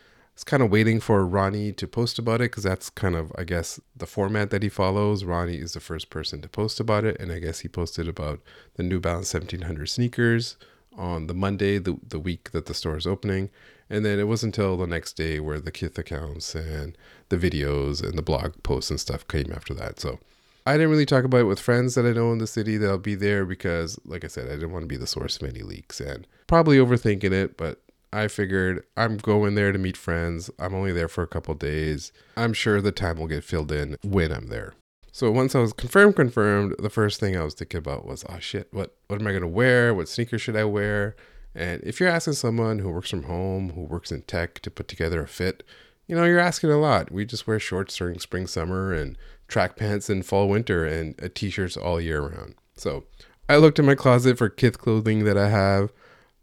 was 0.40 0.44
kind 0.44 0.62
of 0.62 0.70
waiting 0.70 1.00
for 1.00 1.26
Ronnie 1.26 1.70
to 1.72 1.86
post 1.86 2.18
about 2.18 2.40
it 2.40 2.50
because 2.50 2.62
that's 2.62 2.88
kind 2.88 3.14
of 3.14 3.30
I 3.36 3.44
guess 3.44 3.78
the 3.94 4.06
format 4.06 4.48
that 4.50 4.62
he 4.62 4.70
follows. 4.70 5.22
Ronnie 5.22 5.58
is 5.58 5.74
the 5.74 5.80
first 5.80 6.08
person 6.08 6.40
to 6.40 6.48
post 6.48 6.80
about 6.80 7.04
it 7.04 7.20
and 7.20 7.30
I 7.30 7.40
guess 7.40 7.60
he 7.60 7.68
posted 7.68 8.08
about 8.08 8.40
the 8.76 8.82
New 8.82 9.00
Balance 9.00 9.34
1700 9.34 9.86
sneakers 9.86 10.56
on 10.96 11.26
the 11.26 11.34
Monday, 11.34 11.76
the, 11.76 11.98
the 12.08 12.18
week 12.18 12.52
that 12.52 12.64
the 12.64 12.74
store 12.74 12.96
is 12.96 13.06
opening. 13.06 13.50
And 13.90 14.02
then 14.02 14.18
it 14.18 14.28
wasn't 14.28 14.56
until 14.56 14.78
the 14.78 14.86
next 14.86 15.12
day 15.12 15.40
where 15.40 15.60
the 15.60 15.70
Kith 15.70 15.98
accounts 15.98 16.54
and 16.54 16.96
the 17.28 17.36
videos 17.36 18.02
and 18.02 18.16
the 18.16 18.22
blog 18.22 18.62
posts 18.62 18.90
and 18.90 18.98
stuff 18.98 19.28
came 19.28 19.52
after 19.54 19.74
that. 19.74 20.00
So 20.00 20.20
I 20.64 20.72
didn't 20.72 20.90
really 20.90 21.06
talk 21.06 21.24
about 21.24 21.40
it 21.40 21.44
with 21.44 21.60
friends 21.60 21.96
that 21.96 22.06
I 22.06 22.12
know 22.12 22.32
in 22.32 22.38
the 22.38 22.46
city 22.46 22.78
that'll 22.78 22.98
be 22.98 23.14
there 23.14 23.44
because, 23.44 23.98
like 24.06 24.24
I 24.24 24.28
said, 24.28 24.46
I 24.46 24.52
didn't 24.52 24.72
want 24.72 24.84
to 24.84 24.88
be 24.88 24.96
the 24.96 25.06
source 25.06 25.36
of 25.36 25.48
any 25.48 25.62
leaks 25.62 26.00
and 26.00 26.26
probably 26.46 26.78
overthinking 26.78 27.32
it. 27.32 27.56
But 27.58 27.82
I 28.12 28.28
figured 28.28 28.84
I'm 28.96 29.16
going 29.16 29.54
there 29.54 29.72
to 29.72 29.78
meet 29.78 29.96
friends. 29.96 30.50
I'm 30.58 30.74
only 30.74 30.92
there 30.92 31.08
for 31.08 31.22
a 31.22 31.28
couple 31.28 31.54
days. 31.54 32.12
I'm 32.36 32.52
sure 32.52 32.80
the 32.80 32.92
time 32.92 33.18
will 33.18 33.28
get 33.28 33.44
filled 33.44 33.70
in 33.70 33.96
when 34.02 34.32
I'm 34.32 34.48
there. 34.48 34.74
So 35.12 35.30
once 35.30 35.54
I 35.54 35.60
was 35.60 35.72
confirmed, 35.72 36.16
confirmed, 36.16 36.74
the 36.78 36.90
first 36.90 37.20
thing 37.20 37.36
I 37.36 37.44
was 37.44 37.54
thinking 37.54 37.78
about 37.78 38.06
was, 38.06 38.24
oh 38.28 38.38
shit, 38.38 38.68
what 38.72 38.96
what 39.08 39.20
am 39.20 39.26
I 39.26 39.32
gonna 39.32 39.48
wear? 39.48 39.92
What 39.94 40.08
sneakers 40.08 40.42
should 40.42 40.56
I 40.56 40.64
wear? 40.64 41.16
And 41.54 41.82
if 41.82 41.98
you're 41.98 42.08
asking 42.08 42.34
someone 42.34 42.78
who 42.78 42.90
works 42.90 43.10
from 43.10 43.24
home, 43.24 43.70
who 43.70 43.82
works 43.82 44.12
in 44.12 44.22
tech 44.22 44.60
to 44.60 44.70
put 44.70 44.86
together 44.86 45.22
a 45.22 45.26
fit, 45.28 45.64
you 46.06 46.14
know, 46.14 46.24
you're 46.24 46.38
asking 46.38 46.70
a 46.70 46.78
lot. 46.78 47.10
We 47.10 47.24
just 47.24 47.46
wear 47.46 47.58
shorts 47.58 47.96
during 47.96 48.18
spring, 48.20 48.46
summer, 48.46 48.92
and 48.92 49.18
track 49.48 49.76
pants 49.76 50.08
in 50.08 50.22
fall, 50.22 50.48
winter, 50.48 50.84
and 50.84 51.20
uh, 51.22 51.28
t-shirts 51.34 51.76
all 51.76 52.00
year 52.00 52.20
round. 52.20 52.54
So 52.76 53.04
I 53.48 53.56
looked 53.56 53.78
in 53.78 53.86
my 53.86 53.96
closet 53.96 54.38
for 54.38 54.48
kith 54.48 54.78
clothing 54.78 55.24
that 55.24 55.36
I 55.36 55.48
have. 55.48 55.92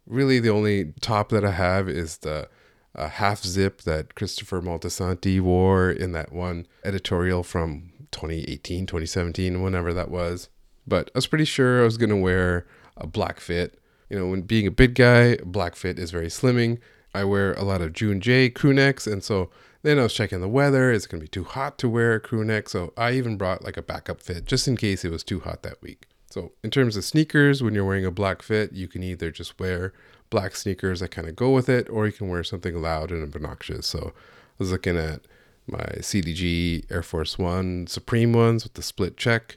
Really, 0.08 0.40
the 0.40 0.50
only 0.50 0.94
top 1.00 1.28
that 1.28 1.44
I 1.44 1.50
have 1.50 1.88
is 1.88 2.18
the 2.18 2.48
uh, 2.94 3.08
half 3.08 3.44
zip 3.44 3.82
that 3.82 4.14
Christopher 4.14 4.60
Moltisanti 4.60 5.40
wore 5.40 5.90
in 5.90 6.12
that 6.12 6.32
one 6.32 6.66
editorial 6.84 7.42
from 7.42 7.92
2018, 8.10 8.86
2017, 8.86 9.62
whenever 9.62 9.92
that 9.92 10.10
was. 10.10 10.48
But 10.86 11.10
I 11.14 11.18
was 11.18 11.26
pretty 11.26 11.44
sure 11.44 11.80
I 11.80 11.84
was 11.84 11.98
going 11.98 12.10
to 12.10 12.16
wear 12.16 12.66
a 12.96 13.06
black 13.06 13.38
fit. 13.38 13.78
You 14.08 14.18
know, 14.18 14.26
when 14.26 14.42
being 14.42 14.66
a 14.66 14.70
big 14.70 14.94
guy, 14.94 15.36
black 15.44 15.76
fit 15.76 15.98
is 15.98 16.10
very 16.10 16.28
slimming. 16.28 16.78
I 17.14 17.24
wear 17.24 17.52
a 17.54 17.62
lot 17.62 17.82
of 17.82 17.92
June 17.92 18.20
J 18.20 18.48
crew 18.48 18.72
necks, 18.72 19.06
and 19.06 19.22
so 19.22 19.50
then 19.82 19.98
I 19.98 20.02
was 20.02 20.14
checking 20.14 20.40
the 20.40 20.48
weather. 20.48 20.90
It's 20.90 21.06
going 21.06 21.20
to 21.20 21.24
be 21.24 21.28
too 21.28 21.44
hot 21.44 21.78
to 21.78 21.88
wear 21.88 22.14
a 22.14 22.20
crew 22.20 22.44
neck, 22.44 22.68
so 22.68 22.92
I 22.96 23.12
even 23.12 23.36
brought 23.36 23.64
like 23.64 23.76
a 23.76 23.82
backup 23.82 24.22
fit 24.22 24.46
just 24.46 24.66
in 24.66 24.76
case 24.76 25.04
it 25.04 25.10
was 25.10 25.22
too 25.22 25.40
hot 25.40 25.62
that 25.62 25.80
week. 25.82 26.06
So, 26.30 26.52
in 26.62 26.70
terms 26.70 26.96
of 26.96 27.04
sneakers, 27.04 27.62
when 27.62 27.74
you're 27.74 27.86
wearing 27.86 28.04
a 28.04 28.10
black 28.10 28.42
fit, 28.42 28.72
you 28.72 28.86
can 28.86 29.02
either 29.02 29.30
just 29.30 29.58
wear 29.58 29.94
black 30.28 30.56
sneakers 30.56 31.00
that 31.00 31.10
kind 31.10 31.26
of 31.26 31.36
go 31.36 31.50
with 31.50 31.68
it, 31.70 31.88
or 31.88 32.06
you 32.06 32.12
can 32.12 32.28
wear 32.28 32.44
something 32.44 32.80
loud 32.80 33.10
and 33.10 33.34
obnoxious. 33.34 33.86
So, 33.86 34.12
I 34.14 34.54
was 34.58 34.70
looking 34.70 34.98
at 34.98 35.22
my 35.66 35.84
CDG 36.00 36.84
Air 36.90 37.02
Force 37.02 37.38
One 37.38 37.86
Supreme 37.86 38.32
ones 38.32 38.64
with 38.64 38.74
the 38.74 38.82
split 38.82 39.16
check, 39.16 39.56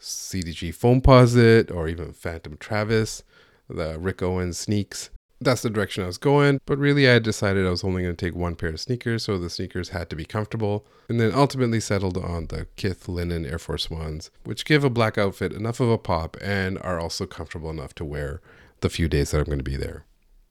CDG 0.00 0.74
Foamposite, 0.74 1.72
or 1.74 1.88
even 1.88 2.12
Phantom 2.12 2.56
Travis, 2.56 3.22
the 3.68 3.98
Rick 3.98 4.22
Owens 4.22 4.58
sneaks. 4.58 5.10
That's 5.42 5.62
the 5.62 5.70
direction 5.70 6.04
I 6.04 6.06
was 6.06 6.18
going, 6.18 6.60
but 6.66 6.76
really 6.76 7.08
I 7.08 7.14
had 7.14 7.22
decided 7.22 7.66
I 7.66 7.70
was 7.70 7.82
only 7.82 8.02
going 8.02 8.14
to 8.14 8.26
take 8.26 8.34
one 8.34 8.56
pair 8.56 8.68
of 8.68 8.80
sneakers, 8.80 9.24
so 9.24 9.38
the 9.38 9.48
sneakers 9.48 9.88
had 9.88 10.10
to 10.10 10.16
be 10.16 10.26
comfortable, 10.26 10.86
and 11.08 11.18
then 11.18 11.32
ultimately 11.34 11.80
settled 11.80 12.18
on 12.18 12.48
the 12.48 12.66
Kith 12.76 13.08
linen 13.08 13.46
Air 13.46 13.58
Force 13.58 13.88
Ones, 13.88 14.30
which 14.44 14.66
give 14.66 14.84
a 14.84 14.90
black 14.90 15.16
outfit 15.16 15.54
enough 15.54 15.80
of 15.80 15.88
a 15.88 15.96
pop 15.96 16.36
and 16.42 16.78
are 16.82 17.00
also 17.00 17.24
comfortable 17.24 17.70
enough 17.70 17.94
to 17.94 18.04
wear 18.04 18.42
the 18.80 18.90
few 18.90 19.08
days 19.08 19.30
that 19.30 19.38
I'm 19.38 19.44
going 19.44 19.58
to 19.58 19.64
be 19.64 19.76
there. 19.76 20.04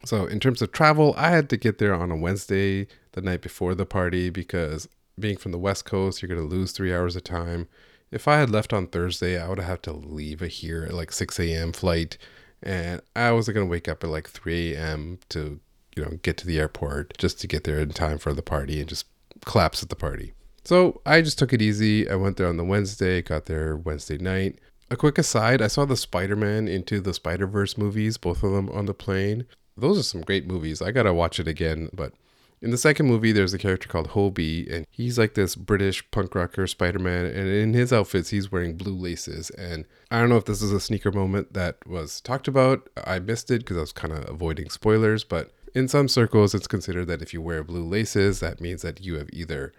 So, 0.06 0.26
in 0.26 0.40
terms 0.40 0.62
of 0.62 0.72
travel, 0.72 1.14
I 1.18 1.30
had 1.30 1.50
to 1.50 1.58
get 1.58 1.78
there 1.78 1.94
on 1.94 2.10
a 2.10 2.16
Wednesday, 2.16 2.88
the 3.12 3.22
night 3.22 3.42
before 3.42 3.76
the 3.76 3.86
party, 3.86 4.30
because 4.30 4.88
being 5.20 5.38
from 5.38 5.52
the 5.52 5.60
West 5.60 5.86
Coast, 5.86 6.22
you're 6.22 6.30
going 6.30 6.42
to 6.42 6.56
lose 6.56 6.72
three 6.72 6.94
hours 6.94 7.16
of 7.16 7.24
time. 7.24 7.68
If 8.12 8.28
I 8.28 8.38
had 8.38 8.50
left 8.50 8.74
on 8.74 8.88
Thursday, 8.88 9.40
I 9.40 9.48
would 9.50 9.60
have 9.60 9.82
to 9.84 9.92
leave 9.92 10.42
a 10.42 10.48
here 10.48 10.84
at 10.84 10.94
like 10.94 11.12
6 11.12 11.40
a.m. 11.40 11.74
flight, 11.74 12.18
and 12.64 13.02
I 13.16 13.32
wasn't 13.32 13.58
to 13.58 13.66
wake 13.66 13.88
up 13.88 14.04
at 14.04 14.10
like 14.10 14.30
3 14.30 14.76
a.m. 14.76 15.20
to, 15.30 15.60
you 15.96 16.04
know, 16.04 16.12
get 16.22 16.38
to 16.38 16.48
the 16.48 16.60
airport 16.60 17.18
just 17.18 17.40
to 17.42 17.48
get 17.48 17.64
there 17.64 17.80
in 17.80 17.90
time 17.90 18.18
for 18.18 18.34
the 18.34 18.42
party 18.42 18.80
and 18.80 18.90
just 18.90 19.06
collapse 19.46 19.82
at 19.84 19.90
the 19.90 19.96
party. 19.96 20.34
So 20.64 21.02
I 21.06 21.22
just 21.22 21.40
took 21.40 21.54
it 21.54 21.62
easy. 21.62 22.10
I 22.10 22.16
went 22.16 22.38
there 22.38 22.48
on 22.48 22.58
the 22.58 22.64
Wednesday, 22.64 23.22
got 23.22 23.46
there 23.46 23.76
Wednesday 23.76 24.18
night. 24.18 24.60
A 24.92 24.96
quick 24.96 25.18
aside, 25.18 25.62
I 25.62 25.68
saw 25.68 25.86
the 25.86 25.96
Spider 25.96 26.36
Man 26.36 26.68
into 26.68 27.00
the 27.00 27.14
Spider 27.14 27.48
Verse 27.48 27.78
movies, 27.78 28.18
both 28.18 28.44
of 28.44 28.52
them 28.52 28.70
on 28.70 28.86
the 28.86 28.94
plane. 28.94 29.46
Those 29.78 30.00
are 30.00 30.04
some 30.04 30.22
great 30.22 30.48
movies. 30.48 30.82
I 30.82 30.92
gotta 30.92 31.14
watch 31.14 31.40
it 31.40 31.48
again. 31.48 31.90
But 31.94 32.14
in 32.62 32.72
the 32.72 32.78
second 32.78 33.08
movie, 33.08 33.32
there's 33.32 33.54
a 33.54 33.58
character 33.58 33.88
called 33.88 34.10
Hobie, 34.10 34.72
and 34.72 34.86
he's 34.90 35.18
like 35.18 35.34
this 35.34 35.56
British 35.56 36.10
punk 36.12 36.36
rocker 36.36 36.68
Spider 36.68 37.00
Man. 37.00 37.26
And 37.26 37.48
in 37.48 37.74
his 37.74 37.94
outfits, 37.94 38.30
he's 38.30 38.52
wearing 38.52 38.76
blue 38.76 38.96
laces. 38.96 39.50
And 39.52 39.86
I 40.12 40.20
don't 40.20 40.30
know 40.30 40.38
if 40.38 40.46
this 40.46 40.62
is 40.62 40.72
a 40.72 40.80
sneaker 40.80 41.12
moment 41.12 41.54
that 41.54 41.78
was 41.88 42.20
talked 42.20 42.48
about. 42.48 42.90
I 43.06 43.20
missed 43.20 43.50
it 43.50 43.60
because 43.60 43.78
I 43.78 43.82
was 43.82 43.94
kind 43.94 44.14
of 44.14 44.30
avoiding 44.30 44.70
spoilers. 44.70 45.24
But 45.24 45.52
in 45.74 45.88
some 45.88 46.10
circles, 46.10 46.54
it's 46.54 46.68
considered 46.68 47.06
that 47.06 47.22
if 47.22 47.34
you 47.34 47.42
wear 47.42 47.64
blue 47.64 47.86
laces, 47.86 48.42
that 48.42 48.60
means 48.60 48.82
that 48.82 49.02
you 49.02 49.16
have 49.16 49.30
either 49.32 49.72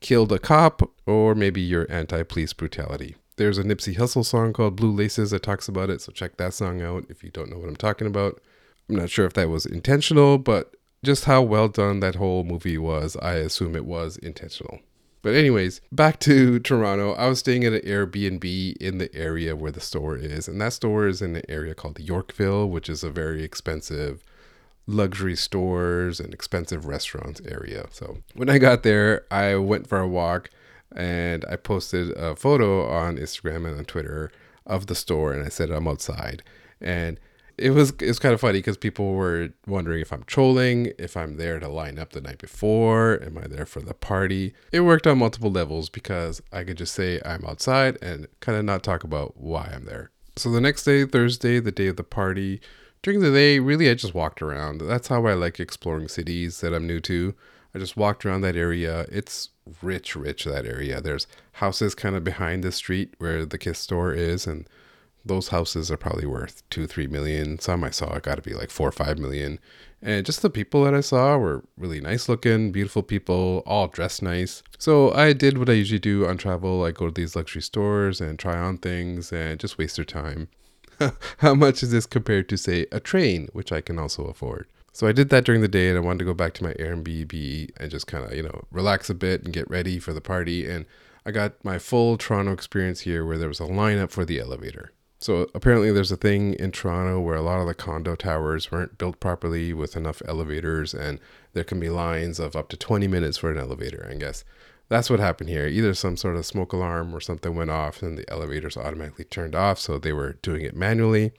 killed 0.00 0.30
a 0.30 0.38
cop 0.38 0.82
or 1.06 1.34
maybe 1.34 1.60
you're 1.60 1.90
anti 1.90 2.22
police 2.22 2.52
brutality. 2.52 3.16
There's 3.36 3.58
a 3.58 3.64
Nipsey 3.64 3.96
Hussle 3.96 4.24
song 4.24 4.52
called 4.52 4.74
Blue 4.74 4.90
Laces 4.90 5.30
that 5.30 5.44
talks 5.44 5.68
about 5.68 5.90
it, 5.90 6.00
so 6.00 6.10
check 6.10 6.38
that 6.38 6.54
song 6.54 6.82
out 6.82 7.04
if 7.08 7.22
you 7.22 7.30
don't 7.30 7.48
know 7.48 7.58
what 7.58 7.68
I'm 7.68 7.76
talking 7.76 8.08
about. 8.08 8.40
I'm 8.88 8.96
not 8.96 9.10
sure 9.10 9.26
if 9.26 9.34
that 9.34 9.48
was 9.48 9.64
intentional, 9.64 10.38
but 10.38 10.74
just 11.04 11.24
how 11.24 11.42
well 11.42 11.68
done 11.68 12.00
that 12.00 12.16
whole 12.16 12.44
movie 12.44 12.78
was, 12.78 13.16
I 13.16 13.34
assume 13.34 13.76
it 13.76 13.84
was 13.84 14.16
intentional. 14.16 14.80
But, 15.22 15.34
anyways, 15.34 15.80
back 15.90 16.20
to 16.20 16.58
Toronto. 16.60 17.12
I 17.14 17.28
was 17.28 17.40
staying 17.40 17.64
at 17.64 17.72
an 17.72 17.80
Airbnb 17.80 18.76
in 18.76 18.98
the 18.98 19.14
area 19.14 19.56
where 19.56 19.72
the 19.72 19.80
store 19.80 20.16
is, 20.16 20.48
and 20.48 20.60
that 20.60 20.72
store 20.72 21.06
is 21.06 21.20
in 21.20 21.36
an 21.36 21.42
area 21.48 21.74
called 21.74 22.00
Yorkville, 22.00 22.68
which 22.68 22.88
is 22.88 23.02
a 23.02 23.10
very 23.10 23.42
expensive 23.42 24.22
luxury 24.86 25.36
stores 25.36 26.18
and 26.18 26.32
expensive 26.32 26.86
restaurants 26.86 27.40
area. 27.44 27.86
So, 27.90 28.18
when 28.34 28.48
I 28.48 28.58
got 28.58 28.82
there, 28.82 29.26
I 29.30 29.56
went 29.56 29.86
for 29.86 29.98
a 29.98 30.08
walk 30.08 30.50
and 30.94 31.44
I 31.50 31.56
posted 31.56 32.10
a 32.16 32.34
photo 32.34 32.88
on 32.88 33.18
Instagram 33.18 33.68
and 33.68 33.78
on 33.78 33.84
Twitter 33.84 34.32
of 34.66 34.86
the 34.86 34.94
store, 34.94 35.32
and 35.32 35.44
I 35.44 35.48
said 35.48 35.70
I'm 35.70 35.88
outside. 35.88 36.42
And 36.80 37.18
it 37.58 37.70
was 37.70 37.90
it 37.90 38.06
was 38.06 38.18
kind 38.18 38.34
of 38.34 38.40
funny 38.40 38.58
because 38.58 38.76
people 38.76 39.12
were 39.14 39.50
wondering 39.66 40.00
if 40.00 40.12
I'm 40.12 40.24
trolling, 40.24 40.92
if 40.98 41.16
I'm 41.16 41.36
there 41.36 41.58
to 41.58 41.68
line 41.68 41.98
up 41.98 42.10
the 42.12 42.20
night 42.20 42.38
before, 42.38 43.22
am 43.22 43.38
I 43.38 43.46
there 43.46 43.66
for 43.66 43.80
the 43.80 43.94
party? 43.94 44.54
It 44.72 44.80
worked 44.80 45.06
on 45.06 45.18
multiple 45.18 45.50
levels 45.50 45.88
because 45.88 46.40
I 46.52 46.64
could 46.64 46.78
just 46.78 46.94
say 46.94 47.20
I'm 47.24 47.44
outside 47.44 47.98
and 48.00 48.28
kind 48.40 48.58
of 48.58 48.64
not 48.64 48.82
talk 48.82 49.04
about 49.04 49.36
why 49.36 49.70
I'm 49.74 49.84
there. 49.84 50.10
So 50.36 50.50
the 50.50 50.60
next 50.60 50.84
day, 50.84 51.04
Thursday, 51.04 51.58
the 51.58 51.72
day 51.72 51.88
of 51.88 51.96
the 51.96 52.04
party, 52.04 52.60
during 53.02 53.20
the 53.20 53.32
day, 53.32 53.58
really 53.58 53.90
I 53.90 53.94
just 53.94 54.14
walked 54.14 54.40
around. 54.40 54.80
That's 54.80 55.08
how 55.08 55.26
I 55.26 55.34
like 55.34 55.58
exploring 55.58 56.08
cities 56.08 56.60
that 56.60 56.72
I'm 56.72 56.86
new 56.86 57.00
to. 57.00 57.34
I 57.74 57.78
just 57.78 57.96
walked 57.96 58.24
around 58.24 58.40
that 58.42 58.56
area. 58.56 59.06
It's 59.10 59.50
rich, 59.82 60.16
rich 60.16 60.44
that 60.44 60.64
area. 60.64 61.00
There's 61.00 61.26
houses 61.52 61.94
kind 61.94 62.16
of 62.16 62.24
behind 62.24 62.64
the 62.64 62.72
street 62.72 63.14
where 63.18 63.44
the 63.44 63.58
Kith 63.58 63.76
store 63.76 64.12
is, 64.12 64.46
and 64.46 64.66
those 65.28 65.48
houses 65.48 65.90
are 65.90 65.96
probably 65.96 66.26
worth 66.26 66.68
two, 66.70 66.86
three 66.86 67.06
million. 67.06 67.58
Some 67.58 67.84
I 67.84 67.90
saw 67.90 68.18
got 68.18 68.36
to 68.36 68.42
be 68.42 68.54
like 68.54 68.70
four 68.70 68.88
or 68.88 68.92
five 68.92 69.18
million. 69.18 69.58
And 70.00 70.24
just 70.24 70.42
the 70.42 70.50
people 70.50 70.84
that 70.84 70.94
I 70.94 71.00
saw 71.00 71.36
were 71.36 71.64
really 71.76 72.00
nice 72.00 72.28
looking, 72.28 72.70
beautiful 72.70 73.02
people, 73.02 73.62
all 73.66 73.88
dressed 73.88 74.22
nice. 74.22 74.62
So 74.78 75.12
I 75.12 75.32
did 75.32 75.58
what 75.58 75.68
I 75.68 75.72
usually 75.72 75.98
do 75.98 76.26
on 76.26 76.36
travel. 76.36 76.84
I 76.84 76.92
go 76.92 77.06
to 77.06 77.12
these 77.12 77.34
luxury 77.34 77.62
stores 77.62 78.20
and 78.20 78.38
try 78.38 78.56
on 78.56 78.78
things 78.78 79.32
and 79.32 79.58
just 79.58 79.78
waste 79.78 79.96
their 79.96 80.04
time. 80.04 80.48
How 81.38 81.54
much 81.54 81.82
is 81.82 81.90
this 81.90 82.06
compared 82.06 82.48
to, 82.48 82.56
say, 82.56 82.86
a 82.92 83.00
train, 83.00 83.48
which 83.52 83.72
I 83.72 83.80
can 83.80 83.98
also 83.98 84.24
afford? 84.24 84.68
So 84.92 85.06
I 85.06 85.12
did 85.12 85.30
that 85.30 85.44
during 85.44 85.60
the 85.60 85.68
day 85.68 85.88
and 85.88 85.98
I 85.98 86.00
wanted 86.00 86.20
to 86.20 86.24
go 86.24 86.34
back 86.34 86.54
to 86.54 86.64
my 86.64 86.72
Airbnb 86.74 87.70
and 87.76 87.90
just 87.90 88.06
kind 88.06 88.24
of, 88.24 88.34
you 88.34 88.42
know, 88.42 88.64
relax 88.70 89.10
a 89.10 89.14
bit 89.14 89.44
and 89.44 89.52
get 89.52 89.70
ready 89.70 89.98
for 89.98 90.12
the 90.12 90.20
party. 90.20 90.68
And 90.68 90.86
I 91.26 91.30
got 91.30 91.64
my 91.64 91.78
full 91.78 92.16
Toronto 92.16 92.52
experience 92.52 93.00
here 93.00 93.24
where 93.24 93.38
there 93.38 93.48
was 93.48 93.60
a 93.60 93.64
lineup 93.64 94.10
for 94.10 94.24
the 94.24 94.40
elevator. 94.40 94.92
So 95.20 95.48
apparently, 95.52 95.90
there's 95.90 96.12
a 96.12 96.16
thing 96.16 96.54
in 96.54 96.70
Toronto 96.70 97.20
where 97.20 97.36
a 97.36 97.42
lot 97.42 97.60
of 97.60 97.66
the 97.66 97.74
condo 97.74 98.14
towers 98.14 98.70
weren't 98.70 98.98
built 98.98 99.18
properly 99.18 99.72
with 99.72 99.96
enough 99.96 100.22
elevators, 100.26 100.94
and 100.94 101.18
there 101.54 101.64
can 101.64 101.80
be 101.80 101.90
lines 101.90 102.38
of 102.38 102.54
up 102.54 102.68
to 102.68 102.76
20 102.76 103.08
minutes 103.08 103.38
for 103.38 103.50
an 103.50 103.58
elevator. 103.58 104.08
I 104.08 104.14
guess 104.14 104.44
that's 104.88 105.10
what 105.10 105.18
happened 105.18 105.50
here. 105.50 105.66
Either 105.66 105.92
some 105.92 106.16
sort 106.16 106.36
of 106.36 106.46
smoke 106.46 106.72
alarm 106.72 107.14
or 107.14 107.20
something 107.20 107.56
went 107.56 107.70
off, 107.70 108.00
and 108.00 108.16
the 108.16 108.30
elevators 108.30 108.76
automatically 108.76 109.24
turned 109.24 109.56
off, 109.56 109.80
so 109.80 109.98
they 109.98 110.12
were 110.12 110.34
doing 110.34 110.62
it 110.62 110.76
manually. 110.76 111.32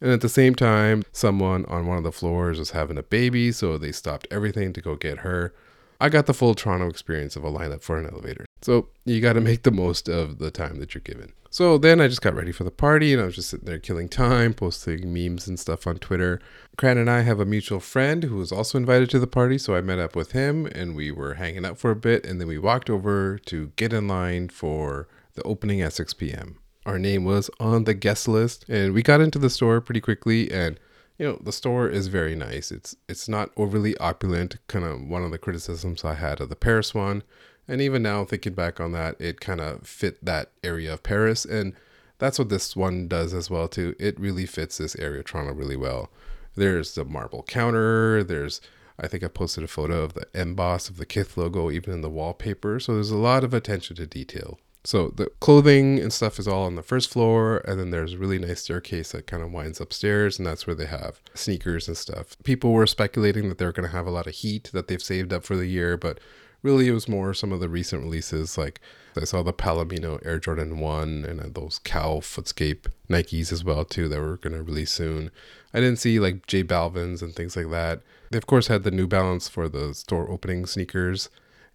And 0.00 0.12
at 0.12 0.20
the 0.20 0.28
same 0.28 0.54
time, 0.54 1.02
someone 1.10 1.64
on 1.64 1.88
one 1.88 1.98
of 1.98 2.04
the 2.04 2.12
floors 2.12 2.60
was 2.60 2.70
having 2.70 2.98
a 2.98 3.02
baby, 3.02 3.50
so 3.50 3.78
they 3.78 3.90
stopped 3.90 4.28
everything 4.30 4.72
to 4.74 4.80
go 4.80 4.94
get 4.94 5.18
her. 5.18 5.52
I 6.00 6.08
got 6.08 6.26
the 6.26 6.34
full 6.34 6.54
Toronto 6.54 6.88
experience 6.88 7.34
of 7.34 7.42
a 7.42 7.50
lineup 7.50 7.82
for 7.82 7.98
an 7.98 8.06
elevator. 8.06 8.46
So 8.62 8.88
you 9.04 9.20
got 9.20 9.32
to 9.32 9.40
make 9.40 9.64
the 9.64 9.72
most 9.72 10.08
of 10.08 10.38
the 10.38 10.52
time 10.52 10.78
that 10.78 10.94
you're 10.94 11.02
given. 11.02 11.32
So 11.58 11.76
then 11.76 12.00
I 12.00 12.06
just 12.06 12.22
got 12.22 12.36
ready 12.36 12.52
for 12.52 12.62
the 12.62 12.70
party 12.70 13.12
and 13.12 13.20
I 13.20 13.24
was 13.24 13.34
just 13.34 13.50
sitting 13.50 13.66
there 13.66 13.80
killing 13.80 14.08
time, 14.08 14.54
posting 14.54 15.12
memes 15.12 15.48
and 15.48 15.58
stuff 15.58 15.88
on 15.88 15.98
Twitter. 15.98 16.40
Cran 16.76 16.98
and 16.98 17.10
I 17.10 17.22
have 17.22 17.40
a 17.40 17.44
mutual 17.44 17.80
friend 17.80 18.22
who 18.22 18.36
was 18.36 18.52
also 18.52 18.78
invited 18.78 19.10
to 19.10 19.18
the 19.18 19.26
party, 19.26 19.58
so 19.58 19.74
I 19.74 19.80
met 19.80 19.98
up 19.98 20.14
with 20.14 20.30
him 20.30 20.66
and 20.66 20.94
we 20.94 21.10
were 21.10 21.34
hanging 21.34 21.66
out 21.66 21.76
for 21.76 21.90
a 21.90 21.96
bit 21.96 22.24
and 22.24 22.40
then 22.40 22.46
we 22.46 22.58
walked 22.58 22.88
over 22.88 23.40
to 23.46 23.72
get 23.74 23.92
in 23.92 24.06
line 24.06 24.50
for 24.50 25.08
the 25.34 25.42
opening 25.42 25.80
at 25.80 25.94
6 25.94 26.14
p.m. 26.14 26.60
Our 26.86 26.96
name 26.96 27.24
was 27.24 27.50
on 27.58 27.82
the 27.82 27.94
guest 27.94 28.28
list 28.28 28.64
and 28.68 28.94
we 28.94 29.02
got 29.02 29.20
into 29.20 29.40
the 29.40 29.50
store 29.50 29.80
pretty 29.80 30.00
quickly 30.00 30.52
and 30.52 30.78
you 31.18 31.26
know 31.26 31.40
the 31.42 31.50
store 31.50 31.88
is 31.88 32.06
very 32.06 32.36
nice 32.36 32.70
it's 32.70 32.94
it's 33.08 33.28
not 33.28 33.50
overly 33.56 33.96
opulent 33.98 34.58
kind 34.68 34.84
of 34.84 35.02
one 35.02 35.24
of 35.24 35.32
the 35.32 35.38
criticisms 35.38 36.04
i 36.04 36.14
had 36.14 36.40
of 36.40 36.48
the 36.48 36.54
paris 36.54 36.94
one 36.94 37.24
and 37.68 37.80
even 37.80 38.02
now 38.02 38.24
thinking 38.24 38.54
back 38.54 38.80
on 38.80 38.92
that 38.92 39.20
it 39.20 39.40
kind 39.40 39.60
of 39.60 39.86
fit 39.86 40.24
that 40.24 40.50
area 40.64 40.92
of 40.92 41.02
paris 41.02 41.44
and 41.44 41.74
that's 42.18 42.38
what 42.38 42.48
this 42.48 42.74
one 42.74 43.06
does 43.08 43.32
as 43.32 43.48
well 43.48 43.68
too. 43.68 43.94
It 43.98 44.18
really 44.18 44.46
fits 44.46 44.78
this 44.78 44.96
area 44.96 45.20
of 45.20 45.26
toronto 45.26 45.52
really 45.52 45.76
well. 45.76 46.10
There's 46.56 46.94
the 46.94 47.04
marble 47.04 47.44
counter 47.44 48.24
there's 48.24 48.60
i 48.98 49.06
think 49.06 49.22
i 49.22 49.28
posted 49.28 49.62
a 49.62 49.68
photo 49.68 50.02
of 50.02 50.14
the 50.14 50.26
emboss 50.34 50.88
of 50.88 50.96
the 50.96 51.06
kith 51.06 51.36
logo 51.36 51.70
even 51.70 51.94
in 51.94 52.00
the 52.00 52.10
wallpaper 52.10 52.80
so 52.80 52.94
there's 52.94 53.12
a 53.12 53.16
lot 53.16 53.44
of 53.44 53.54
attention 53.54 53.94
to 53.96 54.06
detail. 54.06 54.58
So 54.84 55.08
the 55.08 55.26
clothing 55.40 55.98
and 55.98 56.12
stuff 56.12 56.38
is 56.38 56.48
all 56.48 56.64
on 56.64 56.76
the 56.76 56.82
first 56.82 57.10
floor, 57.10 57.58
and 57.66 57.78
then 57.78 57.90
there's 57.90 58.14
a 58.14 58.18
really 58.18 58.38
nice 58.38 58.62
staircase 58.62 59.12
that 59.12 59.26
kind 59.26 59.42
of 59.42 59.52
winds 59.52 59.80
upstairs, 59.80 60.38
and 60.38 60.46
that's 60.46 60.66
where 60.66 60.76
they 60.76 60.86
have 60.86 61.20
sneakers 61.34 61.88
and 61.88 61.96
stuff. 61.96 62.36
People 62.42 62.72
were 62.72 62.86
speculating 62.86 63.48
that 63.48 63.58
they're 63.58 63.72
going 63.72 63.88
to 63.88 63.94
have 63.94 64.06
a 64.06 64.10
lot 64.10 64.26
of 64.26 64.34
heat 64.34 64.70
that 64.72 64.88
they've 64.88 65.02
saved 65.02 65.32
up 65.32 65.44
for 65.44 65.56
the 65.56 65.66
year, 65.66 65.98
but 65.98 66.20
really 66.62 66.88
it 66.88 66.92
was 66.92 67.08
more 67.08 67.34
some 67.34 67.52
of 67.52 67.60
the 67.60 67.68
recent 67.68 68.02
releases. 68.02 68.58
Like 68.58 68.80
I 69.16 69.24
saw 69.24 69.42
the 69.42 69.52
Palomino 69.52 70.24
Air 70.24 70.38
Jordan 70.38 70.78
1 70.78 71.24
and 71.24 71.40
uh, 71.40 71.44
those 71.52 71.80
Cow 71.84 72.18
Footscape 72.20 72.86
Nikes 73.08 73.52
as 73.52 73.64
well 73.64 73.84
too 73.84 74.08
that 74.08 74.20
were 74.20 74.36
going 74.36 74.54
to 74.54 74.62
release 74.62 74.92
soon. 74.92 75.30
I 75.74 75.80
didn't 75.80 75.98
see 75.98 76.20
like 76.20 76.46
J 76.46 76.64
Balvin's 76.64 77.22
and 77.22 77.34
things 77.34 77.56
like 77.56 77.70
that. 77.70 78.02
They 78.30 78.38
of 78.38 78.46
course 78.46 78.68
had 78.68 78.82
the 78.82 78.90
New 78.90 79.06
Balance 79.06 79.48
for 79.48 79.68
the 79.68 79.94
store 79.94 80.30
opening 80.30 80.66
sneakers 80.66 81.28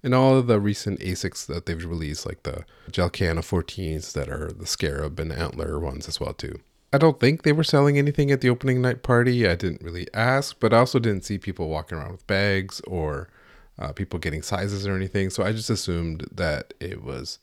and 0.04 0.14
all 0.14 0.38
of 0.38 0.48
the 0.48 0.60
recent 0.60 1.00
Asics 1.00 1.46
that 1.46 1.66
they've 1.66 1.86
released, 1.86 2.26
like 2.26 2.44
the 2.44 2.66
Gel 2.92 3.10
Gel-Kayano 3.10 3.40
14s 3.40 4.12
that 4.14 4.28
are 4.28 4.52
the 4.52 4.68
Scarab 4.68 5.20
and 5.20 5.32
Antler 5.32 5.80
ones 5.80 6.08
as 6.08 6.20
well 6.20 6.34
too. 6.34 6.60
I 6.92 7.00
don't 7.00 7.20
think 7.20 7.42
they 7.42 7.54
were 7.54 7.64
selling 7.64 7.98
anything 7.98 8.30
at 8.30 8.42
the 8.42 8.50
opening 8.50 8.82
night 8.82 9.02
party. 9.02 9.48
I 9.48 9.56
didn't 9.56 9.82
really 9.82 10.08
ask, 10.14 10.60
but 10.60 10.74
I 10.74 10.78
also 10.78 11.00
didn't 11.00 11.26
see 11.26 11.40
people 11.40 11.70
walking 11.70 11.98
around 11.98 12.12
with 12.12 12.28
bags 12.28 12.82
or 12.82 13.30
uh, 13.80 13.92
people 13.92 14.20
getting 14.20 14.42
sizes 14.42 14.88
or 14.88 14.96
anything. 14.96 15.30
So 15.30 15.44
I 15.44 15.52
just 15.52 15.70
assumed 15.70 16.28
that 16.32 16.74
it 16.80 17.04
was 17.04 17.40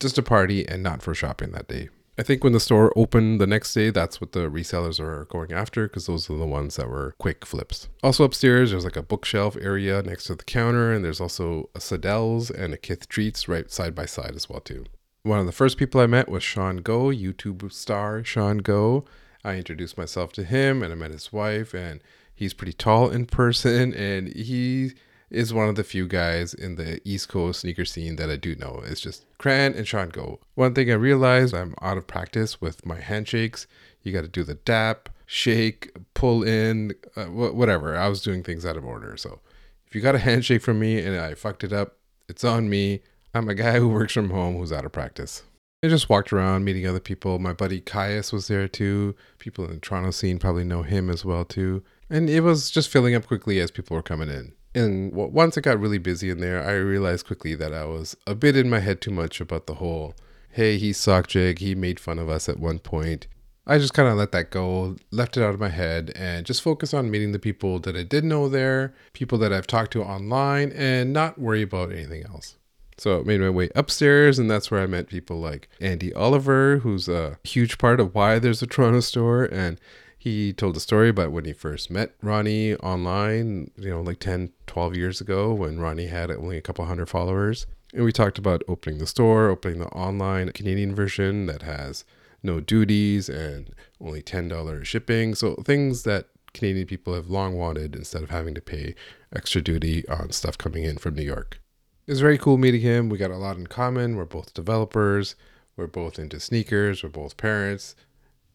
just 0.00 0.18
a 0.18 0.22
party 0.22 0.66
and 0.68 0.82
not 0.82 1.02
for 1.02 1.14
shopping 1.14 1.52
that 1.52 1.68
day. 1.68 1.88
I 2.18 2.24
think 2.24 2.42
when 2.42 2.52
the 2.52 2.58
store 2.58 2.92
opened 2.96 3.40
the 3.40 3.46
next 3.46 3.72
day, 3.72 3.90
that's 3.90 4.20
what 4.20 4.32
the 4.32 4.50
resellers 4.50 4.98
are 4.98 5.26
going 5.26 5.52
after 5.52 5.86
because 5.86 6.06
those 6.06 6.28
are 6.28 6.36
the 6.36 6.46
ones 6.46 6.74
that 6.74 6.88
were 6.88 7.14
quick 7.18 7.46
flips. 7.46 7.88
Also 8.02 8.24
upstairs, 8.24 8.72
there's 8.72 8.84
like 8.84 8.96
a 8.96 9.02
bookshelf 9.02 9.56
area 9.60 10.02
next 10.02 10.24
to 10.24 10.34
the 10.34 10.42
counter, 10.42 10.92
and 10.92 11.04
there's 11.04 11.20
also 11.20 11.70
a 11.76 11.78
Sadelle's 11.78 12.50
and 12.50 12.74
a 12.74 12.76
Kith 12.76 13.08
Treats 13.08 13.46
right 13.46 13.70
side 13.70 13.94
by 13.94 14.04
side 14.04 14.34
as 14.34 14.48
well 14.48 14.58
too. 14.58 14.84
One 15.22 15.38
of 15.38 15.46
the 15.46 15.52
first 15.52 15.78
people 15.78 16.00
I 16.00 16.06
met 16.06 16.28
was 16.28 16.42
Sean 16.42 16.78
Go, 16.78 17.04
YouTube 17.04 17.70
star 17.72 18.24
Sean 18.24 18.58
Go. 18.58 19.04
I 19.44 19.54
introduced 19.54 19.96
myself 19.96 20.32
to 20.32 20.44
him, 20.44 20.82
and 20.82 20.92
I 20.92 20.96
met 20.96 21.12
his 21.12 21.32
wife, 21.32 21.72
and 21.72 22.00
he's 22.34 22.52
pretty 22.52 22.72
tall 22.72 23.10
in 23.10 23.26
person, 23.26 23.94
and 23.94 24.34
he 24.34 24.94
is 25.30 25.52
one 25.52 25.68
of 25.68 25.74
the 25.76 25.84
few 25.84 26.06
guys 26.06 26.54
in 26.54 26.76
the 26.76 27.00
East 27.04 27.28
Coast 27.28 27.60
sneaker 27.60 27.84
scene 27.84 28.16
that 28.16 28.30
I 28.30 28.36
do 28.36 28.54
know. 28.54 28.82
It's 28.84 29.00
just 29.00 29.24
Cran 29.38 29.74
and 29.74 29.86
Sean 29.86 30.08
Go. 30.08 30.40
One 30.54 30.74
thing 30.74 30.90
I 30.90 30.94
realized 30.94 31.54
I'm 31.54 31.74
out 31.82 31.98
of 31.98 32.06
practice 32.06 32.60
with 32.60 32.86
my 32.86 33.00
handshakes. 33.00 33.66
You 34.02 34.12
got 34.12 34.22
to 34.22 34.28
do 34.28 34.44
the 34.44 34.54
dap, 34.54 35.08
shake, 35.26 35.94
pull 36.14 36.42
in, 36.42 36.94
uh, 37.16 37.26
wh- 37.26 37.54
whatever. 37.54 37.96
I 37.96 38.08
was 38.08 38.22
doing 38.22 38.42
things 38.42 38.64
out 38.64 38.76
of 38.76 38.84
order. 38.84 39.16
So 39.16 39.40
if 39.86 39.94
you 39.94 40.00
got 40.00 40.14
a 40.14 40.20
handshake 40.20 40.62
from 40.62 40.78
me 40.78 40.98
and 41.00 41.16
I 41.16 41.34
fucked 41.34 41.64
it 41.64 41.72
up, 41.72 41.96
it's 42.28 42.44
on 42.44 42.68
me. 42.68 43.00
I'm 43.34 43.48
a 43.48 43.54
guy 43.54 43.72
who 43.78 43.88
works 43.88 44.14
from 44.14 44.30
home 44.30 44.56
who's 44.56 44.72
out 44.72 44.84
of 44.84 44.92
practice. 44.92 45.42
I 45.84 45.88
just 45.88 46.08
walked 46.08 46.32
around 46.32 46.64
meeting 46.64 46.86
other 46.86 46.98
people. 46.98 47.38
My 47.38 47.52
buddy 47.52 47.80
Caius 47.80 48.32
was 48.32 48.48
there 48.48 48.66
too. 48.66 49.14
People 49.38 49.64
in 49.66 49.74
the 49.74 49.78
Toronto 49.78 50.10
scene 50.10 50.38
probably 50.38 50.64
know 50.64 50.82
him 50.82 51.08
as 51.08 51.24
well 51.24 51.44
too. 51.44 51.84
And 52.10 52.28
it 52.28 52.40
was 52.40 52.70
just 52.70 52.88
filling 52.88 53.14
up 53.14 53.26
quickly 53.26 53.60
as 53.60 53.70
people 53.70 53.94
were 53.94 54.02
coming 54.02 54.28
in. 54.28 54.54
And 54.74 55.12
once 55.12 55.56
it 55.56 55.62
got 55.62 55.80
really 55.80 55.98
busy 55.98 56.30
in 56.30 56.40
there, 56.40 56.62
I 56.62 56.72
realized 56.72 57.26
quickly 57.26 57.54
that 57.54 57.72
I 57.72 57.84
was 57.84 58.16
a 58.26 58.34
bit 58.34 58.56
in 58.56 58.70
my 58.70 58.80
head 58.80 59.00
too 59.00 59.10
much 59.10 59.40
about 59.40 59.66
the 59.66 59.74
whole, 59.74 60.14
hey, 60.50 60.78
he's 60.78 60.98
Sockjig, 60.98 61.58
he 61.58 61.74
made 61.74 61.98
fun 61.98 62.18
of 62.18 62.28
us 62.28 62.48
at 62.48 62.60
one 62.60 62.78
point. 62.78 63.26
I 63.66 63.76
just 63.78 63.92
kind 63.92 64.08
of 64.08 64.16
let 64.16 64.32
that 64.32 64.50
go, 64.50 64.96
left 65.10 65.36
it 65.36 65.42
out 65.42 65.52
of 65.52 65.60
my 65.60 65.68
head, 65.68 66.12
and 66.16 66.46
just 66.46 66.62
focus 66.62 66.94
on 66.94 67.10
meeting 67.10 67.32
the 67.32 67.38
people 67.38 67.78
that 67.80 67.96
I 67.96 68.02
did 68.02 68.24
know 68.24 68.48
there, 68.48 68.94
people 69.12 69.36
that 69.38 69.52
I've 69.52 69.66
talked 69.66 69.92
to 69.92 70.02
online, 70.02 70.72
and 70.72 71.12
not 71.12 71.38
worry 71.38 71.62
about 71.62 71.92
anything 71.92 72.24
else. 72.24 72.56
So 72.96 73.20
I 73.20 73.22
made 73.24 73.40
my 73.40 73.50
way 73.50 73.68
upstairs, 73.76 74.38
and 74.38 74.50
that's 74.50 74.70
where 74.70 74.80
I 74.80 74.86
met 74.86 75.08
people 75.08 75.38
like 75.38 75.68
Andy 75.80 76.14
Oliver, 76.14 76.78
who's 76.78 77.08
a 77.08 77.38
huge 77.44 77.78
part 77.78 78.00
of 78.00 78.14
why 78.14 78.38
there's 78.38 78.62
a 78.62 78.66
Toronto 78.66 79.00
store, 79.00 79.44
and 79.44 79.78
he 80.18 80.52
told 80.52 80.76
a 80.76 80.80
story 80.80 81.08
about 81.08 81.30
when 81.30 81.44
he 81.44 81.52
first 81.52 81.90
met 81.90 82.12
Ronnie 82.20 82.74
online, 82.76 83.70
you 83.76 83.88
know, 83.88 84.02
like 84.02 84.18
10, 84.18 84.50
12 84.66 84.96
years 84.96 85.20
ago 85.20 85.54
when 85.54 85.78
Ronnie 85.78 86.08
had 86.08 86.30
only 86.32 86.56
a 86.56 86.60
couple 86.60 86.84
hundred 86.84 87.08
followers. 87.08 87.66
And 87.94 88.04
we 88.04 88.12
talked 88.12 88.36
about 88.36 88.64
opening 88.66 88.98
the 88.98 89.06
store, 89.06 89.48
opening 89.48 89.78
the 89.78 89.86
online 89.86 90.50
Canadian 90.50 90.94
version 90.94 91.46
that 91.46 91.62
has 91.62 92.04
no 92.42 92.60
duties 92.60 93.28
and 93.28 93.72
only 94.00 94.20
$10 94.20 94.84
shipping. 94.84 95.36
So 95.36 95.54
things 95.64 96.02
that 96.02 96.26
Canadian 96.52 96.86
people 96.86 97.14
have 97.14 97.30
long 97.30 97.56
wanted 97.56 97.94
instead 97.94 98.22
of 98.22 98.30
having 98.30 98.54
to 98.54 98.60
pay 98.60 98.96
extra 99.34 99.62
duty 99.62 100.06
on 100.08 100.32
stuff 100.32 100.58
coming 100.58 100.82
in 100.82 100.98
from 100.98 101.14
New 101.14 101.22
York. 101.22 101.60
It 102.06 102.12
was 102.12 102.20
very 102.20 102.38
cool 102.38 102.58
meeting 102.58 102.80
him. 102.80 103.08
We 103.08 103.18
got 103.18 103.30
a 103.30 103.36
lot 103.36 103.56
in 103.56 103.66
common. 103.68 104.16
We're 104.16 104.24
both 104.24 104.54
developers. 104.54 105.36
We're 105.76 105.86
both 105.86 106.18
into 106.18 106.40
sneakers. 106.40 107.02
We're 107.02 107.10
both 107.10 107.36
parents. 107.36 107.94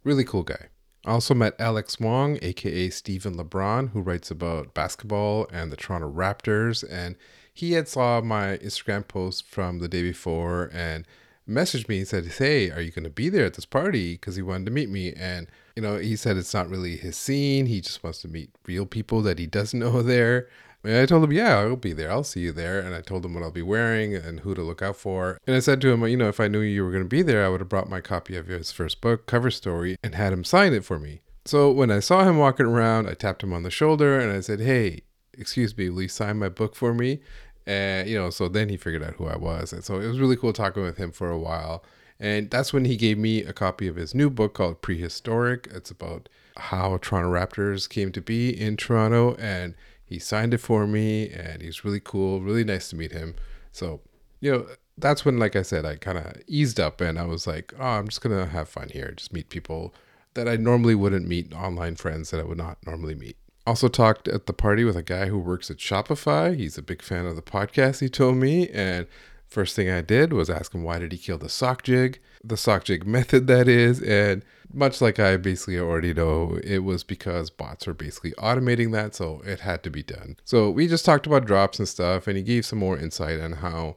Really 0.03 0.25
cool 0.25 0.43
guy. 0.43 0.67
I 1.05 1.11
also 1.11 1.33
met 1.33 1.59
Alex 1.59 1.99
Wong, 1.99 2.39
aka 2.41 2.89
Steven 2.89 3.35
LeBron, 3.35 3.89
who 3.91 4.01
writes 4.01 4.31
about 4.31 4.73
basketball 4.73 5.47
and 5.51 5.71
the 5.71 5.75
Toronto 5.75 6.09
Raptors. 6.09 6.83
And 6.89 7.17
he 7.53 7.73
had 7.73 7.87
saw 7.89 8.21
my 8.21 8.57
Instagram 8.57 9.07
post 9.07 9.45
from 9.45 9.79
the 9.79 9.89
day 9.89 10.01
before 10.01 10.69
and 10.73 11.05
messaged 11.47 11.89
me 11.89 11.99
and 11.99 12.07
said, 12.07 12.25
Hey, 12.25 12.71
are 12.71 12.79
you 12.79 12.91
going 12.91 13.03
to 13.03 13.09
be 13.09 13.27
there 13.27 13.45
at 13.45 13.55
this 13.55 13.65
party? 13.65 14.13
Because 14.13 14.37
he 14.37 14.41
wanted 14.41 14.65
to 14.65 14.71
meet 14.71 14.89
me. 14.89 15.11
And, 15.13 15.47
you 15.75 15.81
know, 15.81 15.97
he 15.97 16.15
said 16.15 16.37
it's 16.37 16.53
not 16.53 16.69
really 16.69 16.95
his 16.95 17.17
scene. 17.17 17.65
He 17.65 17.81
just 17.81 18.01
wants 18.01 18.21
to 18.21 18.29
meet 18.29 18.51
real 18.65 18.85
people 18.85 19.21
that 19.23 19.39
he 19.39 19.45
doesn't 19.45 19.79
know 19.81 20.01
there. 20.01 20.47
And 20.83 20.97
I 20.97 21.05
told 21.05 21.23
him, 21.23 21.31
yeah, 21.31 21.59
I'll 21.59 21.75
be 21.75 21.93
there. 21.93 22.11
I'll 22.11 22.23
see 22.23 22.41
you 22.41 22.51
there. 22.51 22.79
And 22.79 22.93
I 22.93 23.01
told 23.01 23.25
him 23.25 23.33
what 23.33 23.43
I'll 23.43 23.51
be 23.51 23.61
wearing 23.61 24.15
and 24.15 24.41
who 24.41 24.53
to 24.53 24.61
look 24.61 24.81
out 24.81 24.97
for. 24.97 25.39
And 25.47 25.55
I 25.55 25.59
said 25.59 25.79
to 25.81 25.91
him, 25.91 26.05
you 26.07 26.17
know, 26.17 26.27
if 26.27 26.39
I 26.39 26.47
knew 26.49 26.59
you 26.59 26.83
were 26.83 26.91
going 26.91 27.03
to 27.03 27.09
be 27.09 27.21
there, 27.21 27.45
I 27.45 27.49
would 27.49 27.61
have 27.61 27.69
brought 27.69 27.89
my 27.89 28.01
copy 28.01 28.35
of 28.35 28.47
his 28.47 28.71
first 28.71 28.99
book, 28.99 29.25
Cover 29.25 29.49
Story, 29.49 29.95
and 30.03 30.15
had 30.15 30.33
him 30.33 30.43
sign 30.43 30.73
it 30.73 30.83
for 30.83 30.99
me. 30.99 31.21
So 31.45 31.71
when 31.71 31.91
I 31.91 31.99
saw 31.99 32.23
him 32.23 32.37
walking 32.37 32.65
around, 32.65 33.07
I 33.07 33.13
tapped 33.13 33.43
him 33.43 33.53
on 33.53 33.63
the 33.63 33.71
shoulder 33.71 34.19
and 34.19 34.31
I 34.31 34.41
said, 34.41 34.59
hey, 34.59 35.01
excuse 35.37 35.75
me, 35.77 35.89
will 35.89 36.03
you 36.03 36.07
sign 36.07 36.37
my 36.37 36.49
book 36.49 36.75
for 36.75 36.93
me? 36.93 37.21
And, 37.65 38.09
you 38.09 38.17
know, 38.17 38.29
so 38.29 38.49
then 38.49 38.69
he 38.69 38.77
figured 38.77 39.03
out 39.03 39.15
who 39.15 39.27
I 39.27 39.37
was. 39.37 39.71
And 39.71 39.83
so 39.83 39.99
it 39.99 40.07
was 40.07 40.19
really 40.19 40.35
cool 40.35 40.53
talking 40.53 40.83
with 40.83 40.97
him 40.97 41.11
for 41.11 41.29
a 41.29 41.39
while. 41.39 41.83
And 42.19 42.49
that's 42.49 42.73
when 42.73 42.85
he 42.85 42.95
gave 42.95 43.17
me 43.17 43.43
a 43.43 43.53
copy 43.53 43.87
of 43.87 43.95
his 43.95 44.13
new 44.13 44.29
book 44.29 44.53
called 44.53 44.81
Prehistoric. 44.81 45.67
It's 45.73 45.91
about 45.91 46.29
how 46.57 46.97
Toronto 46.97 47.31
Raptors 47.31 47.89
came 47.89 48.11
to 48.11 48.21
be 48.21 48.49
in 48.49 48.77
Toronto. 48.77 49.35
And 49.35 49.75
he 50.05 50.19
signed 50.19 50.53
it 50.53 50.59
for 50.59 50.87
me 50.87 51.29
and 51.29 51.61
he's 51.61 51.85
really 51.85 51.99
cool, 51.99 52.41
really 52.41 52.63
nice 52.63 52.89
to 52.89 52.95
meet 52.95 53.11
him. 53.11 53.35
So, 53.71 54.01
you 54.39 54.51
know, 54.51 54.67
that's 54.97 55.25
when, 55.25 55.37
like 55.37 55.55
I 55.55 55.61
said, 55.61 55.85
I 55.85 55.95
kind 55.95 56.17
of 56.17 56.41
eased 56.47 56.79
up 56.79 57.01
and 57.01 57.17
I 57.17 57.25
was 57.25 57.47
like, 57.47 57.73
oh, 57.79 57.83
I'm 57.83 58.07
just 58.07 58.21
to 58.21 58.45
have 58.45 58.69
fun 58.69 58.89
here, 58.89 59.13
just 59.15 59.33
meet 59.33 59.49
people 59.49 59.93
that 60.35 60.47
I 60.47 60.55
normally 60.55 60.95
wouldn't 60.95 61.27
meet, 61.27 61.53
online 61.53 61.95
friends 61.95 62.31
that 62.31 62.39
I 62.39 62.43
would 62.43 62.57
not 62.57 62.77
normally 62.85 63.15
meet. 63.15 63.37
Also 63.65 63.87
talked 63.87 64.27
at 64.27 64.45
the 64.45 64.53
party 64.53 64.83
with 64.83 64.97
a 64.97 65.03
guy 65.03 65.27
who 65.27 65.39
works 65.39 65.71
at 65.71 65.77
Shopify. 65.77 66.55
He's 66.55 66.77
a 66.77 66.81
big 66.81 67.01
fan 67.01 67.25
of 67.25 67.35
the 67.35 67.41
podcast, 67.41 68.01
he 68.01 68.09
told 68.09 68.37
me. 68.37 68.67
And 68.69 69.07
First 69.53 69.75
thing 69.75 69.87
I 69.87 70.01
did 70.01 70.33
was 70.33 70.49
ask 70.49 70.73
him 70.73 70.81
why 70.81 70.97
did 70.97 71.11
he 71.11 71.17
kill 71.19 71.37
the 71.37 71.47
sock 71.47 71.83
jig, 71.83 72.19
the 72.43 72.57
sock 72.57 72.85
jig 72.85 73.05
method 73.17 73.45
that 73.45 73.67
is, 73.67 74.01
and 74.01 74.43
much 74.73 75.01
like 75.01 75.19
I 75.19 75.37
basically 75.37 75.79
already 75.79 76.13
know, 76.13 76.59
it 76.63 76.79
was 76.79 77.03
because 77.03 77.49
bots 77.49 77.87
are 77.87 77.93
basically 77.93 78.31
automating 78.33 78.91
that, 78.93 79.15
so 79.15 79.41
it 79.45 79.61
had 79.61 79.83
to 79.83 79.89
be 79.89 80.03
done. 80.03 80.37
So 80.43 80.69
we 80.69 80.87
just 80.87 81.05
talked 81.05 81.27
about 81.27 81.45
drops 81.45 81.79
and 81.79 81.87
stuff, 81.87 82.27
and 82.27 82.35
he 82.35 82.43
gave 82.43 82.65
some 82.65 82.79
more 82.79 82.97
insight 82.97 83.39
on 83.39 83.53
how 83.53 83.95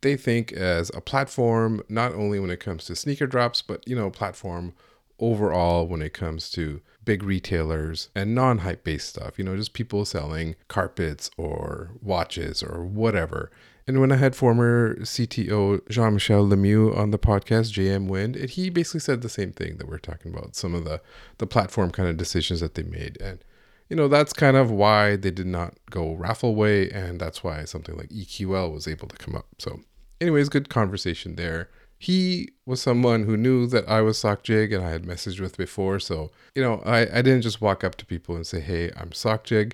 they 0.00 0.16
think 0.16 0.52
as 0.52 0.90
a 0.94 1.00
platform, 1.00 1.82
not 1.88 2.14
only 2.14 2.38
when 2.38 2.50
it 2.50 2.60
comes 2.60 2.84
to 2.84 2.96
sneaker 2.96 3.26
drops, 3.26 3.62
but 3.62 3.86
you 3.88 3.96
know, 3.96 4.10
platform 4.10 4.74
overall 5.18 5.86
when 5.86 6.02
it 6.02 6.12
comes 6.12 6.50
to 6.50 6.80
big 7.04 7.22
retailers 7.22 8.10
and 8.14 8.34
non 8.34 8.58
hype 8.58 8.84
based 8.84 9.08
stuff, 9.08 9.38
you 9.38 9.44
know, 9.44 9.56
just 9.56 9.72
people 9.72 10.04
selling 10.04 10.54
carpets 10.68 11.30
or 11.36 11.90
watches 12.02 12.62
or 12.62 12.84
whatever. 12.84 13.50
And 13.88 14.00
when 14.00 14.12
I 14.12 14.16
had 14.16 14.36
former 14.36 14.96
CTO 14.96 15.80
Jean 15.88 16.14
Michel 16.14 16.46
Lemieux 16.46 16.94
on 16.94 17.10
the 17.10 17.18
podcast, 17.18 17.72
JM 17.72 18.06
Wind, 18.06 18.36
he 18.36 18.68
basically 18.68 19.00
said 19.00 19.22
the 19.22 19.30
same 19.30 19.50
thing 19.50 19.78
that 19.78 19.88
we're 19.88 19.98
talking 19.98 20.32
about, 20.32 20.54
some 20.54 20.74
of 20.74 20.84
the, 20.84 21.00
the 21.38 21.46
platform 21.46 21.90
kind 21.90 22.06
of 22.06 22.18
decisions 22.18 22.60
that 22.60 22.74
they 22.74 22.82
made. 22.82 23.18
And, 23.20 23.42
you 23.88 23.96
know, 23.96 24.06
that's 24.06 24.34
kind 24.34 24.58
of 24.58 24.70
why 24.70 25.16
they 25.16 25.30
did 25.30 25.46
not 25.46 25.72
go 25.90 26.12
raffle 26.12 26.54
way. 26.54 26.90
And 26.90 27.18
that's 27.18 27.42
why 27.42 27.64
something 27.64 27.96
like 27.96 28.10
EQL 28.10 28.70
was 28.70 28.86
able 28.86 29.08
to 29.08 29.16
come 29.16 29.34
up. 29.34 29.46
So, 29.58 29.80
anyways, 30.20 30.50
good 30.50 30.68
conversation 30.68 31.36
there 31.36 31.70
he 31.98 32.52
was 32.64 32.80
someone 32.80 33.24
who 33.24 33.36
knew 33.36 33.66
that 33.66 33.88
I 33.88 34.02
was 34.02 34.16
Sockjig 34.18 34.72
and 34.72 34.84
I 34.84 34.90
had 34.90 35.02
messaged 35.02 35.40
with 35.40 35.56
before. 35.56 35.98
So, 35.98 36.30
you 36.54 36.62
know, 36.62 36.80
I, 36.86 37.00
I 37.00 37.22
didn't 37.22 37.42
just 37.42 37.60
walk 37.60 37.82
up 37.82 37.96
to 37.96 38.06
people 38.06 38.36
and 38.36 38.46
say, 38.46 38.60
hey, 38.60 38.92
I'm 38.96 39.10
Sockjig, 39.10 39.72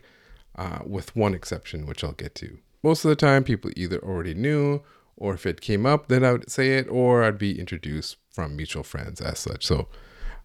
uh, 0.56 0.78
with 0.86 1.14
one 1.14 1.34
exception, 1.34 1.86
which 1.86 2.02
I'll 2.02 2.12
get 2.12 2.34
to. 2.36 2.58
Most 2.84 3.02
of 3.02 3.08
the 3.08 3.16
time, 3.16 3.44
people 3.44 3.70
either 3.76 3.98
already 4.00 4.34
knew, 4.34 4.82
or 5.16 5.32
if 5.32 5.46
it 5.46 5.62
came 5.62 5.86
up, 5.86 6.08
then 6.08 6.22
I 6.22 6.32
would 6.32 6.50
say 6.50 6.76
it, 6.76 6.86
or 6.90 7.24
I'd 7.24 7.38
be 7.38 7.58
introduced 7.58 8.18
from 8.30 8.56
mutual 8.56 8.82
friends 8.82 9.22
as 9.22 9.38
such. 9.38 9.64
So, 9.64 9.88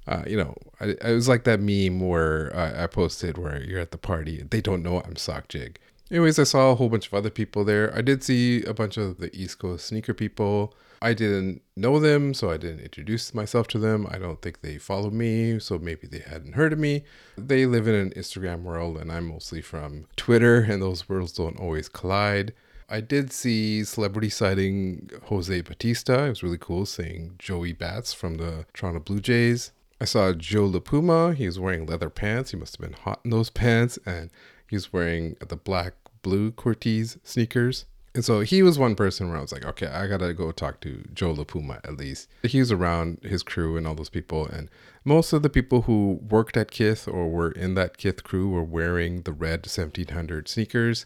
uh, 0.08 0.24
you 0.26 0.38
know, 0.38 0.56
I, 0.80 0.96
I 1.04 1.12
was 1.12 1.28
like 1.28 1.44
that 1.44 1.60
meme 1.60 2.00
where 2.00 2.56
I, 2.56 2.86
I 2.86 2.88
posted 2.88 3.38
where 3.38 3.62
you're 3.62 3.82
at 3.82 3.92
the 3.92 3.98
party, 3.98 4.42
they 4.50 4.62
don't 4.62 4.82
know 4.82 5.02
I'm 5.02 5.18
sock 5.18 5.50
jig. 5.50 5.80
Anyways, 6.10 6.40
I 6.40 6.44
saw 6.44 6.72
a 6.72 6.76
whole 6.76 6.88
bunch 6.88 7.08
of 7.08 7.14
other 7.14 7.30
people 7.30 7.66
there. 7.66 7.94
I 7.94 8.02
did 8.02 8.24
see 8.24 8.64
a 8.64 8.74
bunch 8.74 8.96
of 8.96 9.18
the 9.18 9.36
East 9.36 9.60
Coast 9.60 9.88
sneaker 9.88 10.14
people. 10.14 10.74
I 11.02 11.14
didn't 11.14 11.62
know 11.76 12.00
them, 12.00 12.34
so 12.34 12.52
I 12.52 12.58
didn't 12.58 12.82
introduce 12.82 13.34
myself 13.34 13.68
to 13.70 13.80
them. 13.80 14.06
I 14.10 14.18
don't 14.18 14.41
think 14.41 14.62
they 14.62 14.78
follow 14.78 15.10
me, 15.10 15.60
so 15.60 15.80
maybe 15.80 16.08
they 16.08 16.20
hadn't 16.20 16.54
heard 16.54 16.74
of 16.74 16.80
me. 16.80 17.04
They 17.38 17.66
live 17.66 17.88
in 17.88 17.95
an 17.95 18.12
Instagram 18.12 18.64
world, 18.64 18.97
and 18.97 19.12
I'm 19.12 19.28
mostly 19.28 19.62
from 19.62 20.08
Twitter, 20.18 20.62
and 20.62 20.82
those 20.82 21.08
worlds 21.08 21.34
don't 21.34 21.60
always 21.60 21.88
collide. 21.88 22.54
I 22.89 23.02
did 23.02 23.32
see 23.32 23.84
celebrity 23.84 24.30
sighting 24.30 25.10
Jose 25.26 25.62
Bautista. 25.62 26.26
It 26.26 26.30
was 26.30 26.43
really 26.43 26.58
cool 26.58 26.86
seeing 26.86 27.36
Joey 27.38 27.72
Bats 27.72 28.14
from 28.14 28.36
the 28.36 28.66
Toronto 28.74 29.00
Blue 29.00 29.20
Jays. 29.20 29.72
I 30.02 30.06
saw 30.06 30.34
Joe 30.34 30.68
LaPuma. 30.68 31.36
He 31.36 31.45
was 31.45 31.60
wearing 31.60 31.86
leather 31.86 32.10
pants. 32.10 32.52
He 32.52 32.58
must 32.58 32.78
have 32.78 32.89
been 32.89 33.00
hot 33.00 33.20
in 33.24 33.32
those 33.32 33.50
pants, 33.50 34.00
and 34.06 34.32
he 34.68 34.76
was 34.76 34.91
wearing 34.91 35.36
the 35.39 35.56
black 35.56 35.93
blue 36.24 36.52
Cortez 36.52 37.18
sneakers. 37.24 37.86
And 38.16 38.26
so 38.26 38.39
he 38.41 38.64
was 38.64 38.80
one 38.80 38.95
person 38.95 39.30
where 39.30 39.38
I 39.38 39.41
was 39.41 39.51
like, 39.51 39.66
okay, 39.66 39.88
I 39.88 40.07
gotta 40.07 40.34
go 40.34 40.51
talk 40.51 40.82
to 40.82 41.03
Joe 41.14 41.34
LaPuma 41.34 41.80
at 41.84 41.97
least. 41.97 42.28
He 42.43 42.60
was 42.60 42.72
around 42.72 43.20
his 43.24 43.43
crew 43.43 43.78
and 43.78 43.86
all 43.86 43.95
those 43.95 44.10
people, 44.10 44.47
and 44.47 44.70
most 45.05 45.32
of 45.32 45.43
the 45.43 45.49
people 45.49 45.84
who 45.84 46.20
worked 46.28 46.57
at 46.57 46.72
Kith 46.72 47.07
or 47.07 47.30
were 47.30 47.51
in 47.51 47.76
that 47.76 47.97
Kith 47.97 48.24
crew 48.24 48.49
were 48.49 48.64
wearing 48.64 49.22
the 49.22 49.32
red 49.32 49.60
1700 49.66 50.47
sneakers. 50.47 51.05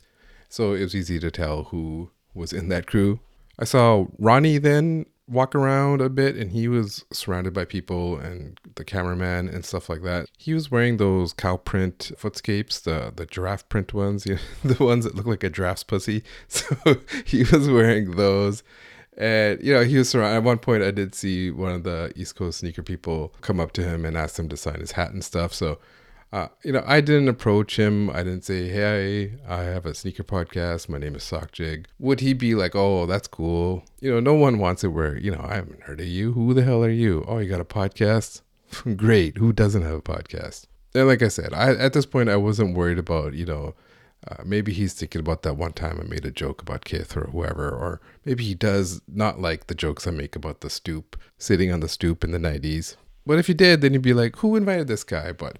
So 0.49 0.73
it 0.73 0.81
was 0.81 0.95
easy 0.95 1.19
to 1.19 1.31
tell 1.31 1.63
who 1.65 2.11
was 2.33 2.53
in 2.53 2.69
that 2.69 2.87
crew. 2.87 3.19
I 3.59 3.65
saw 3.65 4.05
Ronnie 4.17 4.57
then 4.57 5.05
walk 5.27 5.55
around 5.55 6.01
a 6.01 6.09
bit 6.09 6.35
and 6.35 6.51
he 6.51 6.67
was 6.67 7.05
surrounded 7.11 7.53
by 7.53 7.63
people 7.63 8.17
and 8.17 8.59
the 8.75 8.83
cameraman 8.83 9.47
and 9.47 9.63
stuff 9.63 9.89
like 9.89 10.01
that. 10.03 10.27
He 10.37 10.53
was 10.53 10.69
wearing 10.69 10.97
those 10.97 11.33
cow 11.33 11.57
print 11.57 12.11
footscapes, 12.17 12.83
the 12.83 13.13
the 13.15 13.25
giraffe 13.25 13.67
print 13.69 13.93
ones, 13.93 14.25
you 14.27 14.35
know, 14.63 14.73
the 14.73 14.83
ones 14.83 15.05
that 15.05 15.15
look 15.15 15.25
like 15.25 15.43
a 15.43 15.49
giraffe's 15.49 15.83
pussy. 15.83 16.23
So 16.47 16.75
he 17.25 17.43
was 17.43 17.69
wearing 17.69 18.11
those. 18.11 18.63
And 19.17 19.61
you 19.63 19.73
know, 19.73 19.83
he 19.83 19.97
was 19.97 20.09
surrounded. 20.09 20.37
At 20.37 20.43
one 20.43 20.57
point, 20.57 20.83
I 20.83 20.91
did 20.91 21.13
see 21.15 21.51
one 21.51 21.71
of 21.71 21.83
the 21.83 22.11
East 22.15 22.35
Coast 22.35 22.59
sneaker 22.59 22.81
people 22.83 23.33
come 23.41 23.59
up 23.59 23.71
to 23.73 23.83
him 23.83 24.05
and 24.05 24.17
ask 24.17 24.37
him 24.37 24.49
to 24.49 24.57
sign 24.57 24.79
his 24.79 24.91
hat 24.93 25.11
and 25.11 25.23
stuff. 25.23 25.53
So 25.53 25.79
uh, 26.33 26.47
you 26.63 26.71
know, 26.71 26.83
I 26.87 26.99
didn't 26.99 27.27
approach 27.27 27.77
him. 27.77 28.09
I 28.09 28.23
didn't 28.23 28.43
say, 28.43 28.67
"Hey, 28.67 29.35
I 29.47 29.61
have 29.65 29.85
a 29.85 29.93
sneaker 29.93 30.23
podcast. 30.23 30.89
My 30.89 30.97
name 30.97 31.13
is 31.13 31.23
Sock 31.23 31.51
Jig." 31.51 31.87
Would 31.99 32.21
he 32.21 32.33
be 32.33 32.55
like, 32.55 32.75
"Oh, 32.75 33.05
that's 33.05 33.27
cool"? 33.27 33.83
You 34.01 34.09
know, 34.09 34.19
no 34.19 34.33
one 34.33 34.57
wants 34.57 34.83
it 34.83 34.87
where 34.87 35.15
you 35.15 35.29
know 35.29 35.45
I 35.47 35.53
haven't 35.53 35.83
heard 35.83 35.99
of 35.99 36.07
you. 36.07 36.31
Who 36.31 36.55
the 36.55 36.63
hell 36.63 36.83
are 36.83 36.89
you? 36.89 37.23
Oh, 37.27 37.37
you 37.37 37.47
got 37.47 37.61
a 37.61 37.65
podcast? 37.65 38.41
Great. 38.97 39.37
Who 39.37 39.53
doesn't 39.53 39.83
have 39.83 39.93
a 39.93 40.01
podcast? 40.01 40.65
And 40.95 41.07
like 41.07 41.21
I 41.21 41.27
said, 41.27 41.53
I 41.53 41.75
at 41.75 41.93
this 41.93 42.07
point 42.07 42.29
I 42.29 42.37
wasn't 42.37 42.75
worried 42.75 42.97
about 42.97 43.35
you 43.35 43.45
know. 43.45 43.75
Uh, 44.25 44.41
maybe 44.45 44.71
he's 44.71 44.93
thinking 44.93 45.19
about 45.19 45.43
that 45.43 45.57
one 45.57 45.73
time 45.73 45.99
I 45.99 46.05
made 46.05 46.25
a 46.25 46.31
joke 46.31 46.61
about 46.61 46.85
Kith 46.85 47.17
or 47.17 47.25
whoever, 47.25 47.69
or 47.69 47.99
maybe 48.23 48.45
he 48.45 48.55
does 48.55 49.01
not 49.05 49.41
like 49.41 49.67
the 49.67 49.75
jokes 49.75 50.07
I 50.07 50.11
make 50.11 50.33
about 50.33 50.61
the 50.61 50.69
stoop, 50.69 51.19
sitting 51.37 51.73
on 51.73 51.81
the 51.81 51.89
stoop 51.89 52.23
in 52.23 52.31
the 52.31 52.37
90s. 52.37 52.95
But 53.25 53.37
if 53.37 53.47
he 53.47 53.53
did, 53.53 53.81
then 53.81 53.91
he'd 53.91 54.01
be 54.01 54.13
like, 54.13 54.37
who 54.37 54.55
invited 54.55 54.87
this 54.87 55.03
guy? 55.03 55.33
But 55.33 55.59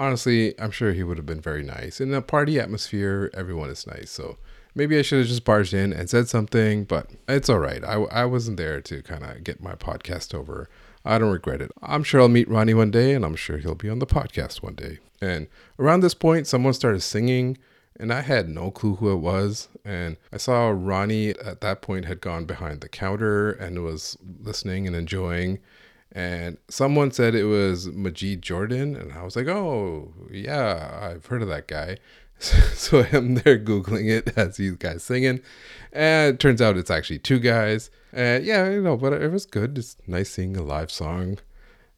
honestly, 0.00 0.58
I'm 0.58 0.70
sure 0.70 0.92
he 0.92 1.02
would 1.02 1.18
have 1.18 1.26
been 1.26 1.42
very 1.42 1.62
nice. 1.62 2.00
In 2.00 2.12
a 2.14 2.22
party 2.22 2.58
atmosphere, 2.58 3.30
everyone 3.34 3.68
is 3.68 3.86
nice. 3.86 4.10
So 4.10 4.38
maybe 4.74 4.98
I 4.98 5.02
should 5.02 5.18
have 5.18 5.28
just 5.28 5.44
barged 5.44 5.74
in 5.74 5.92
and 5.92 6.08
said 6.08 6.26
something, 6.26 6.84
but 6.84 7.10
it's 7.28 7.50
all 7.50 7.58
right. 7.58 7.84
I, 7.84 7.96
I 8.04 8.24
wasn't 8.24 8.56
there 8.56 8.80
to 8.80 9.02
kind 9.02 9.22
of 9.22 9.44
get 9.44 9.62
my 9.62 9.74
podcast 9.74 10.34
over. 10.34 10.70
I 11.04 11.18
don't 11.18 11.30
regret 11.30 11.60
it. 11.60 11.70
I'm 11.82 12.02
sure 12.02 12.22
I'll 12.22 12.28
meet 12.28 12.48
Ronnie 12.48 12.74
one 12.74 12.90
day, 12.90 13.12
and 13.12 13.24
I'm 13.24 13.36
sure 13.36 13.58
he'll 13.58 13.74
be 13.74 13.90
on 13.90 13.98
the 13.98 14.06
podcast 14.06 14.62
one 14.62 14.74
day. 14.74 14.98
And 15.20 15.48
around 15.78 16.00
this 16.00 16.14
point, 16.14 16.46
someone 16.46 16.72
started 16.72 17.00
singing, 17.00 17.58
and 17.98 18.10
I 18.10 18.22
had 18.22 18.48
no 18.48 18.70
clue 18.70 18.96
who 18.96 19.12
it 19.12 19.16
was. 19.16 19.68
And 19.84 20.16
I 20.32 20.38
saw 20.38 20.70
Ronnie 20.70 21.30
at 21.30 21.60
that 21.60 21.82
point 21.82 22.06
had 22.06 22.22
gone 22.22 22.46
behind 22.46 22.80
the 22.80 22.88
counter 22.88 23.50
and 23.50 23.84
was 23.84 24.16
listening 24.42 24.86
and 24.86 24.96
enjoying 24.96 25.58
and 26.12 26.58
someone 26.68 27.12
said 27.12 27.34
it 27.34 27.44
was 27.44 27.86
Majid 27.88 28.42
Jordan, 28.42 28.96
and 28.96 29.12
I 29.12 29.22
was 29.22 29.36
like, 29.36 29.46
"Oh, 29.46 30.12
yeah, 30.30 30.98
I've 31.00 31.26
heard 31.26 31.42
of 31.42 31.48
that 31.48 31.68
guy." 31.68 31.98
So, 32.74 33.04
I'm 33.12 33.34
there 33.34 33.58
googling 33.58 34.08
it 34.08 34.32
as 34.36 34.56
these 34.56 34.76
guys 34.76 35.02
singing, 35.04 35.42
and 35.92 36.34
it 36.34 36.40
turns 36.40 36.62
out 36.62 36.78
it's 36.78 36.90
actually 36.90 37.18
two 37.18 37.38
guys. 37.38 37.90
And 38.14 38.44
yeah, 38.46 38.70
you 38.70 38.80
know, 38.80 38.96
but 38.96 39.12
it 39.12 39.30
was 39.30 39.44
good. 39.44 39.76
It's 39.76 39.98
nice 40.06 40.30
seeing 40.30 40.56
a 40.56 40.62
live 40.62 40.90
song. 40.90 41.38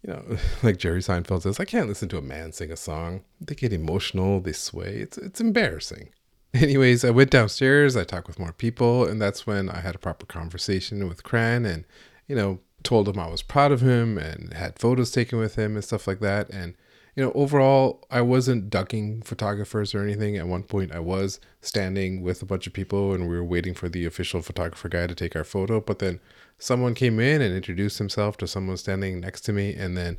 You 0.04 0.14
know, 0.14 0.36
like 0.64 0.78
Jerry 0.78 1.00
Seinfeld 1.00 1.42
says, 1.42 1.60
I 1.60 1.64
can't 1.64 1.88
listen 1.88 2.08
to 2.08 2.18
a 2.18 2.22
man 2.22 2.52
sing 2.52 2.72
a 2.72 2.76
song. 2.76 3.22
They 3.40 3.54
get 3.54 3.72
emotional, 3.72 4.40
they 4.40 4.52
sway. 4.52 4.96
It's 4.96 5.16
it's 5.16 5.40
embarrassing. 5.40 6.08
Anyways, 6.54 7.04
I 7.04 7.10
went 7.10 7.30
downstairs. 7.30 7.96
I 7.96 8.04
talked 8.04 8.26
with 8.26 8.38
more 8.38 8.52
people, 8.52 9.06
and 9.06 9.22
that's 9.22 9.46
when 9.46 9.70
I 9.70 9.80
had 9.80 9.94
a 9.94 9.98
proper 9.98 10.26
conversation 10.26 11.08
with 11.08 11.22
Cran, 11.22 11.64
and 11.64 11.84
you 12.26 12.36
know, 12.36 12.58
told 12.84 13.08
him 13.08 13.18
I 13.18 13.28
was 13.28 13.42
proud 13.42 13.72
of 13.72 13.80
him 13.80 14.18
and 14.18 14.52
had 14.54 14.78
photos 14.78 15.10
taken 15.10 15.38
with 15.38 15.56
him 15.56 15.74
and 15.74 15.84
stuff 15.84 16.06
like 16.06 16.20
that. 16.20 16.48
And, 16.50 16.74
you 17.16 17.22
know, 17.22 17.32
overall, 17.34 18.06
I 18.10 18.20
wasn't 18.22 18.70
ducking 18.70 19.22
photographers 19.22 19.94
or 19.94 20.02
anything. 20.02 20.36
At 20.36 20.48
one 20.48 20.62
point, 20.62 20.92
I 20.92 20.98
was 20.98 21.40
standing 21.60 22.22
with 22.22 22.42
a 22.42 22.46
bunch 22.46 22.66
of 22.66 22.72
people 22.72 23.12
and 23.12 23.28
we 23.28 23.36
were 23.36 23.44
waiting 23.44 23.74
for 23.74 23.88
the 23.88 24.06
official 24.06 24.42
photographer 24.42 24.88
guy 24.88 25.06
to 25.06 25.14
take 25.14 25.36
our 25.36 25.44
photo. 25.44 25.80
But 25.80 25.98
then 25.98 26.20
someone 26.58 26.94
came 26.94 27.20
in 27.20 27.40
and 27.42 27.54
introduced 27.54 27.98
himself 27.98 28.36
to 28.38 28.46
someone 28.46 28.76
standing 28.76 29.20
next 29.20 29.42
to 29.42 29.52
me. 29.52 29.74
And 29.74 29.96
then 29.96 30.18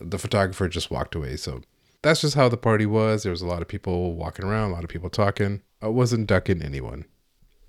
the 0.00 0.18
photographer 0.18 0.68
just 0.68 0.90
walked 0.90 1.14
away. 1.14 1.36
So 1.36 1.62
that's 2.02 2.22
just 2.22 2.34
how 2.34 2.48
the 2.48 2.56
party 2.56 2.86
was. 2.86 3.22
There 3.22 3.32
was 3.32 3.42
a 3.42 3.46
lot 3.46 3.62
of 3.62 3.68
people 3.68 4.14
walking 4.14 4.44
around, 4.44 4.70
a 4.70 4.74
lot 4.74 4.84
of 4.84 4.90
people 4.90 5.10
talking. 5.10 5.62
I 5.82 5.88
wasn't 5.88 6.26
ducking 6.26 6.62
anyone. 6.62 7.04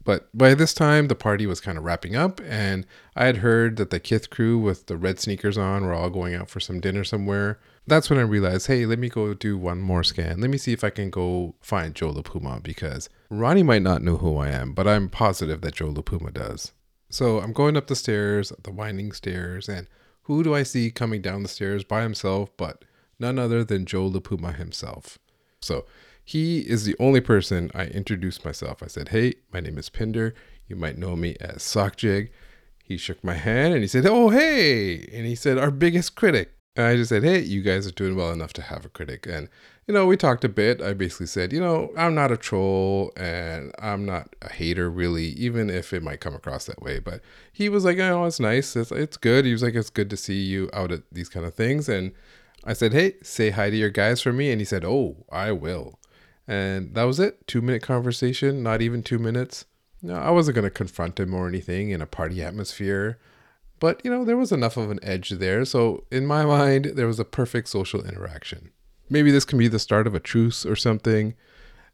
But 0.03 0.35
by 0.35 0.55
this 0.55 0.73
time, 0.73 1.07
the 1.07 1.15
party 1.15 1.45
was 1.45 1.61
kind 1.61 1.77
of 1.77 1.83
wrapping 1.83 2.15
up, 2.15 2.41
and 2.43 2.85
I 3.15 3.25
had 3.25 3.37
heard 3.37 3.77
that 3.77 3.91
the 3.91 3.99
Kith 3.99 4.29
crew 4.29 4.57
with 4.57 4.87
the 4.87 4.97
red 4.97 5.19
sneakers 5.19 5.57
on 5.57 5.85
were 5.85 5.93
all 5.93 6.09
going 6.09 6.33
out 6.33 6.49
for 6.49 6.59
some 6.59 6.79
dinner 6.79 7.03
somewhere. 7.03 7.59
That's 7.85 8.09
when 8.09 8.17
I 8.17 8.23
realized, 8.23 8.67
hey, 8.67 8.85
let 8.85 8.99
me 8.99 9.09
go 9.09 9.33
do 9.33 9.57
one 9.57 9.79
more 9.79 10.03
scan. 10.03 10.41
Let 10.41 10.49
me 10.49 10.57
see 10.57 10.73
if 10.73 10.83
I 10.83 10.89
can 10.89 11.09
go 11.09 11.55
find 11.61 11.93
Joe 11.93 12.13
LaPuma 12.13 12.63
because 12.63 13.09
Ronnie 13.29 13.63
might 13.63 13.81
not 13.83 14.01
know 14.01 14.17
who 14.17 14.37
I 14.37 14.49
am, 14.49 14.73
but 14.73 14.87
I'm 14.87 15.09
positive 15.09 15.61
that 15.61 15.75
Joe 15.75 15.93
LaPuma 15.93 16.33
does. 16.33 16.73
So 17.09 17.39
I'm 17.39 17.53
going 17.53 17.77
up 17.77 17.87
the 17.87 17.95
stairs, 17.95 18.51
the 18.63 18.71
winding 18.71 19.11
stairs, 19.11 19.67
and 19.67 19.87
who 20.23 20.43
do 20.43 20.55
I 20.55 20.63
see 20.63 20.91
coming 20.91 21.21
down 21.21 21.43
the 21.43 21.49
stairs 21.49 21.83
by 21.83 22.03
himself 22.03 22.55
but 22.57 22.85
none 23.19 23.37
other 23.37 23.63
than 23.63 23.85
Joe 23.85 24.09
LaPuma 24.09 24.55
himself? 24.55 25.19
So 25.61 25.85
he 26.23 26.59
is 26.59 26.85
the 26.85 26.95
only 26.99 27.21
person 27.21 27.71
I 27.73 27.85
introduced 27.85 28.45
myself. 28.45 28.81
I 28.83 28.87
said, 28.87 29.09
Hey, 29.09 29.35
my 29.53 29.59
name 29.59 29.77
is 29.77 29.89
Pinder. 29.89 30.33
You 30.67 30.75
might 30.75 30.97
know 30.97 31.15
me 31.15 31.35
as 31.39 31.57
Sockjig. 31.57 32.29
He 32.83 32.97
shook 32.97 33.23
my 33.23 33.35
hand 33.35 33.73
and 33.73 33.83
he 33.83 33.87
said, 33.87 34.05
Oh, 34.05 34.29
hey. 34.29 35.07
And 35.13 35.25
he 35.25 35.35
said, 35.35 35.57
Our 35.57 35.71
biggest 35.71 36.15
critic. 36.15 36.53
And 36.75 36.85
I 36.85 36.95
just 36.95 37.09
said, 37.09 37.23
hey, 37.23 37.41
you 37.41 37.61
guys 37.61 37.85
are 37.85 37.91
doing 37.91 38.15
well 38.15 38.31
enough 38.31 38.53
to 38.53 38.61
have 38.61 38.85
a 38.85 38.89
critic. 38.89 39.27
And, 39.27 39.49
you 39.87 39.93
know, 39.93 40.05
we 40.05 40.15
talked 40.15 40.45
a 40.45 40.49
bit. 40.49 40.81
I 40.81 40.93
basically 40.93 41.25
said, 41.25 41.51
you 41.51 41.59
know, 41.59 41.91
I'm 41.97 42.15
not 42.15 42.31
a 42.31 42.37
troll 42.37 43.11
and 43.17 43.73
I'm 43.79 44.05
not 44.05 44.33
a 44.41 44.51
hater 44.53 44.89
really, 44.89 45.25
even 45.25 45.69
if 45.69 45.91
it 45.91 46.01
might 46.01 46.21
come 46.21 46.33
across 46.33 46.65
that 46.67 46.81
way. 46.81 46.99
But 46.99 47.21
he 47.51 47.67
was 47.67 47.83
like, 47.83 47.97
oh, 47.99 48.23
it's 48.23 48.39
nice. 48.39 48.77
It's, 48.77 48.91
it's 48.91 49.17
good. 49.17 49.43
He 49.43 49.51
was 49.51 49.63
like, 49.63 49.75
it's 49.75 49.89
good 49.89 50.09
to 50.11 50.17
see 50.17 50.41
you 50.41 50.69
out 50.71 50.93
at 50.93 51.01
these 51.11 51.27
kind 51.27 51.45
of 51.45 51.53
things. 51.53 51.89
And 51.89 52.13
I 52.63 52.71
said, 52.71 52.93
hey, 52.93 53.15
say 53.21 53.49
hi 53.49 53.69
to 53.69 53.75
your 53.75 53.89
guys 53.89 54.21
for 54.21 54.31
me. 54.31 54.49
And 54.49 54.61
he 54.61 54.65
said, 54.65 54.85
oh, 54.85 55.25
I 55.29 55.51
will. 55.51 55.99
And 56.47 56.93
that 56.95 57.03
was 57.03 57.19
it. 57.19 57.47
Two 57.47 57.61
minute 57.61 57.81
conversation, 57.81 58.63
not 58.63 58.81
even 58.81 59.03
two 59.03 59.19
minutes. 59.19 59.65
No, 60.01 60.15
I 60.15 60.31
wasn't 60.31 60.55
going 60.55 60.65
to 60.65 60.71
confront 60.71 61.19
him 61.19 61.33
or 61.33 61.47
anything 61.47 61.91
in 61.91 62.01
a 62.01 62.07
party 62.07 62.43
atmosphere. 62.43 63.19
But, 63.79 64.01
you 64.03 64.11
know, 64.11 64.25
there 64.25 64.37
was 64.37 64.51
enough 64.51 64.77
of 64.77 64.91
an 64.91 64.99
edge 65.01 65.29
there. 65.29 65.65
So, 65.65 66.05
in 66.11 66.25
my 66.25 66.45
mind, 66.45 66.93
there 66.95 67.07
was 67.07 67.19
a 67.19 67.25
perfect 67.25 67.67
social 67.67 68.03
interaction. 68.03 68.71
Maybe 69.09 69.31
this 69.31 69.45
can 69.45 69.59
be 69.59 69.67
the 69.67 69.79
start 69.79 70.07
of 70.07 70.15
a 70.15 70.19
truce 70.19 70.65
or 70.65 70.75
something. 70.75 71.35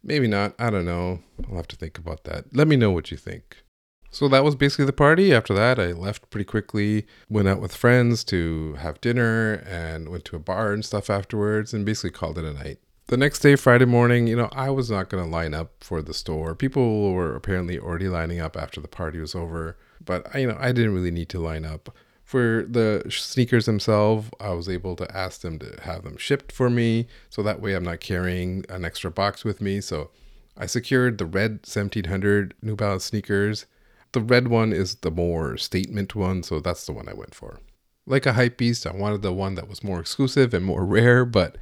Maybe 0.03 0.27
not. 0.27 0.53
I 0.59 0.69
don't 0.69 0.85
know. 0.85 1.19
I'll 1.49 1.57
have 1.57 1.67
to 1.69 1.75
think 1.75 1.97
about 1.97 2.23
that. 2.25 2.45
Let 2.55 2.67
me 2.67 2.75
know 2.75 2.91
what 2.91 3.11
you 3.11 3.17
think. 3.17 3.63
So 4.09 4.27
that 4.29 4.43
was 4.43 4.55
basically 4.55 4.85
the 4.85 4.93
party. 4.93 5.33
After 5.33 5.53
that, 5.53 5.79
I 5.79 5.91
left 5.91 6.29
pretty 6.29 6.45
quickly, 6.45 7.05
went 7.29 7.47
out 7.47 7.59
with 7.59 7.75
friends 7.75 8.23
to 8.25 8.73
have 8.75 9.01
dinner, 9.01 9.63
and 9.65 10.09
went 10.09 10.25
to 10.25 10.35
a 10.35 10.39
bar 10.39 10.71
and 10.71 10.83
stuff 10.83 11.09
afterwards, 11.09 11.73
and 11.73 11.85
basically 11.85 12.11
called 12.11 12.37
it 12.37 12.45
a 12.45 12.53
night. 12.53 12.79
The 13.07 13.17
next 13.17 13.39
day, 13.39 13.55
Friday 13.55 13.85
morning, 13.85 14.27
you 14.27 14.35
know, 14.35 14.49
I 14.51 14.69
was 14.69 14.91
not 14.91 15.09
going 15.09 15.23
to 15.23 15.29
line 15.29 15.53
up 15.53 15.71
for 15.79 16.01
the 16.01 16.13
store. 16.13 16.55
People 16.55 17.13
were 17.13 17.35
apparently 17.35 17.79
already 17.79 18.09
lining 18.09 18.41
up 18.41 18.57
after 18.57 18.81
the 18.81 18.89
party 18.89 19.19
was 19.19 19.33
over 19.33 19.77
but 20.07 20.33
you 20.33 20.47
know, 20.47 20.57
I 20.59 20.71
didn't 20.71 20.95
really 20.95 21.11
need 21.11 21.29
to 21.29 21.39
line 21.39 21.65
up. 21.65 21.95
For 22.23 22.65
the 22.67 23.03
sneakers 23.09 23.67
themselves, 23.67 24.29
I 24.39 24.49
was 24.49 24.67
able 24.67 24.95
to 24.97 25.15
ask 25.15 25.41
them 25.41 25.59
to 25.59 25.79
have 25.83 26.03
them 26.03 26.17
shipped 26.17 26.51
for 26.51 26.69
me, 26.69 27.07
so 27.29 27.41
that 27.43 27.61
way 27.61 27.73
I'm 27.73 27.85
not 27.85 28.01
carrying 28.01 28.65
an 28.67 28.83
extra 28.83 29.11
box 29.11 29.45
with 29.45 29.61
me. 29.61 29.79
So 29.79 30.09
I 30.57 30.65
secured 30.65 31.19
the 31.19 31.25
red 31.25 31.51
1700 31.65 32.55
New 32.61 32.75
Balance 32.75 33.05
sneakers. 33.05 33.65
The 34.11 34.19
red 34.21 34.49
one 34.49 34.73
is 34.73 34.95
the 34.95 35.11
more 35.11 35.57
statement 35.57 36.15
one, 36.15 36.43
so 36.43 36.59
that's 36.59 36.85
the 36.85 36.93
one 36.93 37.07
I 37.07 37.13
went 37.13 37.35
for. 37.35 37.59
Like 38.05 38.25
a 38.25 38.33
hype 38.33 38.57
beast, 38.57 38.85
I 38.85 38.91
wanted 38.91 39.21
the 39.21 39.33
one 39.33 39.55
that 39.55 39.69
was 39.69 39.83
more 39.83 39.99
exclusive 39.99 40.53
and 40.53 40.65
more 40.65 40.85
rare, 40.97 41.23
but 41.23 41.57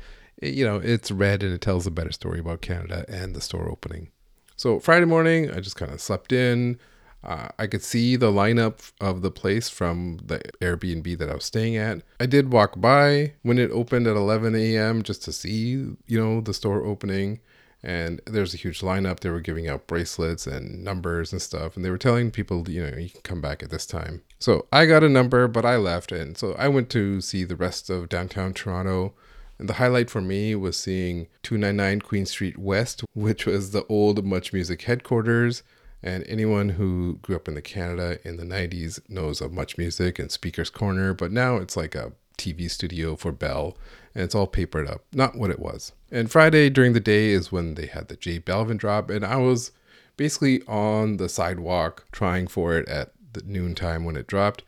you 0.50 0.66
know, 0.66 0.78
it's 0.78 1.12
red 1.12 1.44
and 1.44 1.54
it 1.54 1.62
tells 1.62 1.88
a 1.88 1.92
better 1.92 2.12
story 2.12 2.40
about 2.40 2.62
Canada 2.62 3.06
and 3.08 3.36
the 3.36 3.42
store 3.42 3.70
opening. 3.70 4.10
So 4.56 4.80
Friday 4.80 5.06
morning, 5.06 5.52
I 5.52 5.60
just 5.60 5.76
kind 5.76 5.92
of 5.92 6.00
slept 6.02 6.32
in, 6.32 6.80
uh, 7.26 7.50
I 7.58 7.68
could 7.68 7.84
see 7.84 8.16
the 8.16 8.32
lineup 8.32 8.92
of 9.02 9.22
the 9.22 9.32
place 9.32 9.68
from 9.68 10.20
the 10.24 10.40
Airbnb 10.62 11.18
that 11.18 11.30
I 11.30 11.34
was 11.34 11.46
staying 11.46 11.76
at. 11.76 12.02
I 12.20 12.28
did 12.28 12.52
walk 12.52 12.80
by 12.80 13.34
when 13.42 13.58
it 13.58 13.72
opened 13.72 14.06
at 14.08 14.16
11 14.16 14.56
a.m. 14.56 15.02
just 15.02 15.24
to 15.24 15.32
see, 15.32 15.72
you 16.06 16.20
know, 16.20 16.40
the 16.40 16.54
store 16.54 16.86
opening. 16.86 17.40
And 17.82 18.22
there's 18.26 18.54
a 18.54 18.58
huge 18.58 18.82
lineup. 18.82 19.20
They 19.20 19.30
were 19.30 19.42
giving 19.42 19.68
out 19.68 19.88
bracelets 19.88 20.48
and 20.48 20.84
numbers 20.84 21.32
and 21.32 21.42
stuff. 21.42 21.76
And 21.76 21.84
they 21.86 21.92
were 21.92 22.00
telling 22.00 22.32
people, 22.32 22.68
you 22.70 22.84
know, 22.84 22.98
you 22.98 23.10
can 23.10 23.22
come 23.22 23.42
back 23.42 23.62
at 23.62 23.70
this 23.70 23.86
time. 23.86 24.24
So 24.40 24.68
I 24.72 24.86
got 24.86 25.04
a 25.04 25.10
number, 25.10 25.48
but 25.48 25.66
I 25.66 25.78
left. 25.78 26.12
And 26.12 26.38
so 26.38 26.56
I 26.58 26.68
went 26.68 26.90
to 26.92 27.22
see 27.22 27.44
the 27.44 27.56
rest 27.56 27.90
of 27.90 28.10
downtown 28.10 28.54
Toronto. 28.54 29.14
And 29.58 29.70
the 29.70 29.74
highlight 29.74 30.10
for 30.10 30.22
me 30.22 30.56
was 30.56 30.78
seeing 30.78 31.28
299 31.44 32.02
Queen 32.02 32.26
Street 32.26 32.58
West, 32.58 33.04
which 33.14 33.46
was 33.46 33.72
the 33.72 33.86
old 33.88 34.26
Much 34.26 34.52
Music 34.52 34.82
headquarters 34.82 35.64
and 36.04 36.24
anyone 36.28 36.70
who 36.70 37.18
grew 37.24 37.36
up 37.36 37.48
in 37.48 37.56
the 37.56 37.62
Canada 37.62 38.20
in 38.24 38.38
the 38.38 38.44
90s 38.44 39.00
knows 39.10 39.42
of 39.42 39.52
Much 39.52 39.78
Music 39.78 40.20
and 40.20 40.32
Speaker's 40.32 40.70
Corner, 40.70 41.14
but 41.14 41.32
now 41.32 41.58
it's 41.58 41.76
like 41.76 41.96
a 41.96 42.14
TV 42.38 42.70
studio 42.70 43.16
for 43.16 43.32
Bell 43.32 43.76
and 44.14 44.24
it's 44.24 44.36
all 44.36 44.46
papered 44.46 44.88
up. 44.88 45.04
Not 45.14 45.36
what 45.36 45.50
it 45.50 45.60
was. 45.60 45.94
And 46.12 46.32
Friday 46.32 46.70
during 46.70 46.94
the 46.94 47.00
day 47.00 47.32
is 47.32 47.52
when 47.52 47.74
they 47.74 47.88
had 47.88 48.08
the 48.08 48.16
J 48.16 48.40
Balvin 48.40 48.78
drop, 48.78 49.10
and 49.10 49.26
I 49.26 49.38
was 49.38 49.72
basically 50.16 50.62
on 50.68 51.18
the 51.18 51.28
sidewalk 51.28 52.06
trying 52.12 52.48
for 52.48 52.78
it 52.78 52.88
at 52.88 53.12
the 53.34 53.42
noon 53.46 53.74
time 53.76 54.06
when 54.06 54.16
it 54.16 54.28
dropped. 54.28 54.64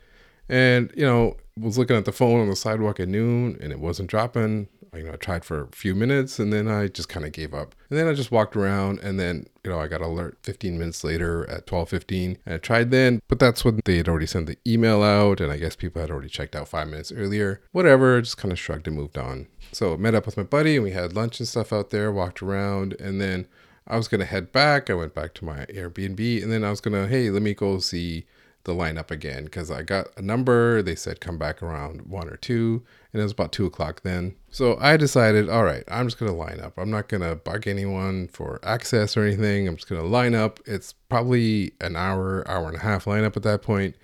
And, 0.50 0.92
you 0.96 1.06
know, 1.06 1.38
was 1.58 1.78
looking 1.78 1.96
at 1.96 2.06
the 2.06 2.12
phone 2.12 2.42
on 2.42 2.50
the 2.50 2.56
sidewalk 2.56 3.00
at 3.00 3.08
noon 3.08 3.58
and 3.62 3.72
it 3.72 3.80
wasn't 3.80 4.10
dropping 4.10 4.68
you 4.94 5.04
know, 5.04 5.14
I 5.14 5.16
tried 5.16 5.46
for 5.46 5.64
a 5.64 5.68
few 5.76 5.94
minutes 5.96 6.40
and 6.40 6.52
then 6.52 6.68
I 6.68 6.88
just 6.88 7.10
kind 7.10 7.26
of 7.26 7.32
gave 7.32 7.54
up. 7.54 7.76
And 7.90 7.98
then 7.98 8.08
I 8.08 8.14
just 8.14 8.32
walked 8.32 8.56
around 8.56 9.00
and 9.00 9.20
then, 9.20 9.48
you 9.64 9.72
know, 9.72 9.80
I 9.80 9.88
got 9.88 10.02
alert 10.02 10.38
15 10.44 10.78
minutes 10.78 11.04
later 11.04 11.50
at 11.50 11.68
12:15 11.68 12.38
and 12.46 12.56
I 12.56 12.58
tried 12.58 12.92
then, 12.92 13.22
but 13.28 13.40
that's 13.40 13.64
when 13.66 13.80
they 13.86 13.98
had 13.98 14.08
already 14.08 14.26
sent 14.26 14.48
the 14.48 14.58
email 14.66 15.04
out 15.04 15.42
and 15.42 15.52
I 15.52 15.58
guess 15.58 15.76
people 15.76 16.02
had 16.02 16.12
already 16.12 16.30
checked 16.30 16.56
out 16.56 16.68
5 16.68 16.88
minutes 16.88 17.12
earlier. 17.12 17.62
Whatever, 17.72 18.22
just 18.22 18.38
kind 18.38 18.52
of 18.52 18.60
shrugged 18.60 18.88
and 18.88 18.96
moved 18.96 19.18
on. 19.18 19.48
So, 19.72 19.98
met 19.98 20.16
up 20.16 20.26
with 20.26 20.38
my 20.38 20.44
buddy 20.44 20.76
and 20.76 20.84
we 20.84 20.92
had 20.92 21.16
lunch 21.16 21.40
and 21.40 21.48
stuff 21.48 21.74
out 21.74 21.90
there, 21.90 22.12
walked 22.12 22.42
around 22.42 22.96
and 23.00 23.20
then 23.20 23.48
I 23.88 23.98
was 23.98 24.08
going 24.08 24.20
to 24.20 24.26
head 24.26 24.52
back. 24.52 24.90
I 24.90 24.94
went 24.96 25.14
back 25.14 25.34
to 25.36 25.46
my 25.46 25.66
Airbnb 25.66 26.44
and 26.44 26.52
then 26.52 26.64
I 26.64 26.70
was 26.70 26.82
going 26.82 26.94
to, 26.94 27.08
hey, 27.08 27.30
let 27.30 27.42
me 27.42 27.54
go 27.54 27.80
see 27.80 28.26
the 28.68 28.74
lineup 28.74 29.10
again 29.10 29.46
because 29.46 29.72
I 29.72 29.82
got 29.82 30.10
a 30.16 30.22
number. 30.22 30.84
They 30.84 30.94
said 30.94 31.20
come 31.20 31.40
back 31.40 31.64
around 31.64 32.02
one 32.04 32.30
or 32.30 32.38
two, 32.38 32.84
and 33.12 33.20
it 33.20 33.24
was 33.24 33.32
about 33.32 33.52
two 33.52 33.66
o'clock 33.66 34.02
then. 34.04 34.36
So 34.52 34.78
I 34.80 34.98
decided, 34.98 35.50
all 35.50 35.64
right, 35.64 35.84
I'm 35.88 36.06
just 36.06 36.20
gonna 36.20 36.36
line 36.36 36.60
up. 36.60 36.78
I'm 36.78 36.92
not 36.92 37.08
gonna 37.08 37.36
bug 37.36 37.68
anyone 37.68 38.28
for 38.28 38.60
access 38.62 39.18
or 39.18 39.24
anything. 39.24 39.68
I'm 39.68 39.78
just 39.78 39.90
gonna 39.90 40.04
line 40.04 40.36
up. 40.36 40.60
It's 40.68 40.94
probably 40.94 41.72
an 41.82 41.96
hour, 41.96 42.48
hour 42.48 42.68
and 42.68 42.78
a 42.78 42.82
half 42.82 43.06
lineup 43.06 43.36
at 43.36 43.44
that 43.44 43.64
point, 43.64 43.96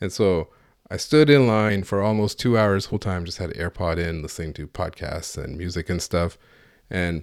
and 0.00 0.12
so 0.12 0.48
I 0.90 0.98
stood 0.98 1.30
in 1.30 1.46
line 1.46 1.84
for 1.84 2.02
almost 2.02 2.38
two 2.38 2.58
hours 2.58 2.86
whole 2.86 2.98
time. 2.98 3.24
Just 3.24 3.38
had 3.38 3.50
AirPod 3.50 3.96
in, 3.98 4.20
listening 4.20 4.52
to 4.54 4.66
podcasts 4.66 5.42
and 5.42 5.56
music 5.56 5.88
and 5.88 6.02
stuff, 6.02 6.36
and 6.90 7.22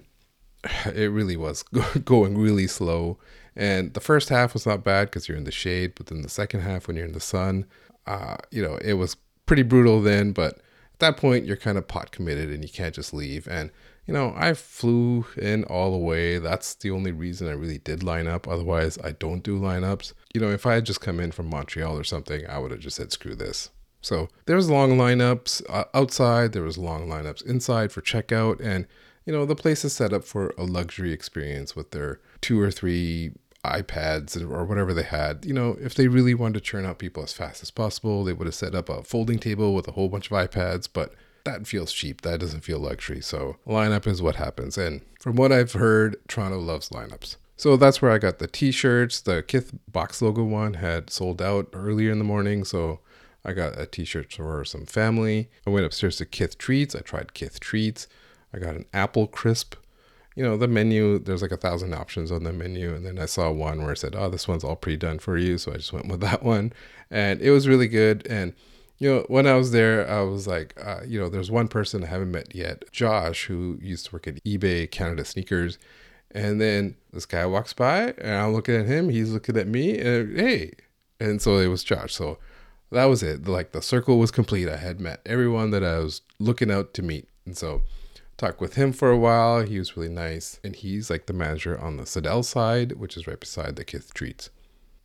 it 0.86 1.12
really 1.12 1.36
was 1.36 1.62
going 2.04 2.36
really 2.36 2.66
slow. 2.66 3.18
And 3.56 3.94
the 3.94 4.00
first 4.00 4.28
half 4.28 4.52
was 4.52 4.66
not 4.66 4.84
bad 4.84 5.08
because 5.08 5.28
you're 5.28 5.38
in 5.38 5.44
the 5.44 5.52
shade, 5.52 5.94
but 5.96 6.06
then 6.06 6.22
the 6.22 6.28
second 6.28 6.60
half, 6.60 6.86
when 6.86 6.96
you're 6.96 7.06
in 7.06 7.12
the 7.12 7.20
sun, 7.20 7.66
uh, 8.06 8.36
you 8.50 8.62
know, 8.62 8.76
it 8.76 8.94
was 8.94 9.16
pretty 9.46 9.62
brutal 9.62 10.02
then. 10.02 10.32
But 10.32 10.54
at 10.54 10.98
that 10.98 11.16
point, 11.16 11.46
you're 11.46 11.56
kind 11.56 11.78
of 11.78 11.88
pot 11.88 12.12
committed 12.12 12.50
and 12.50 12.62
you 12.62 12.70
can't 12.70 12.94
just 12.94 13.14
leave. 13.14 13.48
And, 13.48 13.70
you 14.06 14.12
know, 14.12 14.34
I 14.36 14.52
flew 14.52 15.24
in 15.36 15.64
all 15.64 15.90
the 15.90 15.98
way. 15.98 16.38
That's 16.38 16.74
the 16.74 16.90
only 16.90 17.12
reason 17.12 17.48
I 17.48 17.52
really 17.52 17.78
did 17.78 18.02
line 18.02 18.26
up. 18.26 18.46
Otherwise, 18.46 18.98
I 19.02 19.12
don't 19.12 19.42
do 19.42 19.58
lineups. 19.58 20.12
You 20.34 20.40
know, 20.40 20.50
if 20.50 20.66
I 20.66 20.74
had 20.74 20.84
just 20.84 21.00
come 21.00 21.18
in 21.18 21.32
from 21.32 21.48
Montreal 21.48 21.98
or 21.98 22.04
something, 22.04 22.46
I 22.46 22.58
would 22.58 22.70
have 22.70 22.80
just 22.80 22.96
said, 22.96 23.10
screw 23.10 23.34
this. 23.34 23.70
So 24.06 24.28
there 24.44 24.54
was 24.54 24.70
long 24.70 24.96
lineups 24.96 25.62
uh, 25.68 25.84
outside, 25.92 26.52
there 26.52 26.62
was 26.62 26.78
long 26.78 27.08
lineups 27.08 27.44
inside 27.44 27.90
for 27.90 28.00
checkout, 28.02 28.60
and 28.60 28.86
you 29.24 29.32
know 29.32 29.44
the 29.44 29.56
place 29.56 29.84
is 29.84 29.94
set 29.94 30.12
up 30.12 30.22
for 30.22 30.54
a 30.56 30.62
luxury 30.62 31.12
experience 31.12 31.74
with 31.74 31.90
their 31.90 32.20
two 32.40 32.60
or 32.60 32.70
three 32.70 33.32
iPads 33.70 34.40
or 34.40 34.64
whatever 34.64 34.94
they 34.94 35.02
had. 35.02 35.44
You 35.44 35.54
know, 35.54 35.76
if 35.80 35.94
they 35.94 36.08
really 36.08 36.34
wanted 36.34 36.54
to 36.54 36.60
churn 36.60 36.86
out 36.86 36.98
people 36.98 37.22
as 37.22 37.32
fast 37.32 37.62
as 37.62 37.70
possible, 37.70 38.24
they 38.24 38.32
would 38.32 38.46
have 38.46 38.54
set 38.54 38.74
up 38.74 38.88
a 38.88 39.02
folding 39.02 39.38
table 39.38 39.74
with 39.74 39.88
a 39.88 39.92
whole 39.92 40.08
bunch 40.08 40.30
of 40.30 40.36
iPads, 40.36 40.88
but 40.92 41.14
that 41.44 41.66
feels 41.66 41.92
cheap. 41.92 42.22
That 42.22 42.40
doesn't 42.40 42.62
feel 42.62 42.78
luxury. 42.78 43.20
So, 43.20 43.56
lineup 43.66 44.06
is 44.06 44.20
what 44.20 44.36
happens. 44.36 44.76
And 44.76 45.02
from 45.20 45.36
what 45.36 45.52
I've 45.52 45.72
heard, 45.72 46.16
Toronto 46.28 46.58
loves 46.58 46.90
lineups. 46.90 47.36
So 47.56 47.76
that's 47.76 48.02
where 48.02 48.10
I 48.10 48.18
got 48.18 48.38
the 48.38 48.46
t-shirts. 48.46 49.20
The 49.20 49.42
Kith 49.42 49.72
box 49.90 50.20
logo 50.20 50.44
one 50.44 50.74
had 50.74 51.08
sold 51.08 51.40
out 51.40 51.68
earlier 51.72 52.12
in 52.12 52.18
the 52.18 52.24
morning, 52.24 52.64
so 52.64 53.00
I 53.44 53.52
got 53.52 53.78
a 53.80 53.86
t-shirt 53.86 54.32
for 54.32 54.64
some 54.64 54.84
family. 54.84 55.48
I 55.66 55.70
went 55.70 55.86
upstairs 55.86 56.16
to 56.18 56.26
Kith 56.26 56.58
Treats. 56.58 56.94
I 56.94 57.00
tried 57.00 57.32
Kith 57.32 57.58
Treats. 57.58 58.08
I 58.52 58.58
got 58.58 58.74
an 58.74 58.84
apple 58.92 59.26
crisp 59.26 59.74
you 60.36 60.42
know, 60.42 60.56
the 60.56 60.68
menu, 60.68 61.18
there's 61.18 61.40
like 61.40 61.50
a 61.50 61.56
thousand 61.56 61.94
options 61.94 62.30
on 62.30 62.44
the 62.44 62.52
menu. 62.52 62.94
And 62.94 63.04
then 63.04 63.18
I 63.18 63.24
saw 63.24 63.50
one 63.50 63.80
where 63.80 63.90
I 63.90 63.94
said, 63.94 64.14
oh, 64.14 64.28
this 64.28 64.46
one's 64.46 64.62
all 64.62 64.76
pre 64.76 64.96
done 64.96 65.18
for 65.18 65.36
you. 65.38 65.56
So 65.56 65.72
I 65.72 65.76
just 65.76 65.94
went 65.94 66.08
with 66.08 66.20
that 66.28 66.42
one. 66.42 66.72
And 67.10 67.40
it 67.40 67.50
was 67.50 67.66
really 67.66 67.88
good. 67.88 68.26
And, 68.28 68.52
you 68.98 69.12
know, 69.12 69.24
when 69.28 69.46
I 69.46 69.54
was 69.54 69.72
there, 69.72 70.08
I 70.08 70.20
was 70.20 70.46
like, 70.46 70.74
uh, 70.84 71.00
you 71.06 71.18
know, 71.18 71.30
there's 71.30 71.50
one 71.50 71.68
person 71.68 72.04
I 72.04 72.08
haven't 72.08 72.30
met 72.30 72.54
yet, 72.54 72.84
Josh, 72.92 73.46
who 73.46 73.78
used 73.80 74.06
to 74.06 74.12
work 74.12 74.28
at 74.28 74.42
eBay 74.44 74.90
Canada 74.90 75.24
Sneakers. 75.24 75.78
And 76.30 76.60
then 76.60 76.96
this 77.12 77.24
guy 77.24 77.46
walks 77.46 77.72
by 77.72 78.12
and 78.18 78.34
I'm 78.34 78.52
looking 78.52 78.76
at 78.76 78.86
him. 78.86 79.08
He's 79.08 79.32
looking 79.32 79.56
at 79.56 79.66
me 79.66 79.98
and, 79.98 80.38
hey. 80.38 80.72
And 81.18 81.40
so 81.40 81.56
it 81.56 81.68
was 81.68 81.82
Josh. 81.82 82.12
So 82.12 82.38
that 82.92 83.06
was 83.06 83.22
it. 83.22 83.48
Like 83.48 83.72
the 83.72 83.80
circle 83.80 84.18
was 84.18 84.30
complete. 84.30 84.68
I 84.68 84.76
had 84.76 85.00
met 85.00 85.20
everyone 85.24 85.70
that 85.70 85.82
I 85.82 85.98
was 85.98 86.20
looking 86.38 86.70
out 86.70 86.92
to 86.94 87.02
meet. 87.02 87.26
And 87.46 87.56
so, 87.56 87.82
talked 88.36 88.60
with 88.60 88.74
him 88.74 88.92
for 88.92 89.10
a 89.10 89.18
while. 89.18 89.62
He 89.62 89.78
was 89.78 89.96
really 89.96 90.12
nice. 90.12 90.60
And 90.62 90.76
he's 90.76 91.10
like 91.10 91.26
the 91.26 91.32
manager 91.32 91.78
on 91.78 91.96
the 91.96 92.04
Sadelle 92.04 92.44
side, 92.44 92.92
which 92.92 93.16
is 93.16 93.26
right 93.26 93.40
beside 93.40 93.76
the 93.76 93.84
Kith 93.84 94.12
Treats. 94.14 94.50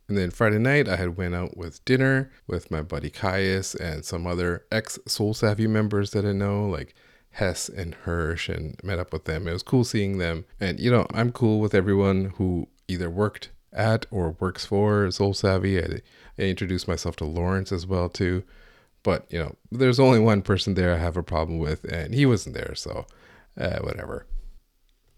And 0.08 0.18
then 0.18 0.30
Friday 0.30 0.58
night, 0.58 0.88
I 0.88 0.96
had 0.96 1.16
went 1.16 1.34
out 1.34 1.56
with 1.56 1.84
dinner 1.84 2.30
with 2.46 2.70
my 2.70 2.82
buddy 2.82 3.08
Caius 3.08 3.74
and 3.74 4.04
some 4.04 4.26
other 4.26 4.66
ex 4.70 4.98
Sole 5.06 5.32
Savvy 5.32 5.66
members 5.66 6.10
that 6.10 6.26
I 6.26 6.32
know, 6.32 6.66
like 6.66 6.94
Hess 7.30 7.68
and 7.68 7.94
Hirsch, 7.94 8.48
and 8.48 8.78
met 8.82 8.98
up 8.98 9.12
with 9.12 9.24
them. 9.24 9.48
It 9.48 9.52
was 9.52 9.62
cool 9.62 9.84
seeing 9.84 10.18
them. 10.18 10.44
And, 10.60 10.78
you 10.78 10.90
know, 10.90 11.06
I'm 11.14 11.32
cool 11.32 11.60
with 11.60 11.74
everyone 11.74 12.34
who 12.36 12.68
either 12.88 13.08
worked 13.08 13.50
at 13.72 14.04
or 14.10 14.36
works 14.38 14.66
for 14.66 15.10
Sole 15.10 15.32
Savvy. 15.32 15.80
I, 15.80 16.00
I 16.38 16.42
introduced 16.42 16.88
myself 16.88 17.16
to 17.16 17.24
Lawrence 17.24 17.72
as 17.72 17.86
well, 17.86 18.10
too. 18.10 18.42
But, 19.02 19.26
you 19.30 19.38
know, 19.38 19.56
there's 19.70 19.98
only 19.98 20.20
one 20.20 20.42
person 20.42 20.74
there 20.74 20.94
I 20.94 20.98
have 20.98 21.16
a 21.16 21.22
problem 21.22 21.58
with, 21.58 21.84
and 21.84 22.14
he 22.14 22.24
wasn't 22.24 22.54
there. 22.54 22.74
So, 22.74 23.06
uh, 23.58 23.78
whatever. 23.80 24.26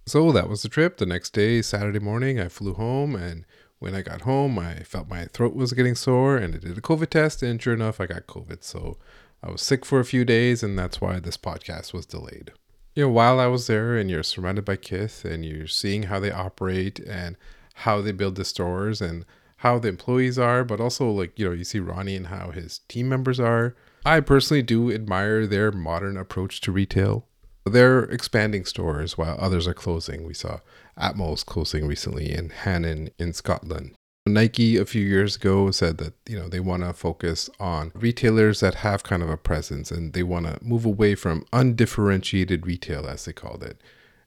So 0.06 0.32
that 0.32 0.48
was 0.48 0.62
the 0.62 0.68
trip. 0.68 0.98
The 0.98 1.06
next 1.06 1.30
day, 1.30 1.62
Saturday 1.62 1.98
morning, 1.98 2.38
I 2.38 2.48
flew 2.48 2.74
home. 2.74 3.14
And 3.14 3.44
when 3.78 3.94
I 3.94 4.02
got 4.02 4.22
home, 4.22 4.58
I 4.58 4.80
felt 4.80 5.08
my 5.08 5.26
throat 5.26 5.54
was 5.54 5.72
getting 5.72 5.94
sore 5.94 6.36
and 6.36 6.54
I 6.54 6.58
did 6.58 6.76
a 6.76 6.82
COVID 6.82 7.10
test. 7.10 7.42
And 7.42 7.60
sure 7.60 7.74
enough, 7.74 8.00
I 8.00 8.06
got 8.06 8.26
COVID. 8.26 8.62
So 8.62 8.98
I 9.42 9.50
was 9.50 9.62
sick 9.62 9.84
for 9.84 10.00
a 10.00 10.04
few 10.04 10.24
days. 10.24 10.62
And 10.62 10.78
that's 10.78 11.00
why 11.00 11.20
this 11.20 11.38
podcast 11.38 11.94
was 11.94 12.04
delayed. 12.04 12.52
You 12.94 13.04
know, 13.04 13.10
while 13.10 13.40
I 13.40 13.46
was 13.46 13.66
there 13.66 13.96
and 13.96 14.10
you're 14.10 14.22
surrounded 14.22 14.64
by 14.64 14.76
Kith 14.76 15.24
and 15.24 15.44
you're 15.44 15.66
seeing 15.66 16.04
how 16.04 16.20
they 16.20 16.30
operate 16.30 17.00
and 17.00 17.36
how 17.74 18.00
they 18.00 18.12
build 18.12 18.36
the 18.36 18.44
stores 18.44 19.00
and 19.00 19.24
how 19.64 19.78
the 19.78 19.88
employees 19.88 20.38
are, 20.38 20.62
but 20.62 20.78
also 20.78 21.10
like, 21.10 21.38
you 21.38 21.46
know, 21.46 21.52
you 21.52 21.64
see 21.64 21.80
Ronnie 21.80 22.16
and 22.16 22.26
how 22.26 22.50
his 22.50 22.80
team 22.80 23.08
members 23.08 23.40
are. 23.40 23.74
I 24.04 24.20
personally 24.20 24.62
do 24.62 24.92
admire 24.92 25.46
their 25.46 25.72
modern 25.72 26.18
approach 26.18 26.60
to 26.62 26.72
retail. 26.72 27.26
They're 27.64 28.02
expanding 28.02 28.66
stores 28.66 29.16
while 29.16 29.38
others 29.40 29.66
are 29.66 29.72
closing. 29.72 30.26
We 30.26 30.34
saw 30.34 30.60
Atmos 31.00 31.46
closing 31.46 31.86
recently 31.86 32.30
in 32.30 32.50
Hanon 32.50 33.08
in 33.18 33.32
Scotland. 33.32 33.94
Nike 34.26 34.76
a 34.76 34.84
few 34.84 35.04
years 35.04 35.36
ago 35.36 35.70
said 35.70 35.96
that 35.98 36.14
you 36.28 36.38
know 36.38 36.48
they 36.48 36.60
want 36.60 36.82
to 36.82 36.92
focus 36.92 37.48
on 37.58 37.90
retailers 37.94 38.60
that 38.60 38.76
have 38.76 39.02
kind 39.02 39.22
of 39.22 39.30
a 39.30 39.36
presence 39.36 39.90
and 39.90 40.12
they 40.12 40.22
want 40.22 40.46
to 40.46 40.62
move 40.62 40.84
away 40.86 41.14
from 41.14 41.44
undifferentiated 41.52 42.66
retail 42.66 43.06
as 43.06 43.24
they 43.24 43.34
called 43.34 43.62
it 43.62 43.82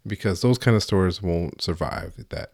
because 0.05 0.41
those 0.41 0.59
kind 0.59 0.77
of 0.77 0.83
stores 0.83 1.21
won't 1.21 1.63
survive 1.63 2.13
that 2.29 2.51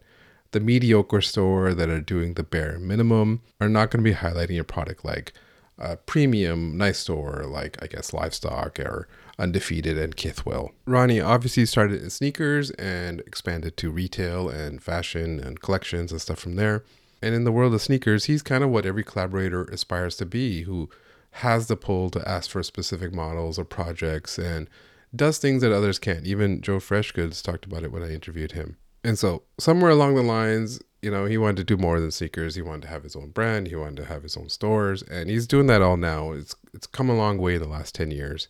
the 0.54 0.60
mediocre 0.60 1.20
store 1.20 1.74
that 1.74 1.90
are 1.90 2.00
doing 2.00 2.34
the 2.34 2.44
bare 2.44 2.78
minimum 2.78 3.42
are 3.60 3.68
not 3.68 3.90
going 3.90 4.02
to 4.02 4.08
be 4.08 4.16
highlighting 4.16 4.54
your 4.54 4.62
product 4.64 5.04
like 5.04 5.32
a 5.78 5.96
premium 5.96 6.78
nice 6.78 7.00
store 7.00 7.44
like 7.44 7.76
I 7.82 7.88
guess 7.88 8.12
livestock 8.12 8.78
or 8.78 9.08
undefeated 9.36 9.98
and 9.98 10.16
Kithwell. 10.16 10.70
Ronnie 10.86 11.20
obviously 11.20 11.66
started 11.66 12.00
in 12.00 12.08
sneakers 12.10 12.70
and 12.70 13.18
expanded 13.22 13.76
to 13.78 13.90
retail 13.90 14.48
and 14.48 14.80
fashion 14.80 15.40
and 15.40 15.60
collections 15.60 16.12
and 16.12 16.20
stuff 16.20 16.38
from 16.38 16.54
there. 16.54 16.84
And 17.20 17.34
in 17.34 17.42
the 17.42 17.50
world 17.50 17.74
of 17.74 17.82
sneakers, 17.82 18.26
he's 18.26 18.42
kind 18.42 18.62
of 18.62 18.70
what 18.70 18.86
every 18.86 19.02
collaborator 19.02 19.64
aspires 19.64 20.14
to 20.18 20.26
be 20.26 20.62
who 20.62 20.88
has 21.32 21.66
the 21.66 21.76
pull 21.76 22.10
to 22.10 22.28
ask 22.28 22.48
for 22.48 22.62
specific 22.62 23.12
models 23.12 23.58
or 23.58 23.64
projects 23.64 24.38
and 24.38 24.70
does 25.16 25.38
things 25.38 25.62
that 25.62 25.72
others 25.72 25.98
can't. 25.98 26.26
Even 26.26 26.60
Joe 26.60 26.78
Freshgoods 26.78 27.42
talked 27.42 27.64
about 27.64 27.82
it 27.82 27.90
when 27.90 28.04
I 28.04 28.14
interviewed 28.14 28.52
him. 28.52 28.76
And 29.04 29.18
so, 29.18 29.42
somewhere 29.60 29.90
along 29.90 30.14
the 30.14 30.22
lines, 30.22 30.80
you 31.02 31.10
know, 31.10 31.26
he 31.26 31.36
wanted 31.36 31.58
to 31.58 31.64
do 31.64 31.76
more 31.76 32.00
than 32.00 32.10
sneakers. 32.10 32.54
He 32.54 32.62
wanted 32.62 32.82
to 32.82 32.88
have 32.88 33.02
his 33.02 33.14
own 33.14 33.30
brand. 33.30 33.68
He 33.68 33.76
wanted 33.76 33.98
to 33.98 34.06
have 34.06 34.22
his 34.22 34.36
own 34.36 34.48
stores, 34.48 35.02
and 35.02 35.28
he's 35.28 35.46
doing 35.46 35.66
that 35.66 35.82
all 35.82 35.98
now. 35.98 36.32
It's 36.32 36.56
it's 36.72 36.86
come 36.86 37.10
a 37.10 37.14
long 37.14 37.36
way 37.36 37.56
in 37.56 37.62
the 37.62 37.68
last 37.68 37.94
ten 37.94 38.10
years, 38.10 38.48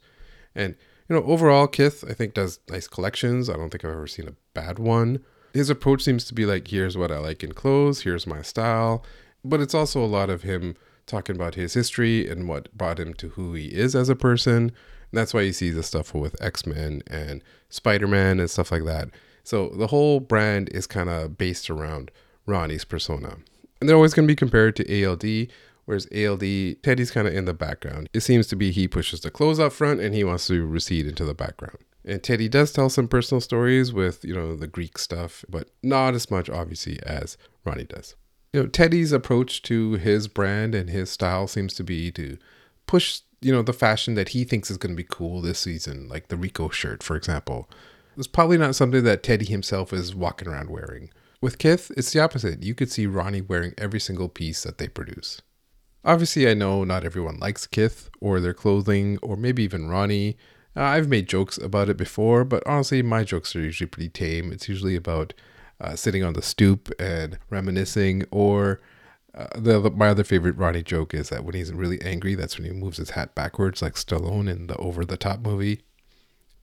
and 0.55 0.77
you 1.09 1.17
know, 1.17 1.25
overall, 1.25 1.67
Kith 1.67 2.05
I 2.09 2.15
think 2.15 2.35
does 2.35 2.61
nice 2.71 2.87
collections. 2.87 3.51
I 3.51 3.55
don't 3.55 3.71
think 3.71 3.85
I've 3.85 3.91
ever 3.91 4.07
seen 4.07 4.29
a 4.29 4.37
bad 4.55 4.79
one. 4.79 5.25
His 5.53 5.71
approach 5.71 6.03
seems 6.03 6.25
to 6.27 6.35
be 6.35 6.47
like, 6.47 6.69
here's 6.69 6.97
what 6.97 7.13
I 7.13 7.19
like 7.19 7.45
in 7.45 7.53
clothes, 7.53 8.03
here's 8.03 8.27
my 8.27 8.43
style, 8.43 9.05
but 9.45 9.61
it's 9.61 9.75
also 9.75 10.03
a 10.03 10.07
lot 10.07 10.31
of 10.31 10.43
him 10.43 10.77
talking 11.07 11.37
about 11.37 11.55
his 11.55 11.75
history 11.75 12.29
and 12.29 12.49
what 12.49 12.77
brought 12.77 12.99
him 12.99 13.15
to 13.15 13.31
who 13.31 13.55
he 13.55 13.67
is 13.67 13.95
as 13.95 14.09
a 14.09 14.17
person. 14.17 14.57
And 14.63 14.73
that's 15.13 15.35
why 15.35 15.43
you 15.43 15.53
see 15.53 15.71
the 15.71 15.83
stuff 15.83 16.15
with 16.15 16.41
X 16.43 16.67
Men 16.67 17.03
and 17.07 17.43
Spider 17.69 18.09
Man 18.09 18.41
and 18.41 18.51
stuff 18.51 18.73
like 18.73 18.85
that. 18.85 19.11
So 19.45 19.69
the 19.69 19.89
whole 19.89 20.21
brand 20.21 20.71
is 20.71 20.87
kind 20.87 21.09
of 21.09 21.39
based 21.39 21.71
around 21.71 22.11
Ronnie's 22.47 22.85
persona. 22.85 23.37
And 23.81 23.89
they're 23.89 23.97
always 23.97 24.15
going 24.15 24.27
to 24.27 24.33
be 24.33 24.37
compared 24.37 24.77
to 24.77 25.07
ALD, 25.07 25.49
whereas 25.85 26.09
ALD, 26.15 26.83
Teddy's 26.83 27.11
kind 27.11 27.29
of 27.29 27.35
in 27.35 27.45
the 27.45 27.55
background. 27.55 28.09
It 28.13 28.21
seems 28.21 28.47
to 28.49 28.57
be 28.57 28.71
he 28.71 28.89
pushes 28.89 29.21
the 29.21 29.31
clothes 29.31 29.61
up 29.61 29.73
front 29.73 30.01
and 30.01 30.15
he 30.15 30.25
wants 30.25 30.47
to 30.47 30.67
recede 30.67 31.07
into 31.07 31.25
the 31.25 31.35
background. 31.35 31.79
And 32.07 32.23
Teddy 32.23 32.49
does 32.49 32.73
tell 32.73 32.91
some 32.91 33.09
personal 33.09 33.41
stories 33.41 33.93
with, 33.93 34.25
you 34.25 34.35
know, 34.35 34.57
the 34.57 34.67
Greek 34.67 34.99
stuff, 34.99 35.45
but 35.49 35.71
not 35.83 36.15
as 36.15 36.31
much, 36.31 36.51
obviously, 36.51 36.99
as 37.03 37.39
Ronnie 37.65 37.85
does. 37.85 38.15
You 38.53 38.63
know, 38.63 38.69
Teddy's 38.69 39.13
approach 39.13 39.63
to 39.63 39.95
his 39.95 40.29
brand 40.29 40.75
and 40.75 40.91
his 40.91 41.11
style 41.11 41.47
seems 41.47 41.75
to 41.75 41.85
be 41.85 42.11
to 42.13 42.37
push, 42.87 43.21
you 43.41 43.53
know, 43.53 43.63
the 43.63 43.73
fashion 43.73 44.15
that 44.15 44.31
he 44.31 44.45
thinks 44.45 44.71
is 44.71 44.77
going 44.77 44.95
to 44.95 45.03
be 45.03 45.09
cool 45.11 45.41
this 45.41 45.59
season, 45.59 46.09
like 46.09 46.29
the 46.29 46.37
Rico 46.37 46.69
shirt, 46.69 47.03
for 47.03 47.17
example. 47.17 47.69
It's 48.17 48.27
probably 48.27 48.59
not 48.59 48.75
something 48.75 49.05
that 49.05 49.23
Teddy 49.23 49.45
himself 49.45 49.93
is 49.93 50.15
walking 50.15 50.49
around 50.49 50.71
wearing. 50.71 51.11
With 51.41 51.59
Kith, 51.59 51.91
it's 51.97 52.13
the 52.13 52.21
opposite. 52.21 52.63
You 52.63 52.75
could 52.75 52.91
see 52.91 53.07
Ronnie 53.07 53.41
wearing 53.41 53.75
every 53.77 54.01
single 54.01 54.29
piece 54.29 54.63
that 54.63 54.79
they 54.79 54.89
produce. 54.89 55.43
Obviously, 56.05 56.49
I 56.49 56.55
know 56.55 56.85
not 56.85 57.05
everyone 57.05 57.39
likes 57.39 57.67
Kith 57.67 58.11
or 58.21 58.41
their 58.41 58.55
clothing, 58.55 59.19
or 59.23 59.37
maybe 59.37 59.63
even 59.63 59.89
Ronnie. 59.89 60.37
Uh, 60.77 60.83
I've 60.83 61.09
made 61.09 61.29
jokes 61.29 61.57
about 61.59 61.89
it 61.89 61.97
before, 61.97 62.45
but 62.45 62.63
honestly, 62.67 63.03
my 63.03 63.25
jokes 63.25 63.55
are 63.57 63.61
usually 63.61 63.89
pretty 63.89 64.11
tame. 64.11 64.53
It's 64.53 64.69
usually 64.69 64.97
about 64.97 65.35
uh, 65.81 65.97
sitting 65.97 66.23
on 66.23 66.35
the 66.35 66.43
stoop 66.43 66.91
and 66.99 67.39
reminiscing, 67.51 68.25
or 68.31 68.81
uh, 69.35 69.49
the, 69.57 69.91
my 69.91 70.09
other 70.09 70.25
favorite 70.25 70.57
Ronnie 70.57 70.83
joke 70.83 71.15
is 71.15 71.31
that 71.31 71.45
when 71.45 71.55
he's 71.55 71.73
really 71.73 72.01
angry, 72.03 72.35
that's 72.35 72.59
when 72.59 72.67
he 72.67 72.73
moves 72.73 72.99
his 72.99 73.11
hat 73.11 73.35
backwards, 73.35 73.83
like 73.83 73.95
Stallone 73.95 74.49
in 74.51 74.67
the 74.67 74.77
Over 74.77 75.05
the 75.05 75.17
Top 75.17 75.41
movie. 75.41 75.83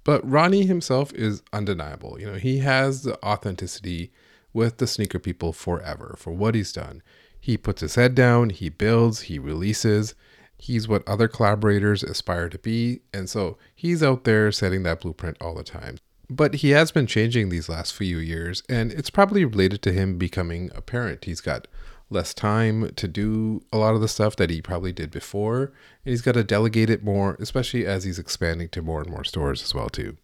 But 0.03 0.27
Ronnie 0.29 0.65
himself 0.65 1.13
is 1.13 1.43
undeniable. 1.53 2.19
You 2.19 2.31
know, 2.31 2.37
he 2.37 2.59
has 2.59 3.03
the 3.03 3.23
authenticity 3.23 4.11
with 4.53 4.77
the 4.77 4.87
sneaker 4.87 5.19
people 5.19 5.53
forever 5.53 6.15
for 6.17 6.31
what 6.31 6.55
he's 6.55 6.73
done. 6.73 7.01
He 7.39 7.57
puts 7.57 7.81
his 7.81 7.95
head 7.95 8.13
down, 8.15 8.51
he 8.51 8.69
builds, 8.69 9.21
he 9.21 9.39
releases. 9.39 10.13
He's 10.57 10.87
what 10.87 11.07
other 11.07 11.27
collaborators 11.27 12.03
aspire 12.03 12.47
to 12.49 12.59
be, 12.59 13.01
and 13.11 13.27
so 13.27 13.57
he's 13.73 14.03
out 14.03 14.25
there 14.25 14.51
setting 14.51 14.83
that 14.83 15.01
blueprint 15.01 15.37
all 15.41 15.55
the 15.55 15.63
time. 15.63 15.97
But 16.29 16.55
he 16.55 16.69
has 16.69 16.91
been 16.91 17.07
changing 17.07 17.49
these 17.49 17.67
last 17.67 17.95
few 17.95 18.19
years, 18.19 18.61
and 18.69 18.91
it's 18.91 19.09
probably 19.09 19.43
related 19.43 19.81
to 19.81 19.91
him 19.91 20.19
becoming 20.19 20.69
a 20.75 20.81
parent. 20.81 21.25
He's 21.25 21.41
got 21.41 21.67
less 22.12 22.34
time 22.34 22.91
to 22.95 23.07
do 23.07 23.64
a 23.72 23.78
lot 23.78 23.95
of 23.95 24.01
the 24.01 24.07
stuff 24.07 24.36
that 24.36 24.49
he 24.49 24.62
probably 24.62 24.91
did 24.91 25.12
before, 25.12 25.72
and 26.05 26.12
he's 26.12 26.22
got 26.22 26.34
to 26.34 26.43
delegate 26.43 26.89
it 26.89 27.03
more, 27.03 27.38
especially 27.39 27.86
as 27.86 28.03
he's 28.03 28.20
expanding 28.20 28.70
to 28.70 28.82
more 28.82 29.01
and 29.01 29.09
more 29.09 29.24
stores 29.24 29.64
as 29.64 29.74
well 29.74 29.89
too. 29.89 30.18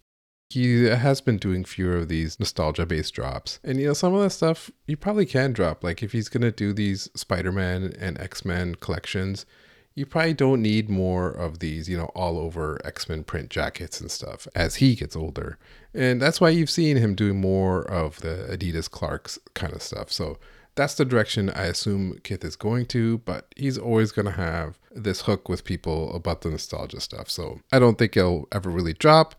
He 0.50 0.86
has 0.86 1.20
been 1.20 1.38
doing 1.38 1.66
fewer 1.66 1.98
of 1.98 2.08
these 2.08 2.40
nostalgia 2.40 2.86
based 2.86 3.14
drops. 3.14 3.60
And 3.64 3.80
you 3.80 3.88
know, 3.88 3.94
some 3.94 4.14
of 4.14 4.22
that 4.22 4.30
stuff 4.30 4.72
you 4.86 4.96
probably 4.96 5.26
can 5.26 5.52
drop. 5.52 5.84
Like 5.84 6.02
if 6.02 6.14
he's 6.14 6.30
gonna 6.30 6.52
do 6.52 6.72
these 6.72 7.10
Spider 7.16 7.52
Man 7.52 7.94
and 8.00 8.20
X 8.20 8.46
Men 8.46 8.76
collections, 8.76 9.46
you 9.94 10.06
probably 10.06 10.34
don't 10.34 10.62
need 10.62 10.90
more 10.90 11.32
of 11.32 11.60
these, 11.60 11.90
you 11.90 11.98
know, 11.98 12.12
all 12.16 12.38
over 12.38 12.80
X 12.86 13.10
Men 13.10 13.24
print 13.24 13.50
jackets 13.50 14.00
and 14.00 14.12
stuff 14.12 14.48
as 14.56 14.76
he 14.76 14.96
gets 14.96 15.16
older. 15.16 15.58
And 15.94 16.22
that's 16.22 16.40
why 16.40 16.50
you've 16.50 16.70
seen 16.70 16.98
him 16.98 17.16
doing 17.16 17.42
more 17.42 17.82
of 17.82 18.22
the 18.22 18.48
Adidas 18.50 18.90
Clarks 18.90 19.40
kind 19.54 19.74
of 19.74 19.82
stuff. 19.82 20.12
So 20.12 20.38
that's 20.78 20.94
the 20.94 21.04
direction 21.04 21.50
I 21.50 21.64
assume 21.64 22.20
Kith 22.24 22.46
is 22.46 22.56
going 22.56 22.86
to, 22.88 23.18
but 23.20 23.54
he's 23.58 23.78
always 23.78 24.12
going 24.12 24.28
to 24.28 24.32
have 24.32 24.80
this 24.92 25.22
hook 25.22 25.50
with 25.50 25.66
people 25.66 26.16
about 26.16 26.42
the 26.42 26.50
nostalgia 26.50 27.02
stuff. 27.02 27.30
So 27.30 27.60
I 27.72 27.80
don't 27.80 27.98
think 27.98 28.16
it'll 28.16 28.48
ever 28.52 28.70
really 28.70 28.94
drop. 28.94 29.36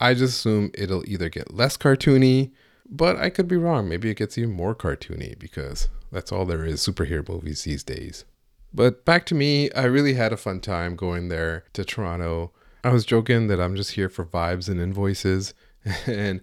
I 0.00 0.14
just 0.14 0.38
assume 0.38 0.70
it'll 0.74 1.08
either 1.08 1.28
get 1.28 1.54
less 1.54 1.76
cartoony, 1.76 2.50
but 2.88 3.16
I 3.16 3.30
could 3.30 3.48
be 3.48 3.56
wrong. 3.56 3.88
Maybe 3.88 4.10
it 4.10 4.16
gets 4.16 4.36
even 4.36 4.52
more 4.52 4.74
cartoony 4.74 5.38
because 5.38 5.88
that's 6.10 6.32
all 6.32 6.44
there 6.44 6.64
is 6.64 6.80
superhero 6.80 7.26
movies 7.28 7.62
these 7.62 7.84
days. 7.84 8.24
But 8.72 9.04
back 9.04 9.26
to 9.26 9.34
me, 9.34 9.70
I 9.72 9.84
really 9.84 10.14
had 10.14 10.32
a 10.32 10.36
fun 10.36 10.60
time 10.60 10.96
going 10.96 11.28
there 11.28 11.64
to 11.72 11.84
Toronto. 11.84 12.52
I 12.82 12.90
was 12.90 13.04
joking 13.04 13.46
that 13.48 13.60
I'm 13.60 13.76
just 13.76 13.92
here 13.92 14.08
for 14.08 14.24
vibes 14.24 14.68
and 14.68 14.80
invoices. 14.80 15.54
And 16.06 16.42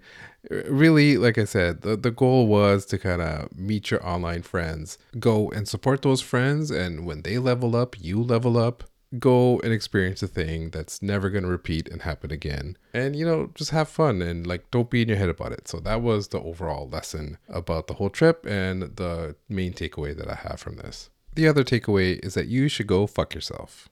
really, 0.49 1.17
like 1.17 1.37
I 1.37 1.45
said, 1.45 1.81
the, 1.81 1.95
the 1.95 2.11
goal 2.11 2.47
was 2.47 2.85
to 2.87 2.97
kind 2.97 3.21
of 3.21 3.57
meet 3.57 3.91
your 3.91 4.05
online 4.05 4.41
friends, 4.41 4.97
go 5.19 5.49
and 5.51 5.67
support 5.67 6.01
those 6.01 6.21
friends. 6.21 6.71
And 6.71 7.05
when 7.05 7.21
they 7.21 7.37
level 7.37 7.75
up, 7.75 7.99
you 7.99 8.21
level 8.21 8.57
up. 8.57 8.83
Go 9.19 9.61
and 9.61 9.71
experience 9.71 10.21
a 10.21 10.27
thing 10.27 10.71
that's 10.71 11.01
never 11.01 11.29
going 11.29 11.45
to 11.45 11.49
repeat 11.49 11.87
and 11.87 12.01
happen 12.01 12.29
again. 12.29 12.77
And, 12.93 13.15
you 13.15 13.25
know, 13.25 13.51
just 13.55 13.71
have 13.71 13.87
fun 13.87 14.21
and 14.21 14.45
like 14.45 14.69
don't 14.69 14.89
be 14.89 15.01
in 15.01 15.07
your 15.07 15.17
head 15.17 15.29
about 15.29 15.53
it. 15.53 15.69
So 15.69 15.79
that 15.79 16.01
was 16.01 16.27
the 16.27 16.41
overall 16.41 16.89
lesson 16.89 17.37
about 17.47 17.87
the 17.87 17.93
whole 17.93 18.09
trip 18.09 18.45
and 18.45 18.81
the 18.81 19.37
main 19.47 19.71
takeaway 19.71 20.15
that 20.17 20.29
I 20.29 20.35
have 20.35 20.59
from 20.59 20.75
this. 20.75 21.09
The 21.35 21.47
other 21.47 21.63
takeaway 21.63 22.19
is 22.25 22.33
that 22.33 22.47
you 22.47 22.67
should 22.67 22.87
go 22.87 23.07
fuck 23.07 23.33
yourself. 23.33 23.87